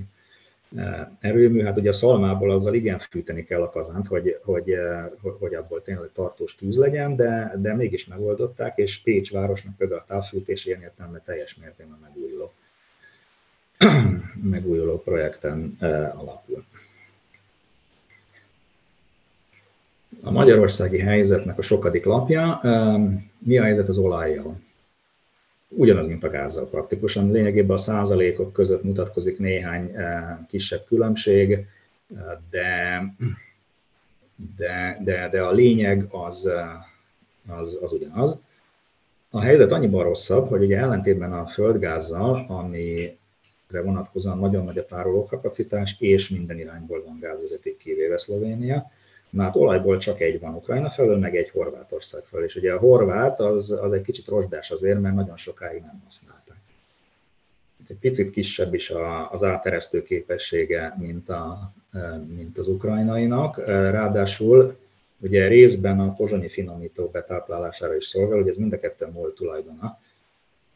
erőmű, 1.20 1.64
hát 1.64 1.78
ugye 1.78 1.90
a 1.90 1.94
szalmából 1.94 2.52
azzal 2.52 2.74
igen 2.74 2.98
fűteni 2.98 3.44
kell 3.44 3.62
a 3.62 3.70
kazánt, 3.70 4.08
hogy, 4.08 4.40
hogy, 4.44 4.76
hogy 5.40 5.54
abból 5.54 5.82
tényleg 5.82 6.10
tartós 6.14 6.56
tűz 6.56 6.78
legyen, 6.78 7.16
de, 7.16 7.54
de 7.58 7.76
mégis 7.76 8.08
megoldották, 8.08 8.78
és 8.78 9.02
Pécs 9.02 9.32
városnak 9.32 9.78
például 9.78 10.00
a 10.00 10.06
távfűtés 10.08 10.66
ilyen 10.66 10.82
értelme 10.82 11.20
teljes 11.20 11.56
mértékben 11.56 12.00
megújuló, 12.02 12.52
megújuló 14.52 15.02
projekten 15.02 15.78
alapul. 16.16 16.66
A 20.22 20.32
magyarországi 20.32 21.00
helyzetnek 21.00 21.58
a 21.58 21.62
sokadik 21.62 22.06
lapja. 22.06 22.62
Mi 23.40 23.58
a 23.58 23.64
helyzet 23.64 23.88
az 23.88 23.98
olajjal? 23.98 24.60
ugyanaz, 25.70 26.08
mint 26.08 26.24
a 26.24 26.30
gázzal 26.30 26.70
praktikusan. 26.70 27.32
Lényegében 27.32 27.76
a 27.76 27.80
százalékok 27.80 28.54
között 28.54 28.84
mutatkozik 28.84 29.40
néhány 29.40 29.92
eh, 29.96 30.38
kisebb 30.48 30.86
különbség, 30.86 31.68
de, 32.50 33.04
de, 34.58 35.00
de, 35.04 35.30
de 35.32 35.42
a 35.42 35.52
lényeg 35.52 36.08
az, 36.10 36.46
eh, 36.46 37.60
az, 37.60 37.80
az 37.82 37.92
ugyanaz. 37.92 38.38
A 39.30 39.42
helyzet 39.42 39.72
annyiban 39.72 40.04
rosszabb, 40.04 40.48
hogy 40.48 40.64
ugye 40.64 40.78
ellentétben 40.78 41.34
a 41.34 41.48
földgázzal, 41.48 42.46
amire 42.48 43.82
vonatkozóan 43.84 44.40
nagyon 44.40 44.66
nagy 44.66 44.78
a 44.78 44.86
tárolókapacitás, 44.86 45.96
és 46.00 46.30
minden 46.30 46.60
irányból 46.60 47.04
van 47.06 47.20
gázvezeték 47.20 47.78
kivéve 47.78 48.18
Szlovénia, 48.18 48.92
Na 49.30 49.44
hát 49.44 49.56
olajból 49.56 49.98
csak 49.98 50.22
egy 50.22 50.40
van 50.40 50.54
Ukrajna 50.56 50.90
felől, 50.90 51.18
meg 51.18 51.36
egy 51.36 51.50
Horvátország 51.50 52.24
felől. 52.24 52.46
És 52.46 52.56
ugye 52.56 52.74
a 52.74 52.80
horvát 52.80 53.40
az, 53.40 53.72
az 53.72 53.92
egy 53.92 54.02
kicsit 54.02 54.28
rosdás 54.28 54.72
azért, 54.72 55.02
mert 55.02 55.16
nagyon 55.16 55.38
sokáig 55.38 55.82
nem 55.82 56.02
használták. 56.04 56.58
Egy 57.88 57.98
picit 57.98 58.32
kisebb 58.32 58.74
is 58.74 58.94
az 59.32 59.44
áteresztő 59.44 60.04
képessége, 60.04 60.96
mint, 61.00 61.30
a, 61.30 61.74
mint 62.28 62.58
az 62.58 62.68
ukrajnainak. 62.68 63.58
Ráadásul 63.66 64.78
ugye 65.18 65.48
részben 65.48 66.00
a 66.00 66.14
pozsonyi 66.14 66.50
finomító 66.50 67.08
betáplálására 67.08 67.96
is 67.96 68.06
szolgál, 68.06 68.38
hogy 68.38 68.48
ez 68.48 68.56
mind 68.56 68.74
a 68.74 68.78
kettő 68.78 69.08
MOL 69.14 69.34
tulajdona. 69.34 70.00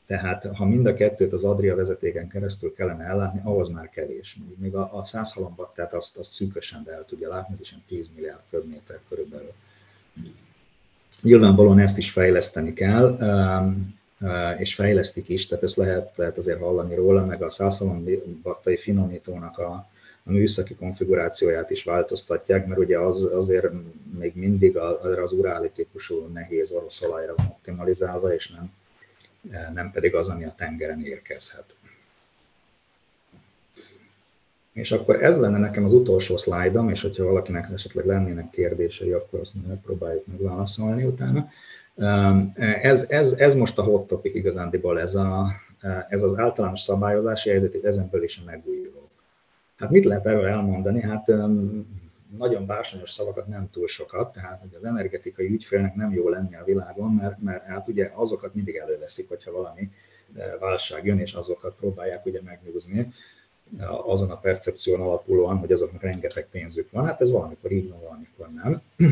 Tehát 0.05 0.45
ha 0.55 0.65
mind 0.65 0.85
a 0.85 0.93
kettőt 0.93 1.33
az 1.33 1.43
Adria 1.43 1.75
vezetéken 1.75 2.27
keresztül 2.27 2.73
kellene 2.73 3.03
ellátni, 3.03 3.41
ahhoz 3.43 3.69
már 3.69 3.89
kevés. 3.89 4.37
Még 4.55 4.75
a, 4.75 4.89
a 4.97 5.05
100 5.05 5.39
tehát 5.75 5.93
azt, 5.93 6.17
azt 6.17 6.31
szűkösen 6.31 6.83
el 6.89 7.05
tudja 7.05 7.29
látni, 7.29 7.55
és 7.61 7.75
10 7.87 8.05
milliárd 8.15 8.41
köbméter 8.49 8.99
körülbelül. 9.09 9.51
Nyilvánvalóan 11.21 11.79
ezt 11.79 11.97
is 11.97 12.11
fejleszteni 12.11 12.73
kell, 12.73 13.17
és 14.57 14.75
fejlesztik 14.75 15.29
is, 15.29 15.47
tehát 15.47 15.63
ezt 15.63 15.75
lehet, 15.75 16.17
lehet 16.17 16.37
azért 16.37 16.59
hallani 16.59 16.95
róla, 16.95 17.25
meg 17.25 17.41
a 17.41 17.49
160 17.49 18.39
battai 18.41 18.77
finomítónak 18.77 19.57
a, 19.57 19.89
a 20.23 20.31
műszaki 20.31 20.75
konfigurációját 20.75 21.69
is 21.69 21.83
változtatják, 21.83 22.67
mert 22.67 22.79
ugye 22.79 22.99
az 22.99 23.23
azért 23.23 23.67
még 24.17 24.35
mindig 24.35 24.77
az 25.23 25.31
uráli 25.31 25.69
típusú 25.69 26.29
nehéz 26.33 26.71
orosz 26.71 27.01
olajra 27.01 27.33
van 27.37 27.45
optimalizálva, 27.49 28.33
és 28.33 28.49
nem, 28.49 28.71
nem 29.73 29.91
pedig 29.91 30.15
az, 30.15 30.29
ami 30.29 30.43
a 30.43 30.53
tengeren 30.57 31.05
érkezhet. 31.05 31.75
És 34.71 34.91
akkor 34.91 35.23
ez 35.23 35.37
lenne 35.37 35.57
nekem 35.57 35.83
az 35.83 35.93
utolsó 35.93 36.37
szlájdom, 36.37 36.89
és 36.89 37.01
hogyha 37.01 37.25
valakinek 37.25 37.69
esetleg 37.73 38.05
lennének 38.05 38.49
kérdései, 38.49 39.11
akkor 39.11 39.39
azt 39.39 39.53
megpróbáljuk 39.67 40.25
megválaszolni 40.25 41.03
utána. 41.03 41.49
Ez, 42.81 43.05
ez, 43.09 43.33
ez 43.33 43.55
most 43.55 43.77
a 43.77 43.83
hot 43.83 44.07
topic 44.07 44.35
igazándiból, 44.35 44.99
ez, 44.99 45.15
a, 45.15 45.51
ez 46.09 46.21
az 46.21 46.37
általános 46.37 46.81
szabályozási 46.81 47.49
helyzet, 47.49 47.73
és 47.73 47.83
ezen 47.83 48.07
belül 48.11 48.25
is 48.25 48.37
a 48.37 48.45
megújulók. 48.45 49.09
Hát 49.75 49.89
mit 49.89 50.05
lehet 50.05 50.25
erről 50.25 50.45
elmondani? 50.45 51.01
Hát 51.01 51.31
nagyon 52.38 52.65
bársonyos 52.65 53.09
szavakat 53.09 53.47
nem 53.47 53.69
túl 53.69 53.88
sokat, 53.88 54.34
tehát 54.34 54.59
hogy 54.61 54.75
az 54.75 54.84
energetikai 54.84 55.47
ügyfélnek 55.47 55.95
nem 55.95 56.13
jó 56.13 56.29
lenni 56.29 56.55
a 56.55 56.63
világon, 56.63 57.13
mert, 57.13 57.41
mert 57.41 57.65
hát 57.65 57.88
ugye 57.88 58.11
azokat 58.15 58.53
mindig 58.53 58.75
előveszik, 58.75 59.27
hogyha 59.27 59.51
valami 59.51 59.91
válság 60.59 61.05
jön, 61.05 61.19
és 61.19 61.34
azokat 61.34 61.75
próbálják 61.75 62.25
ugye 62.25 62.41
megnyúzni 62.41 63.13
azon 64.05 64.31
a 64.31 64.39
percepción 64.39 65.01
alapulóan, 65.01 65.57
hogy 65.57 65.71
azoknak 65.71 66.01
rengeteg 66.01 66.47
pénzük 66.51 66.91
van. 66.91 67.05
Hát 67.05 67.21
ez 67.21 67.31
valamikor 67.31 67.71
így 67.71 67.89
van, 67.89 67.99
valamikor 68.01 68.49
nem 68.63 68.81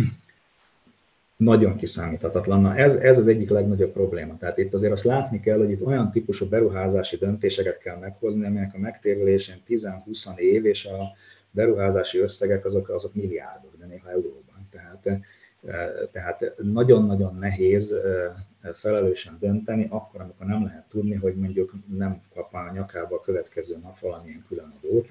nagyon 1.37 1.75
kiszámíthatatlan. 1.75 2.61
Na 2.61 2.75
ez, 2.75 2.95
ez 2.95 3.17
az 3.17 3.27
egyik 3.27 3.49
legnagyobb 3.49 3.91
probléma. 3.91 4.37
Tehát 4.37 4.57
itt 4.57 4.73
azért 4.73 4.91
azt 4.91 5.03
látni 5.03 5.39
kell, 5.39 5.57
hogy 5.57 5.71
itt 5.71 5.85
olyan 5.85 6.11
típusú 6.11 6.45
beruházási 6.47 7.17
döntéseket 7.17 7.77
kell 7.77 7.97
meghozni, 7.97 8.45
amelyek 8.45 8.73
a 8.73 8.77
megtérülésén 8.77 9.61
10-20 9.67 10.37
év, 10.37 10.65
és 10.65 10.85
a 10.85 11.15
beruházási 11.51 12.19
összegek 12.19 12.65
azok, 12.65 12.89
azok 12.89 13.13
milliárdok, 13.13 13.77
de 13.79 13.85
néha 13.85 14.09
euróban. 14.09 14.67
Tehát, 14.71 15.05
eh, 15.05 15.19
tehát 16.11 16.53
nagyon-nagyon 16.57 17.35
nehéz 17.35 17.91
eh, 17.91 18.31
felelősen 18.73 19.37
dönteni, 19.39 19.87
akkor, 19.89 20.21
amikor 20.21 20.45
nem 20.45 20.63
lehet 20.63 20.85
tudni, 20.89 21.15
hogy 21.15 21.35
mondjuk 21.35 21.71
nem 21.97 22.21
kap 22.33 22.53
a 22.53 22.71
nyakába 22.73 23.15
a 23.15 23.21
következő 23.21 23.77
nap 23.83 23.99
valamilyen 23.99 24.45
külön 24.47 24.73
adót, 24.81 25.07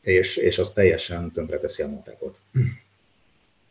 és, 0.00 0.36
és 0.36 0.58
az 0.58 0.72
teljesen 0.72 1.32
tönkreteszi 1.32 1.82
a 1.82 1.88
matekot. 1.88 2.38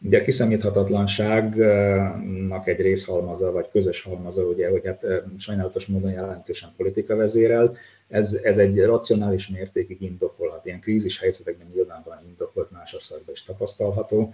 Ugye 0.04 0.20
a 0.20 0.22
kiszámíthatatlanságnak 0.22 2.68
egy 2.68 2.80
részhalmaza, 2.80 3.52
vagy 3.52 3.70
közös 3.72 4.02
halmaza, 4.02 4.44
ugye, 4.44 4.70
hogy 4.70 4.86
hát 4.86 5.06
sajnálatos 5.38 5.86
módon 5.86 6.12
jelentősen 6.12 6.74
politika 6.78 7.16
vezérel, 7.16 7.76
ez, 8.12 8.34
ez 8.44 8.58
egy 8.58 8.80
racionális 8.80 9.48
mértékig 9.48 10.02
indokolhat. 10.02 10.66
Ilyen 10.66 10.80
krízis 10.80 11.20
helyzetekben 11.20 11.68
nyilvánvalóan 11.74 12.26
indokolt 12.28 12.72
más 12.72 12.94
országban 12.94 13.34
is 13.34 13.44
tapasztalható, 13.44 14.34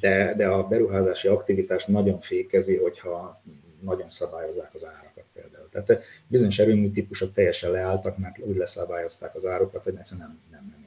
de, 0.00 0.34
de 0.36 0.46
a 0.46 0.66
beruházási 0.66 1.28
aktivitás 1.28 1.84
nagyon 1.84 2.20
fékezi, 2.20 2.76
hogyha 2.76 3.42
nagyon 3.80 4.10
szabályozzák 4.10 4.74
az 4.74 4.84
árakat 4.84 5.24
például. 5.32 5.68
Tehát 5.70 6.02
bizonyos 6.26 6.58
erőmű 6.58 6.90
típusok 6.90 7.32
teljesen 7.32 7.70
leálltak, 7.70 8.18
mert 8.18 8.38
úgy 8.38 8.56
leszabályozták 8.56 9.34
az 9.34 9.46
árokat, 9.46 9.84
hogy 9.84 9.94
egyszerűen 9.98 10.26
nem, 10.26 10.40
nem, 10.50 10.70
nem 10.70 10.82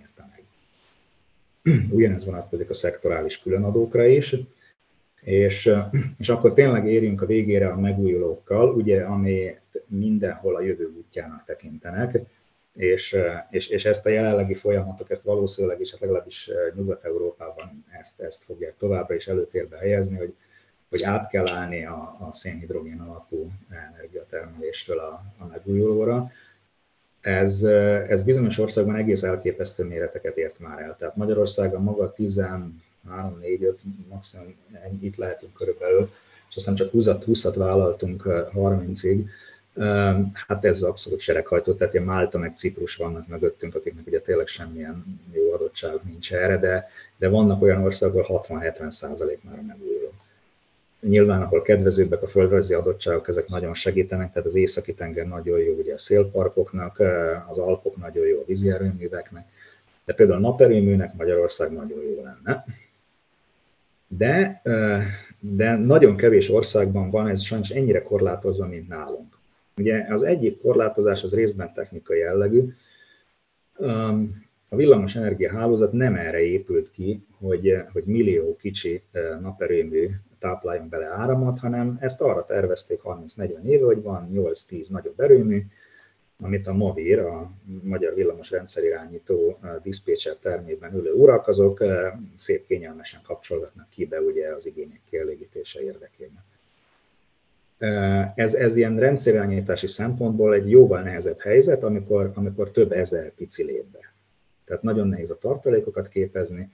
ugyanez 1.98 2.26
vonatkozik 2.26 2.70
a 2.70 2.74
szektorális 2.74 3.40
különadókra 3.40 4.06
is, 4.06 4.36
és, 5.26 5.74
és 6.18 6.30
akkor 6.30 6.54
tényleg 6.54 6.88
érjünk 6.88 7.22
a 7.22 7.26
végére 7.26 7.68
a 7.68 7.80
megújulókkal, 7.80 8.74
ugye, 8.74 9.04
ami 9.04 9.56
mindenhol 9.88 10.56
a 10.56 10.62
jövő 10.62 10.94
útjának 10.98 11.44
tekintenek, 11.46 12.20
és, 12.74 13.18
és, 13.50 13.68
és 13.68 13.86
ezt 13.86 14.06
a 14.06 14.10
jelenlegi 14.10 14.54
folyamatok, 14.54 15.10
ezt 15.10 15.24
valószínűleg 15.24 15.80
is, 15.80 15.92
hát 15.92 16.00
legalábbis 16.00 16.50
Nyugat-Európában 16.76 17.86
ezt, 18.00 18.22
ezt 18.22 18.44
fogják 18.44 18.78
továbbra 18.78 19.16
is 19.16 19.28
előtérbe 19.28 19.78
helyezni, 19.78 20.18
hogy, 20.18 20.34
hogy 20.90 21.04
át 21.04 21.30
kell 21.30 21.48
állni 21.48 21.86
a, 21.86 22.18
a 22.20 22.30
szénhidrogén 22.34 23.00
alapú 23.00 23.52
energiatermeléstől 23.70 25.00
a, 25.00 25.24
a 25.38 25.46
megújulóra, 25.46 26.32
ez, 27.22 27.64
ez 28.10 28.24
bizonyos 28.24 28.60
országban 28.60 28.96
egész 28.96 29.24
elképesztő 29.24 29.84
méreteket 29.84 30.38
ért 30.38 30.60
már 30.60 30.82
el. 30.82 30.96
Tehát 30.96 31.16
Magyarországon 31.16 31.82
maga 31.82 32.14
13, 32.14 32.84
4, 33.40 33.64
5, 33.64 33.80
maximum 34.10 34.56
itt 35.02 35.16
lehetünk 35.16 35.54
körülbelül, 35.54 36.10
és 36.50 36.56
aztán 36.56 36.76
csak 36.76 36.90
20-at, 36.94 37.22
20 37.26 37.56
vállaltunk 37.56 38.24
30-ig. 38.54 39.26
Hát 40.48 40.66
ez 40.66 40.82
abszolút 40.82 41.20
sereghajtó, 41.20 41.74
tehát 41.74 41.94
ilyen 41.94 42.06
Málta 42.06 42.38
meg 42.38 42.56
Ciprus 42.56 42.96
vannak 42.96 43.28
mögöttünk, 43.28 43.76
akiknek 43.76 44.08
ugye 44.08 44.20
tényleg 44.22 44.48
semmilyen 44.48 45.22
jó 45.34 45.54
adottság 45.54 46.00
nincs 46.04 46.34
erre, 46.34 46.60
de, 46.60 46.90
de 47.18 47.28
vannak 47.28 47.62
olyan 47.62 47.84
országok, 47.84 48.24
ahol 48.24 48.46
60-70 48.48 48.90
százalék 48.90 49.44
már 49.44 49.62
megújuló. 49.68 50.14
Nyilván, 51.00 51.42
ahol 51.42 51.62
kedvezőbbek 51.62 52.22
a 52.22 52.28
földrajzi 52.28 52.74
adottságok, 52.74 53.28
ezek 53.28 53.48
nagyon 53.48 53.74
segítenek, 53.74 54.32
tehát 54.32 54.48
az 54.48 54.56
északi 54.56 54.94
tenger 54.94 55.28
nagyon 55.28 55.60
jó 55.60 55.74
ugye 55.74 55.94
a 55.94 55.98
szélparkoknak, 55.98 57.00
az 57.48 57.58
Alpok 57.58 57.98
nagyon 57.98 58.28
jó 58.28 58.40
a 58.40 58.46
vízi 58.46 58.72
erőműveknek, 58.72 59.48
de 60.06 60.14
például 60.14 60.38
a 60.38 60.48
naperőműnek 60.48 61.14
Magyarország 61.14 61.72
nagyon 61.72 62.04
jó 62.04 62.24
lenne. 62.24 62.66
De, 64.08 64.62
de 65.40 65.76
nagyon 65.76 66.16
kevés 66.16 66.50
országban 66.50 67.10
van 67.10 67.28
ez 67.28 67.42
sajnos 67.42 67.70
ennyire 67.70 68.02
korlátozva, 68.02 68.68
mint 68.68 68.88
nálunk. 68.88 69.38
Ugye 69.78 70.06
az 70.10 70.24
egyik 70.24 70.62
korlátozás 70.62 71.24
az 71.24 71.36
részben 71.36 71.74
technikai 71.74 72.20
jellegű. 72.20 72.74
A 74.70 74.76
villamos 74.76 75.16
energiahálózat 75.16 75.92
nem 75.92 76.16
erre 76.16 76.40
épült 76.40 76.92
ki, 76.92 77.26
hogy, 77.40 77.78
hogy 77.94 78.04
millió 78.04 78.56
kicsi 78.56 79.02
naperőmű 79.42 80.10
tápláljon 80.40 80.90
bele 80.90 81.06
áramot, 81.06 81.60
hanem 81.60 81.98
ezt 82.02 82.22
arra 82.22 82.46
tervezték 82.46 83.00
30-40 83.04 83.64
éve, 83.64 83.86
hogy 83.86 84.02
van 84.02 84.30
8-10 84.34 84.90
nagyobb 84.90 85.20
erőmű, 85.20 85.64
amit 86.42 86.68
a 86.68 86.74
MOVIR, 86.74 87.20
a 87.20 87.52
Magyar 87.84 88.14
Villamos 88.14 88.52
Rendszerirányító 88.52 89.60
diszpécser 89.84 90.36
termében 90.36 90.94
ülő 90.94 91.14
urak, 91.14 91.48
azok 91.48 91.84
szép 92.38 92.66
kényelmesen 92.66 93.22
kapcsolgatnak 93.24 93.90
ki 93.90 94.06
be 94.06 94.20
ugye 94.20 94.48
az 94.48 94.66
igények 94.66 95.02
kielégítése 95.10 95.82
érdekében. 95.82 96.44
Ez, 98.36 98.54
ez 98.54 98.76
ilyen 98.76 99.00
rendszerirányítási 99.00 99.88
szempontból 99.88 100.54
egy 100.54 100.70
jóval 100.70 101.02
nehezebb 101.02 101.40
helyzet, 101.40 101.84
amikor, 101.84 102.32
amikor 102.36 102.72
több 102.72 102.92
ezer 102.92 103.34
pici 103.34 103.64
lép. 103.64 103.86
Tehát 104.66 104.84
nagyon 104.84 105.08
nehéz 105.08 105.30
a 105.30 105.38
tartalékokat 105.38 106.08
képezni, 106.08 106.70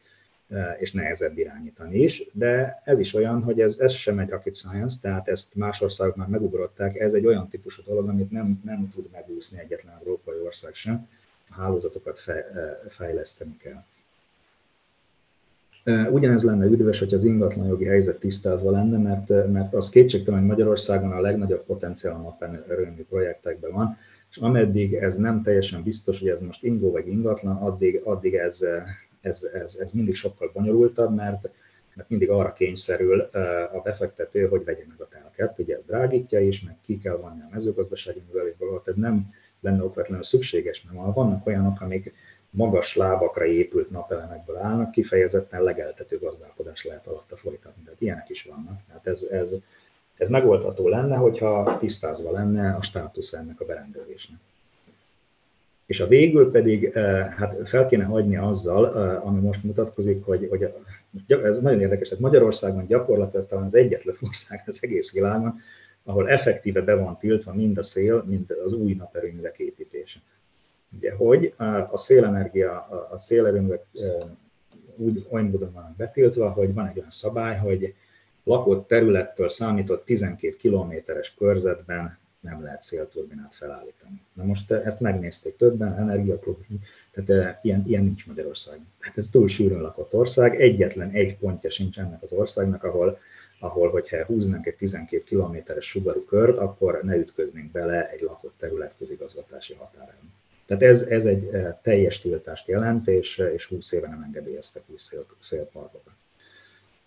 és 0.79 0.91
nehezebb 0.91 1.37
irányítani 1.37 1.99
is, 1.99 2.23
de 2.31 2.81
ez 2.85 2.99
is 2.99 3.13
olyan, 3.13 3.43
hogy 3.43 3.61
ez, 3.61 3.77
ez 3.79 3.93
sem 3.93 4.19
egy 4.19 4.29
rocket 4.29 4.55
science, 4.55 4.97
tehát 5.01 5.27
ezt 5.27 5.55
más 5.55 5.81
országok 5.81 6.15
már 6.15 6.27
megugrották, 6.27 6.95
ez 6.95 7.13
egy 7.13 7.25
olyan 7.25 7.49
típusú 7.49 7.81
dolog, 7.85 8.09
amit 8.09 8.31
nem, 8.31 8.61
nem 8.63 8.89
tud 8.95 9.07
megúszni 9.11 9.59
egyetlen 9.59 9.97
európai 9.99 10.39
ország 10.45 10.73
sem, 10.73 11.07
a 11.49 11.61
hálózatokat 11.61 12.23
fejleszteni 12.87 13.57
kell. 13.57 13.83
Ugyanez 16.09 16.43
lenne 16.43 16.65
üdvös, 16.65 16.99
hogy 16.99 17.13
az 17.13 17.23
ingatlan 17.23 17.67
jogi 17.67 17.85
helyzet 17.85 18.19
tisztázva 18.19 18.71
lenne, 18.71 18.97
mert, 18.97 19.51
mert 19.51 19.73
az 19.73 19.89
kétségtelen, 19.89 20.39
hogy 20.39 20.49
Magyarországon 20.49 21.11
a 21.11 21.21
legnagyobb 21.21 21.63
potenciál 21.63 22.13
a 22.13 22.17
naperőmű 22.17 23.03
projektekben 23.09 23.71
van, 23.71 23.97
és 24.29 24.37
ameddig 24.37 24.93
ez 24.93 25.17
nem 25.17 25.41
teljesen 25.41 25.83
biztos, 25.83 26.19
hogy 26.19 26.29
ez 26.29 26.41
most 26.41 26.63
ingó 26.63 26.91
vagy 26.91 27.07
ingatlan, 27.07 27.55
addig, 27.55 28.01
addig 28.03 28.33
ez, 28.33 28.65
ez, 29.21 29.43
ez, 29.43 29.75
ez 29.75 29.91
mindig 29.91 30.15
sokkal 30.15 30.49
bonyolultabb, 30.53 31.15
mert, 31.15 31.49
mert 31.93 32.09
mindig 32.09 32.29
arra 32.29 32.53
kényszerül 32.53 33.19
a 33.71 33.81
befektető, 33.83 34.47
hogy 34.47 34.63
vegye 34.63 34.83
meg 34.87 35.01
a 35.01 35.07
telket, 35.07 35.59
ugye 35.59 35.75
ez 35.75 35.81
drágítja 35.85 36.39
is, 36.39 36.61
meg 36.61 36.77
ki 36.81 36.97
kell 36.97 37.15
vanni 37.15 37.41
a 37.41 37.49
mezőgazdasági 37.51 38.23
művelésből, 38.27 38.81
ez 38.85 38.95
nem 38.95 39.33
lenne 39.59 39.83
okvetlenül 39.83 40.23
szükséges, 40.23 40.83
mert 40.83 41.13
vannak 41.13 41.47
olyanok, 41.47 41.81
amik 41.81 42.13
magas 42.49 42.95
lábakra 42.95 43.45
épült 43.45 43.89
napelemekből 43.89 44.57
állnak, 44.57 44.91
kifejezetten 44.91 45.63
legeltető 45.63 46.19
gazdálkodás 46.19 46.85
lehet 46.85 47.07
alatta 47.07 47.35
folytatni. 47.35 47.83
Tehát 47.83 48.01
ilyenek 48.01 48.29
is 48.29 48.43
vannak. 48.43 48.79
Tehát 48.87 49.07
ez, 49.07 49.21
ez, 49.21 49.55
ez 50.17 50.29
megoldható 50.29 50.87
lenne, 50.87 51.15
hogyha 51.15 51.77
tisztázva 51.79 52.31
lenne 52.31 52.75
a 52.75 52.81
státusz 52.81 53.33
ennek 53.33 53.61
a 53.61 53.65
berendezésnek. 53.65 54.39
És 55.91 55.99
a 55.99 56.07
végül 56.07 56.51
pedig 56.51 56.83
eh, 56.83 57.33
hát 57.37 57.69
fel 57.69 57.85
kéne 57.85 58.03
hagyni 58.03 58.37
azzal, 58.37 58.95
eh, 58.95 59.27
ami 59.27 59.39
most 59.39 59.63
mutatkozik, 59.63 60.23
hogy, 60.23 60.47
hogy 60.49 60.73
ez 61.27 61.61
nagyon 61.61 61.79
érdekes, 61.79 62.07
tehát 62.07 62.23
Magyarországon 62.23 62.85
gyakorlatilag 62.87 63.45
talán 63.45 63.65
az 63.65 63.75
egyetlen 63.75 64.15
ország 64.27 64.63
az 64.65 64.79
egész 64.81 65.13
világon, 65.13 65.59
ahol 66.03 66.29
effektíve 66.29 66.81
be 66.81 66.95
van 66.95 67.17
tiltva 67.17 67.53
mind 67.53 67.77
a 67.77 67.83
szél, 67.83 68.23
mind 68.27 68.57
az 68.65 68.73
új 68.73 68.93
naperőművek 68.93 69.59
építése. 69.59 70.19
Ugye, 70.97 71.13
hogy 71.13 71.53
a 71.91 71.97
szélenergia, 71.97 72.87
a 73.11 73.19
szélerőművek 73.19 73.85
úgy 74.95 75.25
olyan 75.29 75.45
módon 75.45 75.71
vannak 75.73 75.95
betiltva, 75.95 76.49
hogy 76.49 76.73
van 76.73 76.87
egy 76.87 76.97
olyan 76.97 77.11
szabály, 77.11 77.57
hogy 77.57 77.93
lakott 78.43 78.87
területtől 78.87 79.49
számított 79.49 80.05
12 80.05 80.55
kilométeres 80.55 81.33
körzetben 81.33 82.19
nem 82.41 82.63
lehet 82.63 82.81
szélturbinát 82.81 83.55
felállítani. 83.55 84.21
Na 84.33 84.43
most 84.43 84.71
ezt 84.71 84.99
megnézték 84.99 85.55
többen, 85.55 85.97
energiaklub, 85.97 86.57
tehát 87.11 87.59
ilyen, 87.63 87.83
ilyen 87.87 88.03
nincs 88.03 88.27
Magyarországon. 88.27 88.85
Hát 88.99 89.17
ez 89.17 89.29
túl 89.29 89.47
sűrűn 89.47 89.81
lakott 89.81 90.13
ország, 90.13 90.61
egyetlen 90.61 91.09
egy 91.09 91.37
pontja 91.37 91.69
sincs 91.69 91.99
ennek 91.99 92.23
az 92.23 92.31
országnak, 92.31 92.83
ahol, 92.83 93.19
ahol 93.59 93.89
hogyha 93.89 94.25
húznánk 94.25 94.65
egy 94.65 94.75
12 94.75 95.23
kilométeres 95.23 95.85
sugarú 95.85 96.25
kört, 96.25 96.57
akkor 96.57 96.99
ne 97.03 97.15
ütköznénk 97.15 97.71
bele 97.71 98.09
egy 98.09 98.21
lakott 98.21 98.53
terület 98.57 98.95
közigazgatási 98.97 99.73
határán. 99.73 100.33
Tehát 100.65 100.83
ez, 100.83 101.01
ez 101.01 101.25
egy 101.25 101.47
eh, 101.47 101.75
teljes 101.81 102.21
tiltást 102.21 102.67
jelent, 102.67 103.07
és, 103.07 103.39
eh, 103.39 103.53
és 103.53 103.65
20 103.65 103.91
éve 103.91 104.07
nem 104.07 104.21
engedélyeztek 104.21 104.83
új 104.87 104.97
szél, 104.97 105.25
szélparkokat. 105.39 106.13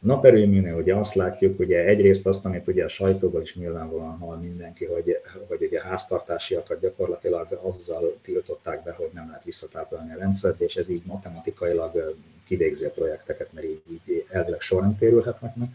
A 0.05 0.07
naperőműnél 0.07 0.75
ugye 0.75 0.95
azt 0.95 1.15
látjuk, 1.15 1.59
ugye 1.59 1.85
egyrészt 1.85 2.27
azt, 2.27 2.45
amit 2.45 2.69
ugye 2.69 2.85
a 2.85 2.89
sajtóból 2.89 3.43
is 3.43 3.57
nyilvánvalóan 3.57 4.19
hall 4.19 4.37
mindenki, 4.37 4.85
hogy, 4.85 5.19
hogy 5.49 5.63
ugye 5.63 5.81
háztartásiakat 5.83 6.81
gyakorlatilag 6.81 7.61
azzal 7.63 8.17
tiltották 8.23 8.83
be, 8.83 8.93
hogy 8.93 9.11
nem 9.13 9.27
lehet 9.27 9.45
visszatáplálni 9.45 10.13
a 10.13 10.19
rendszert, 10.19 10.61
és 10.61 10.77
ez 10.77 10.89
így 10.89 11.03
matematikailag 11.05 12.17
kivégzi 12.47 12.85
a 12.85 12.91
projekteket, 12.91 13.53
mert 13.53 13.67
így, 13.67 13.83
így 13.87 14.25
elvileg 14.29 14.61
során 14.61 14.97
térülhetnek 14.97 15.57
meg. 15.57 15.69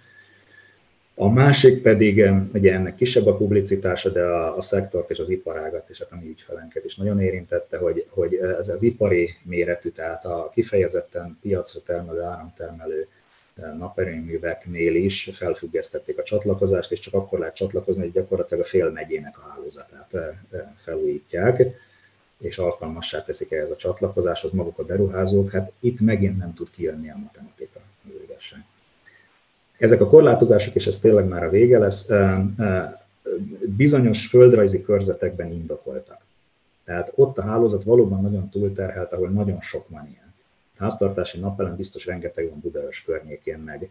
A 1.15 1.30
másik 1.30 1.82
pedig, 1.82 2.32
ugye 2.53 2.73
ennek 2.73 2.95
kisebb 2.95 3.25
a 3.25 3.36
publicitása, 3.36 4.09
de 4.09 4.23
a, 4.23 4.57
a 4.57 4.61
szektort 4.61 5.09
és 5.09 5.19
az 5.19 5.30
iparágat 5.30 5.89
és 5.89 5.99
hát 5.99 6.11
a 6.11 6.15
mi 6.21 6.30
ügyfelenket 6.30 6.86
is 6.86 6.95
nagyon 6.95 7.21
érintette, 7.21 7.77
hogy, 7.77 8.05
hogy 8.09 8.36
ez 8.36 8.69
az 8.69 8.84
ipari 8.84 9.30
méretű, 9.43 9.89
tehát 9.89 10.25
a 10.25 10.49
kifejezetten 10.53 11.38
piacra 11.41 11.80
termelő, 11.86 12.21
áramtermelő 12.21 13.07
naperőműveknél 13.78 14.95
is 14.95 15.30
felfüggesztették 15.34 16.18
a 16.18 16.24
csatlakozást, 16.24 16.91
és 16.91 16.99
csak 16.99 17.14
akkor 17.14 17.39
lehet 17.39 17.55
csatlakozni, 17.55 18.01
hogy 18.01 18.12
gyakorlatilag 18.12 18.64
a 18.64 18.68
fél 18.68 18.89
megyének 18.89 19.38
a 19.38 19.49
hálózatát 19.49 20.14
e, 20.14 20.57
e, 20.57 20.76
felújítják, 20.78 21.64
és 22.38 22.57
alkalmassá 22.57 23.24
teszik 23.24 23.51
ehhez 23.51 23.72
a 23.72 23.76
csatlakozásot 23.76 24.53
maguk 24.53 24.80
a 24.80 24.86
beruházók. 24.86 25.51
Hát 25.51 25.72
itt 25.80 25.99
megint 25.99 26.38
nem 26.38 26.53
tud 26.53 26.70
kijönni 26.72 27.10
a 27.10 27.18
matematika, 27.18 27.80
az 28.38 28.55
ezek 29.78 30.01
a 30.01 30.07
korlátozások, 30.07 30.76
és 30.76 30.88
ez 30.88 30.99
tényleg 30.99 31.28
már 31.28 31.43
a 31.43 31.49
vége 31.49 31.78
lesz, 31.78 32.10
bizonyos 33.66 34.28
földrajzi 34.28 34.82
körzetekben 34.82 35.51
indokoltak. 35.51 36.22
Tehát 36.86 37.12
ott 37.16 37.38
a 37.38 37.41
hálózat 37.41 37.84
valóban 37.84 38.22
nagyon 38.22 38.49
túlterhelt, 38.49 39.14
ahol 39.14 39.30
nagyon 39.30 39.62
sok 39.62 39.89
van 39.89 40.07
ilyen. 40.12 40.28
Háztartási 40.80 41.39
napelem 41.39 41.75
biztos 41.75 42.05
rengeteg 42.05 42.49
van 42.49 42.59
Budaörs 42.59 43.03
környékén, 43.03 43.57
meg 43.57 43.89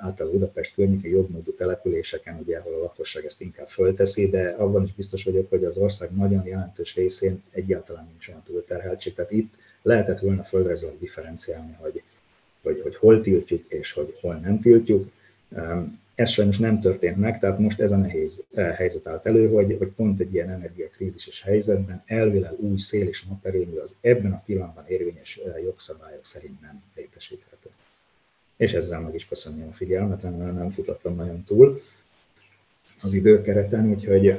általában 0.00 0.38
Budapest 0.38 0.74
környékén 0.74 1.10
jobbmódú 1.10 1.52
településeken, 1.52 2.38
ugye, 2.38 2.58
ahol 2.58 2.74
a 2.74 2.78
lakosság 2.78 3.24
ezt 3.24 3.40
inkább 3.40 3.68
fölteszi, 3.68 4.28
de 4.28 4.48
abban 4.48 4.84
is 4.84 4.94
biztos 4.94 5.24
vagyok, 5.24 5.50
hogy 5.50 5.64
az 5.64 5.76
ország 5.76 6.10
nagyon 6.10 6.46
jelentős 6.46 6.94
részén 6.94 7.42
egyáltalán 7.50 8.06
nincs 8.10 8.28
olyan 8.28 8.42
túlterheltség. 8.42 9.14
Tehát 9.14 9.30
itt 9.30 9.54
lehetett 9.82 10.18
volna 10.18 10.42
földrajzilag 10.42 10.98
differenciálni, 10.98 11.76
hogy 11.80 12.02
hogy, 12.62 12.80
hogy 12.82 12.96
hol 12.96 13.20
tiltjuk 13.20 13.64
és 13.68 13.92
hogy 13.92 14.18
hol 14.20 14.34
nem 14.34 14.60
tiltjuk. 14.60 15.10
Ez 16.18 16.30
sajnos 16.30 16.58
nem 16.58 16.80
történt 16.80 17.16
meg, 17.16 17.38
tehát 17.38 17.58
most 17.58 17.80
ez 17.80 17.92
a 17.92 17.96
nehéz 17.96 18.42
eh, 18.54 18.74
helyzet 18.74 19.06
állt 19.06 19.26
elő, 19.26 19.48
hogy, 19.48 19.76
hogy 19.78 19.88
pont 19.88 20.20
egy 20.20 20.34
ilyen 20.34 20.50
energiakrízises 20.50 21.42
helyzetben 21.42 22.02
elvileg 22.06 22.52
új 22.56 22.76
szél 22.76 23.08
és 23.08 23.24
naperőmű 23.24 23.76
az 23.76 23.94
ebben 24.00 24.32
a 24.32 24.42
pillanatban 24.46 24.84
érvényes 24.88 25.36
eh, 25.36 25.62
jogszabályok 25.62 26.26
szerint 26.26 26.60
nem 26.60 26.82
létesíthető. 26.94 27.68
És 28.56 28.72
ezzel 28.72 29.00
meg 29.00 29.14
is 29.14 29.26
köszönöm 29.26 29.68
a 29.68 29.72
figyelmet, 29.72 30.22
remélem 30.22 30.54
nem 30.54 30.70
futottam 30.70 31.14
nagyon 31.14 31.44
túl 31.44 31.80
az 33.02 33.12
időkereten, 33.12 33.90
úgyhogy 33.90 34.38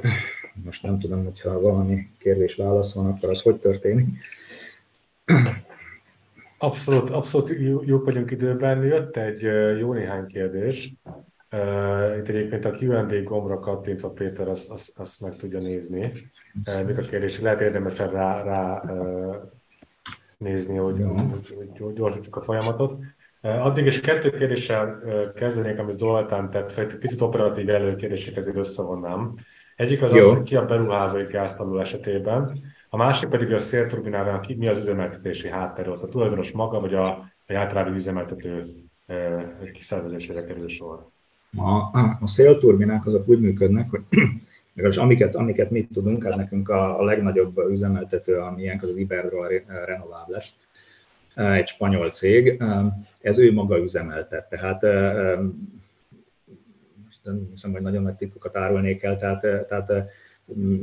most 0.64 0.82
nem 0.82 0.98
tudom, 0.98 1.24
hogyha 1.24 1.60
valami 1.60 2.08
kérdés-válasz 2.18 2.94
van, 2.94 3.06
akkor 3.06 3.30
az 3.30 3.42
hogy 3.42 3.56
történik. 3.56 4.08
Abszolút, 6.58 7.10
abszolút 7.10 7.54
jók 7.86 8.04
vagyunk 8.04 8.30
időben. 8.30 8.84
Jött 8.84 9.16
egy 9.16 9.42
jó 9.78 9.92
néhány 9.92 10.26
kérdés. 10.26 10.92
Itt 12.18 12.28
egyébként 12.28 12.64
a 12.64 12.74
Q&A 12.80 13.22
gombra 13.22 13.58
kattintva 13.58 14.10
Péter 14.10 14.48
azt, 14.48 14.70
azt, 14.70 14.98
azt 14.98 15.20
meg 15.20 15.36
tudja 15.36 15.58
nézni. 15.58 16.12
Mik 16.86 16.98
a 16.98 17.02
kérdés, 17.02 17.40
lehet 17.40 17.60
érdemesen 17.60 18.10
rá, 18.10 18.42
rá 18.42 18.82
nézni, 20.38 20.76
hogy, 20.76 21.04
hogy, 21.56 21.78
hogy 21.78 21.92
gyorsítsuk 21.92 22.36
a 22.36 22.40
folyamatot. 22.40 22.98
Addig 23.40 23.86
is 23.86 24.00
kettő 24.00 24.30
kérdéssel 24.30 25.02
kezdenék, 25.34 25.78
amit 25.78 25.96
Zoltán 25.96 26.50
tett 26.50 26.72
fel, 26.72 26.84
egy 26.84 26.96
picit 26.96 27.20
operatív 27.20 27.68
előkérdések 27.68 28.36
ezért 28.36 28.56
összevonnám. 28.56 29.34
Egyik 29.76 30.02
az 30.02 30.12
Jó. 30.14 30.18
az, 30.18 30.34
hogy 30.34 30.42
ki 30.42 30.56
a 30.56 30.64
beruházói 30.64 31.24
gáztanuló 31.24 31.78
esetében, 31.78 32.60
a 32.88 32.96
másik 32.96 33.28
pedig 33.28 33.52
a 33.52 33.58
szélturbinával 33.58 34.44
mi 34.56 34.68
az 34.68 34.78
üzemeltetési 34.78 35.48
háttér, 35.48 35.88
a 35.88 36.08
tulajdonos 36.08 36.50
maga, 36.50 36.80
vagy 36.80 36.94
a, 36.94 37.06
a 37.46 37.54
általában 37.54 37.94
üzemeltető 37.94 38.66
kiszervezésére 39.72 40.44
kerül 40.44 40.68
sor. 40.68 41.06
A, 41.56 41.98
a 42.20 42.26
szélturbinák 42.26 43.06
azok 43.06 43.28
úgy 43.28 43.40
működnek, 43.40 43.90
hogy 43.90 44.00
legalábbis 44.74 45.02
amiket, 45.02 45.34
amiket 45.34 45.70
mi 45.70 45.88
tudunk, 45.92 46.24
hát 46.24 46.36
nekünk 46.36 46.68
a, 46.68 47.00
a 47.00 47.04
legnagyobb 47.04 47.58
üzemeltető, 47.70 48.36
amilyen 48.36 48.78
az 48.82 48.88
az 48.88 48.96
Iberdrola 48.96 49.48
Renovables, 49.84 50.52
egy 51.34 51.66
spanyol 51.66 52.10
cég, 52.10 52.62
ez 53.20 53.38
ő 53.38 53.52
maga 53.52 53.78
üzemeltet. 53.78 54.48
Tehát 54.48 54.82
nem 57.22 57.48
hiszem, 57.50 57.72
hogy 57.72 57.82
nagyon 57.82 58.02
nagy 58.02 58.14
titkokat 58.14 58.56
árulnék 58.56 59.02
el, 59.02 59.16
tehát, 59.16 59.40
tehát 59.40 59.92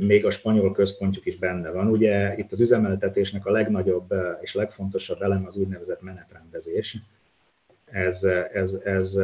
még 0.00 0.26
a 0.26 0.30
spanyol 0.30 0.72
központjuk 0.72 1.26
is 1.26 1.36
benne 1.36 1.70
van. 1.70 1.88
Ugye 1.88 2.36
itt 2.36 2.52
az 2.52 2.60
üzemeltetésnek 2.60 3.46
a 3.46 3.50
legnagyobb 3.50 4.14
és 4.40 4.54
legfontosabb 4.54 5.22
elem 5.22 5.46
az 5.46 5.56
úgynevezett 5.56 6.02
menetrendezés. 6.02 6.98
Ez, 7.84 8.22
ez, 8.52 8.72
ez, 8.84 9.18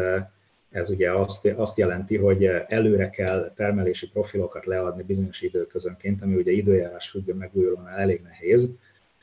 ez 0.74 0.90
ugye 0.90 1.12
azt, 1.12 1.46
azt 1.46 1.78
jelenti, 1.78 2.16
hogy 2.16 2.44
előre 2.66 3.10
kell 3.10 3.52
termelési 3.56 4.10
profilokat 4.10 4.66
leadni 4.66 5.02
bizonyos 5.02 5.42
időközönként, 5.42 6.22
ami 6.22 6.34
ugye 6.34 6.52
időjárás 6.52 7.08
függő 7.08 7.34
megújulónál 7.34 7.98
elég 7.98 8.20
nehéz, 8.22 8.74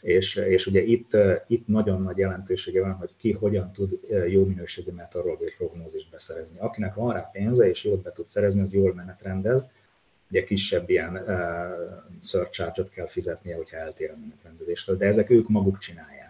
és, 0.01 0.35
és 0.35 0.65
ugye 0.65 0.81
itt, 0.81 1.17
itt 1.47 1.67
nagyon 1.67 2.01
nagy 2.01 2.17
jelentősége 2.17 2.81
van, 2.81 2.93
hogy 2.93 3.09
ki 3.17 3.31
hogyan 3.31 3.71
tud 3.71 3.99
jó 4.27 4.45
minőségű 4.45 4.91
meteorológiai 4.91 5.53
prognózist 5.57 6.09
beszerezni. 6.11 6.55
Akinek 6.57 6.93
van 6.93 7.13
rá 7.13 7.29
pénze 7.33 7.69
és 7.69 7.83
jót 7.83 8.01
be 8.01 8.11
tud 8.11 8.27
szerezni, 8.27 8.61
az 8.61 8.73
jól 8.73 8.93
menetrendez, 8.93 9.65
ugye 10.29 10.43
kisebb 10.43 10.89
ilyen 10.89 11.15
uh, 11.15 11.27
surcharge 12.23 12.83
kell 12.91 13.07
fizetnie, 13.07 13.55
hogyha 13.55 13.77
eltér 13.77 14.09
a 14.09 14.17
menetrendezéstől, 14.19 14.97
de 14.97 15.05
ezek 15.05 15.29
ők 15.29 15.49
maguk 15.49 15.77
csinálják. 15.77 16.20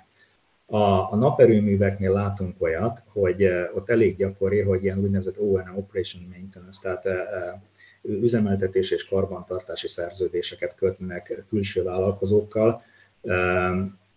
A, 0.74 1.12
a 1.12 1.16
naperőműveknél 1.16 2.12
látunk 2.12 2.62
olyat, 2.62 3.04
hogy 3.08 3.44
uh, 3.44 3.76
ott 3.76 3.90
elég 3.90 4.18
gyakori, 4.18 4.60
hogy 4.60 4.84
ilyen 4.84 5.00
úgynevezett 5.00 5.40
ONM, 5.40 5.78
Operation 5.78 6.24
Maintenance, 6.30 6.80
tehát 6.82 7.06
uh, 7.06 7.62
üzemeltetés 8.02 8.92
és 8.92 9.08
karbantartási 9.08 9.88
szerződéseket 9.88 10.76
kötnek 10.76 11.44
külső 11.50 11.84
vállalkozókkal, 11.84 12.84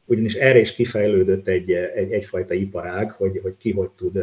ugyanis 0.04 0.34
erre 0.34 0.58
is 0.58 0.74
kifejlődött 0.74 1.48
egy, 1.48 1.72
egy, 1.72 2.12
egyfajta 2.12 2.54
iparág, 2.54 3.10
hogy, 3.10 3.40
hogy 3.42 3.56
ki 3.56 3.72
hogy 3.72 3.90
tud 3.90 4.14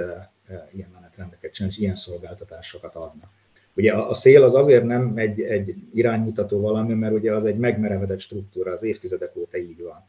ilyen 0.71 0.89
menetrendeket 0.93 1.53
csinálni, 1.53 1.75
és 1.75 1.81
ilyen 1.81 1.95
szolgáltatásokat 1.95 2.95
adnak. 2.95 3.29
Ugye 3.73 3.93
a 3.93 4.13
szél 4.13 4.43
az 4.43 4.55
azért 4.55 4.83
nem 4.83 5.13
egy, 5.15 5.41
egy 5.41 5.75
iránymutató 5.93 6.59
valami, 6.59 6.93
mert 6.93 7.13
ugye 7.13 7.35
az 7.35 7.45
egy 7.45 7.57
megmerevedett 7.57 8.19
struktúra, 8.19 8.71
az 8.71 8.83
évtizedek 8.83 9.35
óta 9.35 9.57
így 9.57 9.81
van. 9.81 10.07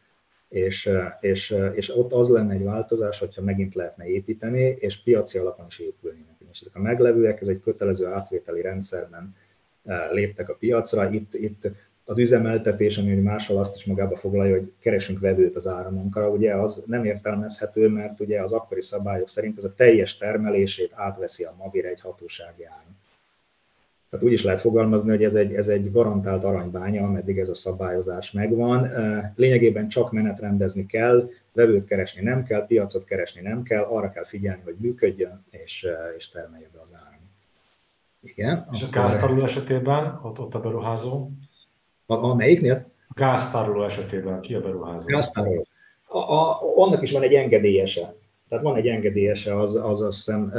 És, 0.52 0.90
és, 1.20 1.54
és 1.74 1.96
ott 1.96 2.12
az 2.12 2.28
lenne 2.28 2.52
egy 2.52 2.62
változás, 2.62 3.18
hogyha 3.18 3.42
megint 3.42 3.74
lehetne 3.74 4.06
építeni, 4.06 4.76
és 4.78 5.02
piaci 5.02 5.38
alapon 5.38 5.66
is 5.68 5.78
épülnének. 5.78 6.36
És 6.52 6.60
ezek 6.60 6.76
a 6.76 6.80
meglevőek, 6.80 7.40
ez 7.40 7.48
egy 7.48 7.60
kötelező 7.60 8.06
átvételi 8.06 8.60
rendszerben 8.60 9.34
léptek 10.10 10.48
a 10.48 10.54
piacra. 10.54 11.10
Itt, 11.10 11.34
itt 11.34 11.68
az 12.04 12.18
üzemeltetés, 12.18 12.98
ami 12.98 13.14
máshol 13.14 13.58
azt 13.58 13.76
is 13.76 13.84
magába 13.84 14.16
foglalja, 14.16 14.54
hogy 14.58 14.72
keresünk 14.78 15.20
vevőt 15.20 15.56
az 15.56 15.66
áramunkra, 15.66 16.30
ugye 16.30 16.54
az 16.54 16.84
nem 16.86 17.04
értelmezhető, 17.04 17.88
mert 17.88 18.20
ugye 18.20 18.42
az 18.42 18.52
akkori 18.52 18.82
szabályok 18.82 19.28
szerint 19.28 19.58
ez 19.58 19.64
a 19.64 19.74
teljes 19.74 20.16
termelését 20.16 20.92
átveszi 20.94 21.44
a 21.44 21.54
magére 21.58 21.88
egy 21.88 22.00
hatósági 22.00 22.64
áram. 22.64 23.00
Tehát 24.12 24.26
úgy 24.26 24.32
is 24.32 24.42
lehet 24.42 24.60
fogalmazni, 24.60 25.10
hogy 25.10 25.24
ez 25.24 25.34
egy, 25.34 25.54
ez 25.54 25.68
egy 25.68 25.92
garantált 25.92 26.44
aranybánya, 26.44 27.04
ameddig 27.04 27.38
ez 27.38 27.48
a 27.48 27.54
szabályozás 27.54 28.32
megvan. 28.32 28.90
Lényegében 29.36 29.88
csak 29.88 30.12
menetrendezni 30.12 30.86
kell, 30.86 31.30
vevőt 31.52 31.84
keresni 31.84 32.22
nem 32.22 32.42
kell, 32.42 32.66
piacot 32.66 33.04
keresni 33.04 33.40
nem 33.40 33.62
kell, 33.62 33.82
arra 33.82 34.10
kell 34.10 34.24
figyelni, 34.24 34.60
hogy 34.64 34.74
működjön 34.78 35.44
és, 35.50 35.86
és 36.16 36.28
termelje 36.28 36.68
be 36.72 36.80
az 36.82 36.94
áram. 36.94 37.20
Igen. 38.22 38.68
És 38.72 38.82
a 38.82 38.88
gáztároló 38.90 39.42
esetében, 39.42 40.20
ott, 40.22 40.38
ott 40.38 40.54
a 40.54 40.60
beruházó? 40.60 41.30
A, 42.06 42.14
a 42.14 42.34
melyiknél? 42.34 42.90
A 43.08 43.12
gáztároló 43.14 43.84
esetében 43.84 44.40
ki 44.40 44.54
a 44.54 44.60
beruházó? 44.60 45.06
Gáztároló. 45.06 45.66
A, 46.06 46.18
a, 46.18 46.58
annak 46.76 47.02
is 47.02 47.12
van 47.12 47.22
egy 47.22 47.34
engedélyese. 47.34 48.14
Tehát 48.48 48.64
van 48.64 48.76
egy 48.76 48.86
engedélyese, 48.86 49.60
az, 49.60 49.74
az 49.76 50.00
azt 50.00 50.16
hiszem, 50.16 50.52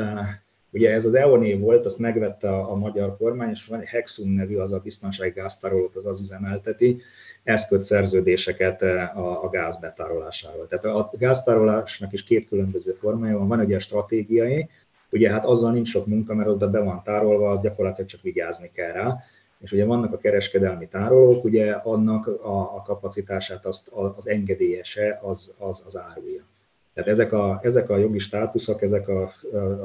Ugye 0.74 0.92
ez 0.92 1.06
az 1.06 1.14
EONÉ 1.14 1.54
volt, 1.54 1.86
azt 1.86 2.00
megvette 2.00 2.50
a, 2.50 2.72
a 2.72 2.76
magyar 2.76 3.18
kormány, 3.18 3.50
és 3.50 3.66
van 3.66 3.80
egy 3.80 3.88
Hexum 3.88 4.34
nevű, 4.34 4.58
az 4.58 4.72
a 4.72 4.80
biztonsági 4.80 5.30
gáztárolót, 5.30 5.96
az 5.96 6.06
az 6.06 6.20
üzemelteti, 6.20 7.02
ez 7.44 7.68
köt 7.68 7.84
szerződéseket 7.84 8.82
a, 8.82 9.44
a 9.44 9.50
gáz 9.50 9.80
betárolásáról. 9.80 10.68
Tehát 10.68 10.86
a 10.86 11.12
gáztárolásnak 11.18 12.14
is 12.14 12.24
két 12.24 12.48
különböző 12.48 12.92
formája 13.00 13.38
van, 13.38 13.48
van 13.48 13.60
ugye 13.60 13.76
a 13.76 13.80
stratégiai, 13.80 14.70
ugye 15.12 15.30
hát 15.30 15.46
azzal 15.46 15.72
nincs 15.72 15.90
sok 15.90 16.06
munka, 16.06 16.34
mert 16.34 16.50
oda 16.50 16.70
be 16.70 16.80
van 16.80 17.02
tárolva, 17.04 17.52
az 17.52 17.62
gyakorlatilag 17.62 18.10
csak 18.10 18.22
vigyázni 18.22 18.70
kell 18.74 18.92
rá, 18.92 19.18
és 19.60 19.72
ugye 19.72 19.86
vannak 19.86 20.14
a 20.14 20.18
kereskedelmi 20.18 20.88
tárolók, 20.88 21.44
ugye 21.44 21.72
annak 21.72 22.28
a, 22.28 22.76
a 22.76 22.84
kapacitását 22.86 23.66
azt, 23.66 23.88
az 24.18 24.28
engedélyese 24.28 25.20
az, 25.22 25.54
az, 25.58 25.84
az 25.86 25.98
árulja. 25.98 26.44
Tehát 26.94 27.10
ezek 27.10 27.32
a, 27.32 27.60
ezek 27.64 27.90
a 27.90 27.98
jogi 27.98 28.20
státuszok, 28.20 28.82
ezek 28.82 29.08
a, 29.08 29.22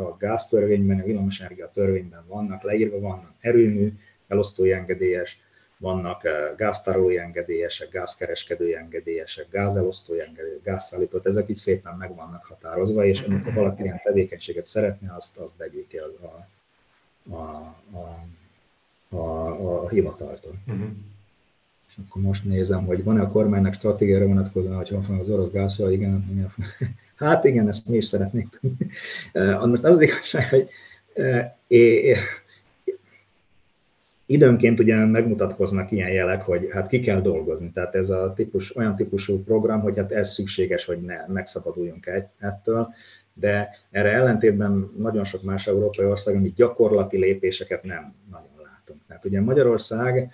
a 0.09 0.17
gáztörvényben, 0.19 1.01
a 1.01 1.05
villamosenergia 1.05 1.71
törvényben 1.75 2.25
vannak 2.27 2.63
leírva, 2.63 3.01
vannak 3.01 3.33
erőmű, 3.41 3.93
elosztói 4.29 4.73
engedélyes, 4.73 5.41
vannak 5.79 6.25
eh, 6.25 6.53
gáztárolói 6.57 7.19
engedélyesek, 7.19 7.91
gázkereskedői 7.91 8.75
engedélyesek, 8.75 9.47
gázelosztói 9.51 10.21
engedélyesek, 10.21 10.63
gázszállítót, 10.63 11.27
ezek 11.27 11.49
így 11.49 11.57
szépen 11.57 11.97
meg 11.97 12.15
vannak 12.15 12.45
határozva, 12.45 13.05
és 13.05 13.21
amikor 13.21 13.53
valaki 13.53 13.83
ilyen 13.83 14.01
tevékenységet 14.05 14.67
szeretne, 14.67 15.15
azt, 15.17 15.37
azt 15.37 15.57
begyűjti 15.57 15.97
a, 15.97 16.07
a, 16.21 16.47
a, 17.35 17.75
a, 17.91 19.17
a, 19.17 19.83
a 19.83 19.89
hivataltól. 19.89 20.55
Uh-huh 20.67 20.89
akkor 22.07 22.23
most 22.23 22.45
nézem, 22.45 22.85
hogy 22.85 23.05
van-e 23.05 23.21
a 23.21 23.31
kormánynak 23.31 23.73
stratégiára 23.73 24.27
vonatkozóan, 24.27 24.77
hogy 24.77 24.91
van 24.91 25.19
az 25.19 25.29
orosz 25.29 25.51
gáz, 25.51 25.83
igen, 25.91 26.25
hát 27.17 27.45
igen, 27.45 27.69
ezt 27.69 27.89
mi 27.89 27.97
is 27.97 28.05
szeretnénk 28.05 28.59
tudni. 28.61 28.87
Most 29.67 29.85
az 29.85 30.01
igazság, 30.01 30.49
hogy 30.49 30.69
é, 31.67 32.17
időnként 34.27 34.81
ugye 34.81 35.05
megmutatkoznak 35.05 35.91
ilyen 35.91 36.11
jelek, 36.11 36.43
hogy 36.43 36.69
hát 36.71 36.87
ki 36.87 37.01
kell 37.01 37.21
dolgozni. 37.21 37.71
Tehát 37.71 37.95
ez 37.95 38.11
a 38.11 38.33
típus, 38.33 38.77
olyan 38.77 38.97
típusú 38.97 39.43
program, 39.43 39.81
hogy 39.81 39.97
hát 39.97 40.13
ez 40.13 40.33
szükséges, 40.33 40.85
hogy 40.85 41.01
ne 41.01 41.25
megszabaduljunk 41.27 42.11
ettől, 42.39 42.95
de 43.33 43.71
erre 43.91 44.13
ellentétben 44.13 44.91
nagyon 44.97 45.25
sok 45.25 45.43
más 45.43 45.67
európai 45.67 46.07
ország, 46.07 46.35
ami 46.35 46.53
gyakorlati 46.57 47.19
lépéseket 47.19 47.83
nem 47.83 48.15
nagyon 48.31 48.51
látunk. 48.65 49.01
Tehát 49.07 49.25
ugye 49.25 49.41
Magyarország 49.41 50.31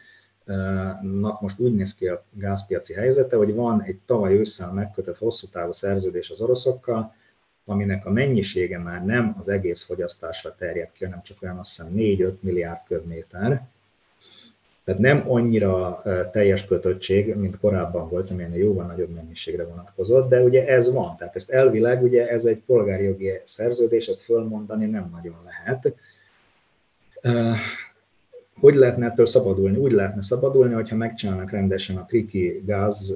most 1.41 1.59
úgy 1.59 1.75
néz 1.75 1.95
ki 1.95 2.07
a 2.07 2.25
gázpiaci 2.31 2.95
helyzete, 2.95 3.37
hogy 3.37 3.55
van 3.55 3.83
egy 3.83 3.99
tavaly 4.07 4.35
ősszel 4.35 4.73
megkötött 4.73 5.19
hosszú 5.19 5.47
távú 5.47 5.73
szerződés 5.73 6.31
az 6.31 6.41
oroszokkal, 6.41 7.15
aminek 7.65 8.07
a 8.07 8.11
mennyisége 8.11 8.79
már 8.79 9.05
nem 9.05 9.37
az 9.39 9.49
egész 9.49 9.83
fogyasztásra 9.83 10.55
terjed 10.55 10.93
ki, 10.93 11.05
hanem 11.05 11.23
csak 11.23 11.43
olyan 11.43 11.59
azt 11.59 11.71
hiszem 11.71 11.93
4-5 11.95 12.41
milliárd 12.41 12.81
köbméter. 12.87 13.67
Tehát 14.85 15.01
nem 15.01 15.31
annyira 15.31 16.03
teljes 16.33 16.65
kötöttség, 16.65 17.35
mint 17.35 17.59
korábban 17.59 18.09
volt, 18.09 18.31
amilyen 18.31 18.55
jóval 18.55 18.87
nagyobb 18.87 19.11
mennyiségre 19.15 19.65
vonatkozott, 19.65 20.29
de 20.29 20.41
ugye 20.41 20.67
ez 20.67 20.93
van. 20.93 21.17
Tehát 21.17 21.37
ezt 21.37 21.51
elvileg 21.51 22.03
ugye 22.03 22.29
ez 22.29 22.45
egy 22.45 22.63
polgári 22.67 23.05
jogi 23.05 23.31
szerződés, 23.45 24.07
ezt 24.07 24.21
fölmondani 24.21 24.87
nem 24.87 25.11
nagyon 25.13 25.37
lehet 25.45 25.95
hogy 28.61 28.75
lehetne 28.75 29.07
ettől 29.07 29.27
szabadulni? 29.27 29.77
Úgy 29.77 29.93
lehetne 29.93 30.23
szabadulni, 30.23 30.75
hogyha 30.75 30.97
megcsinálnak 30.97 31.51
rendesen 31.51 31.97
a 31.97 32.05
Triki 32.05 32.63
gáz 32.67 33.15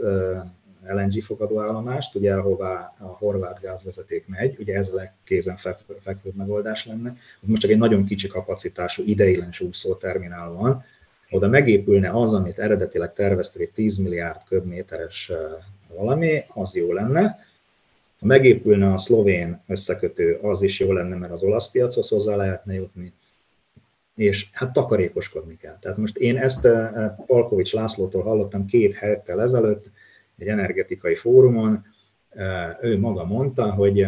LNG 0.87 1.23
fogadóállomást, 1.23 2.15
ugye 2.15 2.35
ahová 2.35 2.95
a 2.99 3.05
horvát 3.05 3.61
gázvezeték 3.61 4.25
megy, 4.27 4.57
ugye 4.59 4.75
ez 4.75 4.89
a 4.89 4.95
legkézen 4.95 5.57
fekvőbb 6.03 6.35
megoldás 6.35 6.87
lenne. 6.87 7.17
Most 7.47 7.61
csak 7.61 7.71
egy 7.71 7.79
nagyon 7.79 8.05
kicsi 8.05 8.29
kapacitású 8.29 9.03
ideiglenes 9.07 9.61
úszó 9.61 9.95
terminál 9.95 10.51
van, 10.51 10.85
oda 11.31 11.49
megépülne 11.49 12.11
az, 12.11 12.35
amit 12.35 12.59
eredetileg 12.59 13.13
tervezték 13.13 13.73
10 13.73 13.97
milliárd 13.97 14.41
köbméteres 14.49 15.33
valami, 15.95 16.45
az 16.55 16.75
jó 16.75 16.93
lenne. 16.93 17.39
Ha 18.21 18.27
megépülne 18.27 18.93
a 18.93 18.99
szlovén 18.99 19.61
összekötő, 19.67 20.39
az 20.43 20.63
is 20.63 20.81
jó 20.81 20.93
lenne, 20.93 21.17
mert 21.17 21.33
az 21.33 21.43
olasz 21.43 21.71
piachoz 21.71 22.09
hozzá 22.09 22.37
lehetne 22.37 22.75
jutni 22.75 23.13
és 24.19 24.49
hát 24.53 24.73
takarékoskodni 24.73 25.57
kell. 25.57 25.79
Tehát 25.81 25.97
most 25.97 26.17
én 26.17 26.37
ezt 26.37 26.69
Palkovics 27.27 27.73
Lászlótól 27.73 28.23
hallottam 28.23 28.67
két 28.67 28.99
héttel 28.99 29.43
ezelőtt 29.43 29.91
egy 30.39 30.49
energetikai 30.49 31.15
fórumon, 31.15 31.85
ő 32.81 32.99
maga 32.99 33.25
mondta, 33.25 33.73
hogy 33.73 34.07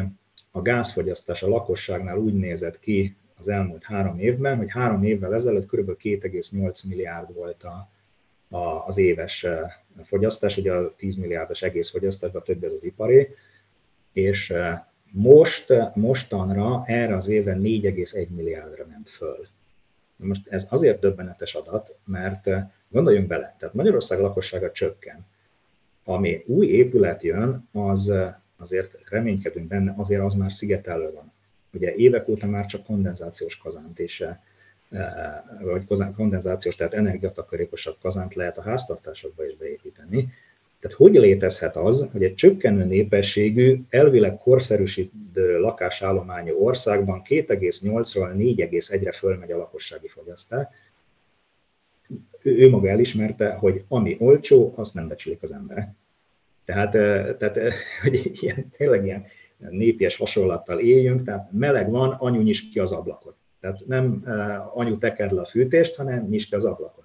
a 0.51 0.63
gázfogyasztás 0.63 1.43
a 1.43 1.49
lakosságnál 1.49 2.19
úgy 2.19 2.35
nézett 2.35 2.79
ki 2.79 3.17
az 3.39 3.49
elmúlt 3.49 3.85
három 3.85 4.19
évben, 4.19 4.57
hogy 4.57 4.71
három 4.71 5.03
évvel 5.03 5.35
ezelőtt 5.35 5.67
kb. 5.67 5.91
2,8 5.91 6.89
milliárd 6.89 7.35
volt 7.35 7.63
a, 7.63 7.91
a, 8.57 8.87
az 8.87 8.99
éves 8.99 9.47
fogyasztás, 10.03 10.57
ugye 10.57 10.73
a 10.73 10.95
10 10.97 11.17
milliárdos 11.17 11.63
egész 11.63 11.91
fogyasztásban 11.91 12.43
több 12.43 12.65
ez 12.65 12.73
az 12.73 12.85
iparé, 12.85 13.35
és 14.13 14.55
most, 15.11 15.75
mostanra 15.95 16.83
erre 16.87 17.17
az 17.17 17.29
évre 17.29 17.55
4,1 17.55 18.29
milliárdra 18.29 18.87
ment 18.89 19.09
föl. 19.09 19.49
Most 20.23 20.49
ez 20.49 20.67
azért 20.69 21.01
döbbenetes 21.01 21.55
adat, 21.55 21.95
mert 22.05 22.47
eh, 22.47 22.67
gondoljunk 22.89 23.27
bele, 23.27 23.57
tehát 23.59 23.75
Magyarország 23.75 24.19
lakossága 24.21 24.71
csökken. 24.71 25.27
Ami 26.05 26.43
új 26.47 26.67
épület 26.67 27.23
jön, 27.23 27.69
az 27.73 28.09
eh, 28.09 28.35
azért 28.57 28.99
reménykedünk 29.09 29.69
benne, 29.69 29.95
azért 29.97 30.23
az 30.23 30.35
már 30.35 30.53
szigetelő 30.53 31.13
van. 31.13 31.33
Ugye 31.73 31.95
évek 31.95 32.29
óta 32.29 32.47
már 32.47 32.67
csak 32.67 32.85
kondenzációs 32.85 33.57
kazánt 33.57 33.99
és 33.99 34.21
eh, 34.21 34.37
vagy 35.61 35.85
kondenzációs, 36.17 36.75
tehát 36.75 36.95
energiatakarékosabb 36.95 37.97
kazánt 38.01 38.35
lehet 38.35 38.59
a 38.59 38.63
háztartásokba 38.63 39.47
is 39.47 39.57
beépíteni. 39.57 40.33
Tehát 40.81 40.97
hogy 40.97 41.15
létezhet 41.15 41.77
az, 41.77 42.09
hogy 42.13 42.25
egy 42.25 42.35
csökkenő 42.35 42.85
népességű, 42.85 43.81
elvileg 43.89 44.39
korszerűsítő 44.39 45.59
lakásállományú 45.59 46.65
országban 46.65 47.23
2,8-ról 47.25 48.35
4,1-re 48.37 49.13
fölmegy 49.13 49.51
a 49.51 49.57
lakossági 49.57 50.09
fogyasztás? 50.09 50.67
Ő, 52.43 52.71
maga 52.71 52.89
elismerte, 52.89 53.53
hogy 53.55 53.85
ami 53.89 54.17
olcsó, 54.19 54.73
azt 54.77 54.95
nem 54.95 55.09
becsülik 55.09 55.43
az 55.43 55.53
emberek. 55.53 55.89
Tehát, 56.65 56.91
tehát 57.39 57.59
hogy 58.03 58.31
ilyen, 58.41 58.69
tényleg 58.71 59.05
ilyen 59.05 59.25
népies 59.57 60.17
hasonlattal 60.17 60.79
éljünk, 60.79 61.23
tehát 61.23 61.53
meleg 61.53 61.91
van, 61.91 62.11
anyu 62.11 62.41
nyis 62.41 62.69
ki 62.69 62.79
az 62.79 62.93
ablakot. 62.93 63.35
Tehát 63.61 63.87
nem 63.87 64.25
anyu 64.75 64.99
teker 64.99 65.31
le 65.31 65.41
a 65.41 65.45
fűtést, 65.45 65.97
hanem 65.97 66.27
nyis 66.29 66.49
ki 66.49 66.55
az 66.55 66.65
ablakot. 66.65 67.05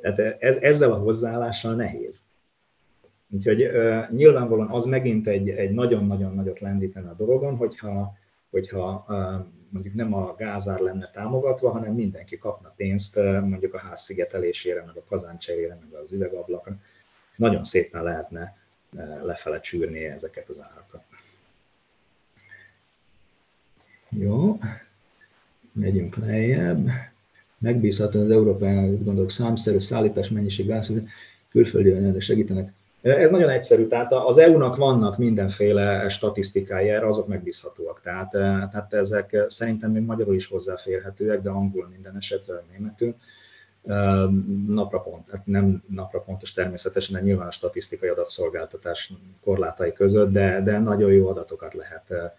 Tehát 0.00 0.36
ez, 0.42 0.56
ezzel 0.56 0.92
a 0.92 0.96
hozzáállással 0.98 1.74
nehéz. 1.74 2.20
Úgyhogy 3.34 3.70
nyilvánvalóan 4.10 4.70
az 4.70 4.84
megint 4.84 5.26
egy, 5.26 5.48
egy 5.48 5.70
nagyon-nagyon 5.70 6.34
nagyot 6.34 6.60
lendítene 6.60 7.10
a 7.10 7.14
dolgon, 7.14 7.56
hogyha, 7.56 8.16
hogyha 8.50 9.06
mondjuk 9.68 9.94
nem 9.94 10.14
a 10.14 10.34
gázár 10.34 10.80
lenne 10.80 11.10
támogatva, 11.10 11.70
hanem 11.70 11.94
mindenki 11.94 12.38
kapna 12.38 12.72
pénzt 12.76 13.16
mondjuk 13.16 13.74
a 13.74 13.78
ház 13.78 14.00
szigetelésére, 14.00 14.84
meg 14.86 14.96
a 14.96 15.04
kazáncserére, 15.08 15.78
meg 15.80 16.00
az 16.00 16.12
üvegablakra. 16.12 16.76
Nagyon 17.36 17.64
szépen 17.64 18.02
lehetne 18.02 18.56
lefele 19.22 19.60
csűrni 19.60 20.04
ezeket 20.04 20.48
az 20.48 20.60
árakat. 20.60 21.02
Jó, 24.08 24.58
megyünk 25.72 26.16
lejjebb. 26.16 26.88
Megbízhatóan 27.58 28.24
az 28.24 28.30
Európai 28.30 28.96
gondolok 28.96 29.30
számszerű 29.30 29.78
szállítás 29.78 30.28
mennyiség 30.28 30.72
külföldi 31.48 32.20
segítenek 32.20 32.72
ez 33.02 33.30
nagyon 33.30 33.48
egyszerű, 33.48 33.86
tehát 33.86 34.12
az 34.12 34.38
EU-nak 34.38 34.76
vannak 34.76 35.18
mindenféle 35.18 36.08
statisztikái 36.08 36.88
erre, 36.88 37.06
azok 37.06 37.26
megbízhatóak. 37.26 38.00
Tehát, 38.00 38.30
tehát 38.70 38.92
ezek 38.92 39.44
szerintem 39.48 39.90
még 39.90 40.02
magyarul 40.02 40.34
is 40.34 40.46
hozzáférhetőek, 40.46 41.40
de 41.40 41.50
angol 41.50 41.88
minden 41.92 42.16
esetre, 42.16 42.62
németül. 42.72 43.14
napra 44.66 45.00
pont, 45.00 45.30
hát 45.30 45.46
nem 45.46 45.82
napra 45.88 46.20
pontos 46.20 46.52
természetesen, 46.52 47.14
de 47.14 47.22
nyilván 47.26 47.46
a 47.46 47.50
statisztikai 47.50 48.08
adatszolgáltatás 48.08 49.12
korlátai 49.44 49.92
között, 49.92 50.32
de, 50.32 50.60
de 50.60 50.78
nagyon 50.78 51.12
jó 51.12 51.28
adatokat 51.28 51.74
lehet, 51.74 52.32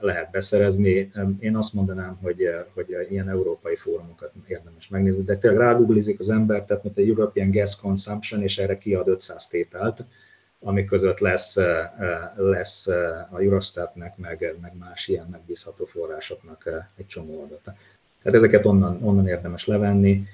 lehet 0.00 0.30
beszerezni. 0.30 1.12
Én 1.40 1.56
azt 1.56 1.72
mondanám, 1.72 2.18
hogy, 2.22 2.48
hogy 2.74 3.06
ilyen 3.10 3.28
európai 3.28 3.76
fórumokat 3.76 4.32
érdemes 4.46 4.88
megnézni, 4.88 5.22
de 5.22 5.36
tényleg 5.36 5.60
rágooglizik 5.60 6.20
az 6.20 6.28
ember, 6.28 6.64
tehát 6.64 6.82
mint 6.82 6.98
a 6.98 7.00
European 7.00 7.50
Gas 7.50 7.76
Consumption, 7.76 8.42
és 8.42 8.58
erre 8.58 8.78
kiad 8.78 9.08
500 9.08 9.46
tételt, 9.46 10.04
ami 10.60 10.84
között 10.84 11.18
lesz, 11.18 11.56
lesz 12.36 12.86
a 13.30 13.38
Eurostatnek, 13.38 14.16
meg, 14.16 14.54
meg 14.60 14.72
más 14.78 15.08
ilyen 15.08 15.26
megbízható 15.30 15.84
forrásoknak 15.84 16.86
egy 16.96 17.06
csomó 17.06 17.40
adata. 17.42 17.76
Tehát 18.22 18.38
ezeket 18.38 18.66
onnan, 18.66 19.02
onnan 19.02 19.28
érdemes 19.28 19.66
levenni, 19.66 20.26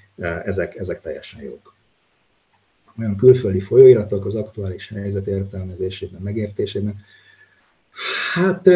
ezek, 0.44 0.76
ezek 0.76 1.00
teljesen 1.00 1.42
jók. 1.42 1.74
Olyan 2.98 3.16
külföldi 3.16 3.60
folyóiratok 3.60 4.26
az 4.26 4.34
aktuális 4.34 4.88
helyzet 4.88 5.26
értelmezésében, 5.26 6.20
megértésében. 6.20 7.04
Hát, 8.32 8.66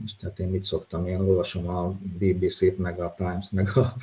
most 0.00 0.22
hát 0.22 0.38
én 0.38 0.48
mit 0.48 0.64
szoktam, 0.64 1.06
én 1.06 1.20
olvasom 1.20 1.68
a 1.68 1.88
BBC-t, 2.18 2.78
meg 2.78 3.00
a 3.00 3.14
Times, 3.16 3.50
meg 3.50 3.68
a, 3.76 3.94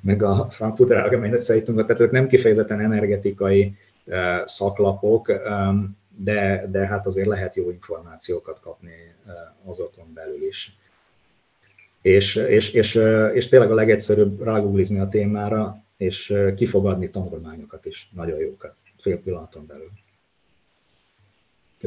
meg 0.00 0.22
a 0.22 0.46
Frankfurter 0.50 0.96
Allgemeine 0.96 1.36
Zeitungot, 1.36 1.86
tehát 1.86 2.00
ezek 2.00 2.12
nem 2.12 2.28
kifejezetten 2.28 2.80
energetikai 2.80 3.76
szaklapok, 4.44 5.32
de, 6.16 6.66
de 6.70 6.86
hát 6.86 7.06
azért 7.06 7.26
lehet 7.26 7.54
jó 7.54 7.70
információkat 7.70 8.60
kapni 8.60 9.14
azokon 9.64 10.12
belül 10.14 10.42
is. 10.42 10.76
És, 12.02 12.36
és, 12.36 12.72
és, 12.72 12.94
és 13.34 13.48
tényleg 13.48 13.70
a 13.70 13.74
legegyszerűbb 13.74 14.42
ráguglizni 14.42 14.98
a 14.98 15.08
témára, 15.08 15.82
és 15.96 16.34
kifogadni 16.56 17.10
tanulmányokat 17.10 17.86
is, 17.86 18.10
nagyon 18.14 18.38
jókat, 18.38 18.74
fél 18.98 19.22
pillanaton 19.22 19.66
belül. 19.66 19.90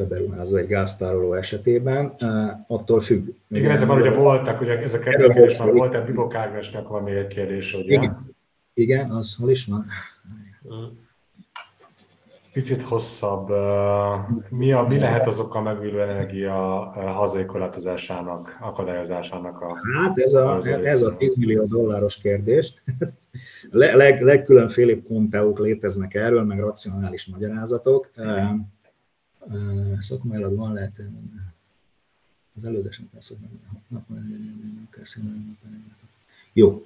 Beruházó 0.02 0.56
egy 0.56 0.66
gáztároló 0.66 1.34
esetében, 1.34 2.14
attól 2.66 3.00
függ. 3.00 3.28
Igen, 3.48 3.70
ezek 3.70 3.88
már 3.88 4.00
ugye 4.00 4.10
voltak, 4.10 4.60
ugye 4.60 4.78
ez 4.78 4.94
a 4.94 4.98
kérdés 4.98 5.58
már 5.58 5.72
volt, 5.72 5.90
tehát 5.90 6.06
Bibok 6.06 6.34
Ágnesnek 6.34 6.88
van 6.88 7.02
még 7.02 7.14
egy 7.14 7.26
kérdés, 7.26 7.74
ugye? 7.74 7.94
Igen, 7.94 8.36
igen 8.74 9.10
az 9.10 9.36
hol 9.40 9.50
is 9.50 9.66
van? 9.66 9.86
Picit 12.52 12.82
hosszabb. 12.82 13.48
Mi, 14.50 14.72
a, 14.72 14.82
mi 14.82 14.98
lehet 14.98 15.26
azok 15.26 15.54
a 15.54 15.60
megújuló 15.60 15.98
energia 15.98 16.52
hazai 16.94 17.44
korlátozásának, 17.44 18.58
akadályozásának 18.60 19.60
a... 19.60 19.76
Hát 19.94 20.18
ez 20.18 20.34
a, 20.34 20.58
ez 20.84 21.02
a 21.02 21.16
10 21.16 21.36
millió 21.36 21.64
dolláros 21.64 22.18
kérdés. 22.18 22.82
Leg, 23.70 23.94
leg, 23.94 24.22
legkülönfélébb 24.22 25.04
konteók 25.06 25.58
léteznek 25.58 26.14
erről, 26.14 26.44
meg 26.44 26.60
racionális 26.60 27.26
magyarázatok. 27.26 28.10
Szakmailag 30.00 30.56
van 30.56 30.72
lehet 30.72 31.00
az 32.56 32.64
elődesen 32.64 33.08
persze 33.12 33.34
Jó. 36.52 36.82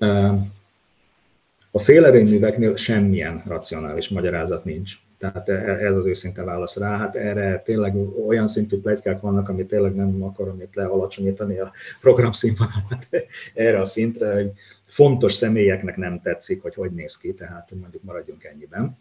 A 1.70 1.78
szélerőműveknél 1.78 2.76
semmilyen 2.76 3.42
racionális 3.46 4.09
magyarázat 4.09 4.64
nincs. 4.64 4.98
Tehát 5.18 5.48
e, 5.48 5.54
ez 5.86 5.96
az 5.96 6.06
őszinte 6.06 6.42
válasz 6.42 6.76
rá. 6.76 6.98
Hát 6.98 7.16
erre 7.16 7.62
tényleg 7.62 7.96
olyan 8.26 8.48
szintű 8.48 8.80
plegykák 8.80 9.20
vannak, 9.20 9.48
amit 9.48 9.68
tényleg 9.68 9.94
nem 9.94 10.22
akarom 10.22 10.61
itt 10.61 10.74
lealacsonyítani 10.74 11.59
a 11.59 11.72
program 12.00 12.32
színvonalat 12.32 13.09
erre 13.54 13.80
a 13.80 13.84
szintre, 13.84 14.32
hogy 14.32 14.52
fontos 14.86 15.32
személyeknek 15.32 15.96
nem 15.96 16.20
tetszik, 16.20 16.62
hogy 16.62 16.74
hogy 16.74 16.90
néz 16.90 17.16
ki, 17.16 17.34
tehát 17.34 17.72
mondjuk 17.80 18.02
maradjunk 18.02 18.44
ennyiben. 18.44 18.98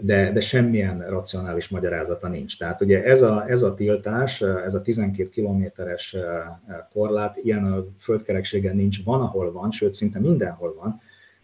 De, 0.00 0.32
de 0.32 0.40
semmilyen 0.40 1.08
racionális 1.08 1.68
magyarázata 1.68 2.28
nincs. 2.28 2.58
Tehát 2.58 2.80
ugye 2.80 3.04
ez 3.04 3.22
a, 3.22 3.44
ez 3.48 3.62
a 3.62 3.74
tiltás, 3.74 4.40
ez 4.40 4.74
a 4.74 4.82
12 4.82 5.28
kilométeres 5.28 6.16
korlát, 6.92 7.36
ilyen 7.36 7.72
a 7.72 7.86
földkerekségen 7.98 8.76
nincs, 8.76 9.04
van, 9.04 9.20
ahol 9.20 9.52
van, 9.52 9.70
sőt, 9.70 9.94
szinte 9.94 10.18
mindenhol 10.18 10.74
van, 10.74 11.00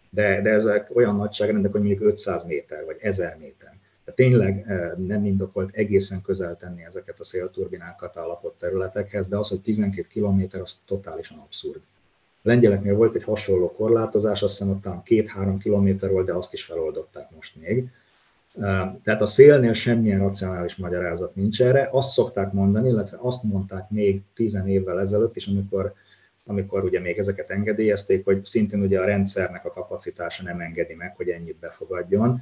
de, 0.09 0.41
de 0.41 0.49
ezek 0.49 0.95
olyan 0.95 1.15
nagyságrendek, 1.15 1.71
hogy 1.71 1.81
mondjuk 1.81 2.09
500 2.09 2.45
méter 2.45 2.85
vagy 2.85 2.97
1000 2.99 3.37
méter. 3.39 3.73
De 4.05 4.11
tényleg 4.11 4.65
nem 4.97 5.25
indokolt 5.25 5.75
egészen 5.75 6.21
közel 6.21 6.57
tenni 6.57 6.83
ezeket 6.83 7.19
a 7.19 7.23
szélturbinákat 7.23 8.17
állapot 8.17 8.55
területekhez, 8.59 9.27
de 9.27 9.37
az, 9.37 9.49
hogy 9.49 9.61
12 9.61 10.07
km, 10.13 10.59
az 10.61 10.79
totálisan 10.85 11.37
abszurd. 11.37 11.81
A 12.43 12.47
lengyeleknél 12.47 12.95
volt 12.95 13.15
egy 13.15 13.23
hasonló 13.23 13.71
korlátozás, 13.71 14.43
azt 14.43 14.57
hiszem 14.57 14.73
ott 14.73 14.81
talán 14.81 15.01
2-3 15.05 15.57
km 15.63 16.07
volt, 16.11 16.25
de 16.25 16.33
azt 16.33 16.53
is 16.53 16.63
feloldották 16.63 17.31
most 17.35 17.55
még. 17.61 17.89
Eh, 18.59 18.91
tehát 19.03 19.21
a 19.21 19.25
szélnél 19.25 19.73
semmilyen 19.73 20.19
racionális 20.19 20.75
magyarázat 20.75 21.35
nincs 21.35 21.61
erre. 21.61 21.89
Azt 21.91 22.09
szokták 22.09 22.51
mondani, 22.51 22.89
illetve 22.89 23.17
azt 23.21 23.43
mondták 23.43 23.89
még 23.89 24.21
10 24.33 24.57
évvel 24.65 24.99
ezelőtt 24.99 25.35
is, 25.35 25.47
amikor 25.47 25.93
amikor 26.47 26.83
ugye 26.83 26.99
még 26.99 27.17
ezeket 27.17 27.49
engedélyezték, 27.49 28.25
hogy 28.25 28.45
szintén 28.45 28.81
ugye 28.81 28.99
a 28.99 29.05
rendszernek 29.05 29.65
a 29.65 29.71
kapacitása 29.71 30.43
nem 30.43 30.59
engedi 30.59 30.93
meg, 30.93 31.15
hogy 31.15 31.29
ennyit 31.29 31.59
befogadjon. 31.59 32.41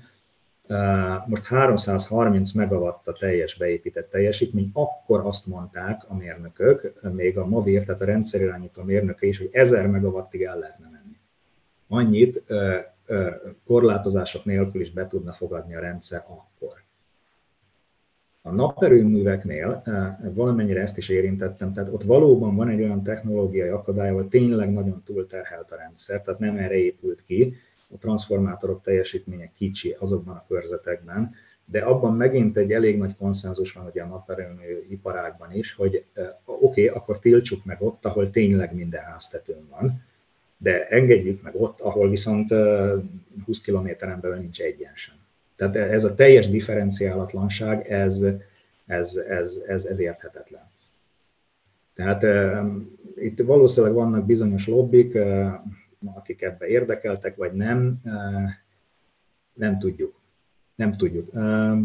Most 1.26 1.46
330 1.46 2.52
megawatt 2.52 3.08
a 3.08 3.14
teljes 3.14 3.58
beépített 3.58 4.10
teljesítmény, 4.10 4.70
akkor 4.74 5.20
azt 5.26 5.48
mondták 5.48 6.02
a 6.08 6.16
mérnökök, 6.16 6.94
még 7.14 7.38
a 7.38 7.46
MAVIR, 7.46 7.84
tehát 7.84 8.02
a 8.02 8.06
rendszerirányító 8.06 8.84
mérnöke 8.84 9.28
is, 9.28 9.38
hogy 9.38 9.50
1000 9.52 9.88
megawattig 9.88 10.44
el 10.44 10.58
lehetne 10.58 10.90
menni. 10.92 11.18
Annyit 11.88 12.44
korlátozások 13.66 14.46
nélkül 14.46 14.82
is 14.82 14.92
be 14.92 15.08
tudna 15.08 15.34
fogadni 15.34 15.76
a 15.76 15.80
rendszer 15.80 16.26
akkor. 16.28 16.82
A 18.42 18.52
naperőműveknél 18.52 19.84
valamennyire 20.34 20.82
ezt 20.82 20.98
is 20.98 21.10
érintettem, 21.10 21.74
tehát 21.74 21.94
ott 21.94 22.04
valóban 22.04 22.56
van 22.56 22.70
egy 22.70 22.82
olyan 22.82 23.04
technológiai 23.04 23.70
akadály, 23.70 24.10
ahol 24.10 24.28
tényleg 24.28 24.74
nagyon 24.74 25.04
túlterhelt 25.06 25.72
a 25.72 25.76
rendszer, 25.76 26.22
tehát 26.22 26.40
nem 26.40 26.58
erre 26.58 26.76
épült 26.76 27.24
ki, 27.24 27.56
a 27.90 27.98
transformátorok 27.98 28.82
teljesítménye 28.82 29.52
kicsi 29.56 29.96
azokban 30.00 30.36
a 30.36 30.46
körzetekben, 30.48 31.34
de 31.66 31.80
abban 31.80 32.16
megint 32.16 32.58
egy 32.58 32.72
elég 32.72 32.98
nagy 32.98 33.16
konszenzus 33.16 33.74
van 33.74 33.86
ugye 33.86 34.02
a 34.02 34.08
naperőmű 34.08 34.86
iparágban 34.90 35.54
is, 35.54 35.74
hogy 35.74 36.06
oké, 36.46 36.86
okay, 36.86 36.88
akkor 36.88 37.20
tiltsuk 37.20 37.66
meg 37.66 37.82
ott, 37.82 38.06
ahol 38.06 38.30
tényleg 38.30 38.76
minden 38.76 39.04
háztetőn 39.04 39.68
van, 39.70 40.02
de 40.64 40.88
engedjük 40.88 41.42
meg 41.42 41.56
ott, 41.56 41.80
ahol 41.80 42.10
viszont 42.10 42.50
20 42.50 43.58
eh, 43.58 43.64
kilométeren 43.64 44.20
belül 44.20 44.38
nincs 44.38 44.62
egyen 44.62 44.92
sem. 44.96 45.16
Tehát 45.56 45.76
ez 45.76 46.04
a 46.04 46.16
teljes 46.16 46.50
differenciálatlanság, 46.50 47.88
ez, 47.88 48.26
ez, 48.86 49.16
ez, 49.16 49.58
ez, 49.68 49.86
ez 49.86 50.00
érthetetlen. 50.00 50.72
Tehát 51.94 52.24
uh, 52.24 52.72
itt 53.16 53.40
valószínűleg 53.40 53.96
vannak 53.96 54.26
bizonyos 54.26 54.68
lobbik, 54.68 55.16
uh, 55.16 55.52
akik 56.14 56.42
ebbe 56.42 56.68
érdekeltek, 56.68 57.36
vagy 57.36 57.54
nem, 57.54 58.00
uh, 58.06 58.50
nem 59.54 59.80
tudjuk. 59.80 60.16
Nem 60.76 60.92
tudjuk. 60.92 61.34
Uh, 61.34 61.80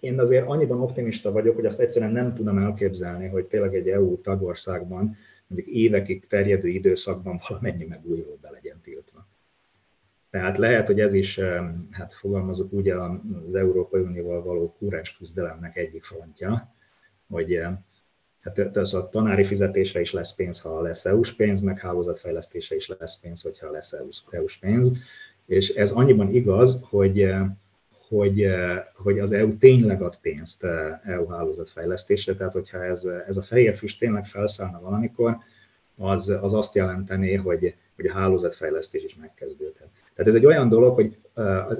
én 0.00 0.18
azért 0.18 0.46
annyiban 0.46 0.80
optimista 0.80 1.32
vagyok, 1.32 1.54
hogy 1.54 1.66
azt 1.66 1.80
egyszerűen 1.80 2.12
nem 2.12 2.30
tudom 2.30 2.58
elképzelni, 2.58 3.28
hogy 3.28 3.44
tényleg 3.44 3.74
egy 3.74 3.88
EU 3.88 4.20
tagországban 4.20 5.16
mondjuk 5.52 5.74
évekig 5.74 6.26
terjedő 6.26 6.68
időszakban 6.68 7.40
valamennyi 7.48 7.84
megújuló 7.84 8.38
be 8.40 8.50
legyen 8.50 8.80
tiltva. 8.80 9.26
Tehát 10.30 10.58
lehet, 10.58 10.86
hogy 10.86 11.00
ez 11.00 11.12
is, 11.12 11.40
hát 11.90 12.12
fogalmazok 12.12 12.72
úgy, 12.72 12.88
az 12.88 13.54
Európai 13.54 14.00
Unióval 14.00 14.42
való 14.42 14.72
kúrens 14.78 15.16
küzdelemnek 15.16 15.76
egyik 15.76 16.02
frontja, 16.02 16.74
hogy 17.28 17.60
hát 18.40 18.76
ez 18.76 18.94
a 18.94 19.08
tanári 19.08 19.44
fizetésre 19.44 20.00
is 20.00 20.12
lesz 20.12 20.34
pénz, 20.34 20.60
ha 20.60 20.80
lesz 20.80 21.04
EU-s 21.04 21.32
pénz, 21.32 21.60
meg 21.60 21.80
hálózatfejlesztése 21.80 22.74
is 22.74 22.88
lesz 22.98 23.20
pénz, 23.20 23.42
hogyha 23.42 23.70
lesz 23.70 23.92
EU-s 24.30 24.58
pénz. 24.58 24.92
És 25.46 25.68
ez 25.68 25.90
annyiban 25.90 26.34
igaz, 26.34 26.80
hogy, 26.82 27.34
hogy, 28.16 28.46
hogy 28.94 29.18
az 29.18 29.32
EU 29.32 29.56
tényleg 29.56 30.02
ad 30.02 30.16
pénzt 30.16 30.66
EU 31.04 31.26
hálózatfejlesztésre, 31.26 32.34
tehát 32.34 32.52
hogyha 32.52 32.84
ez, 32.84 33.04
ez 33.04 33.36
a 33.36 33.42
fehér 33.42 33.76
füst 33.76 33.98
tényleg 33.98 34.24
felszállna 34.24 34.80
valamikor, 34.80 35.36
az, 35.96 36.28
az 36.40 36.52
azt 36.54 36.74
jelentené, 36.74 37.34
hogy, 37.34 37.74
hogy 37.96 38.06
a 38.06 38.12
hálózatfejlesztés 38.12 39.04
is 39.04 39.16
megkezdődhet. 39.16 39.88
Tehát 40.14 40.30
ez 40.30 40.34
egy 40.34 40.46
olyan 40.46 40.68
dolog, 40.68 40.94
hogy 40.94 41.18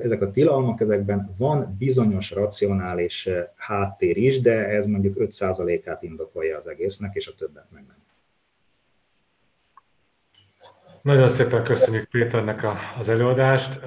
ezek 0.02 0.22
a 0.22 0.30
tilalmak, 0.30 0.80
ezekben 0.80 1.34
van 1.38 1.76
bizonyos 1.78 2.30
racionális 2.30 3.28
háttér 3.56 4.16
is, 4.16 4.40
de 4.40 4.68
ez 4.68 4.86
mondjuk 4.86 5.16
5%-át 5.18 6.02
indokolja 6.02 6.56
az 6.56 6.66
egésznek, 6.66 7.14
és 7.14 7.26
a 7.26 7.34
többet 7.38 7.66
meg 7.70 7.84
nem. 7.86 7.96
Nagyon 11.03 11.28
szépen 11.28 11.64
köszönjük 11.64 12.05
Péternek 12.05 12.66
az 12.98 13.09
előadást. 13.09 13.80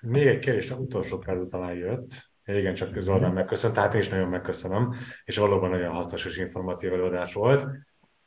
Még 0.00 0.26
egy 0.26 0.38
kérdés, 0.38 0.70
utolsó 0.70 1.18
perc 1.18 1.50
talán 1.50 1.74
jött. 1.74 2.30
Igen, 2.44 2.74
csak 2.74 3.00
Zoltán 3.00 3.32
megköszönt, 3.32 3.74
tehát 3.74 3.94
én 3.94 4.00
is 4.00 4.08
nagyon 4.08 4.28
megköszönöm, 4.28 4.94
és 5.24 5.36
valóban 5.36 5.70
nagyon 5.70 5.92
hasznos 5.92 6.24
és 6.24 6.36
informatív 6.36 6.92
előadás 6.92 7.34
volt. 7.34 7.66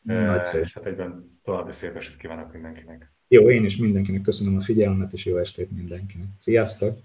Nagyszerű. 0.01 0.63
És 0.63 0.73
hát 0.73 0.85
egyben 0.85 1.39
további 1.43 1.71
szép 1.71 1.95
estét 1.95 2.17
kívánok 2.17 2.51
mindenkinek. 2.51 3.11
Jó, 3.27 3.49
én 3.49 3.63
is 3.63 3.77
mindenkinek 3.77 4.21
köszönöm 4.21 4.55
a 4.55 4.61
figyelmet, 4.61 5.13
és 5.13 5.25
jó 5.25 5.37
estét 5.37 5.71
mindenkinek. 5.71 6.27
Sziasztok! 6.39 6.97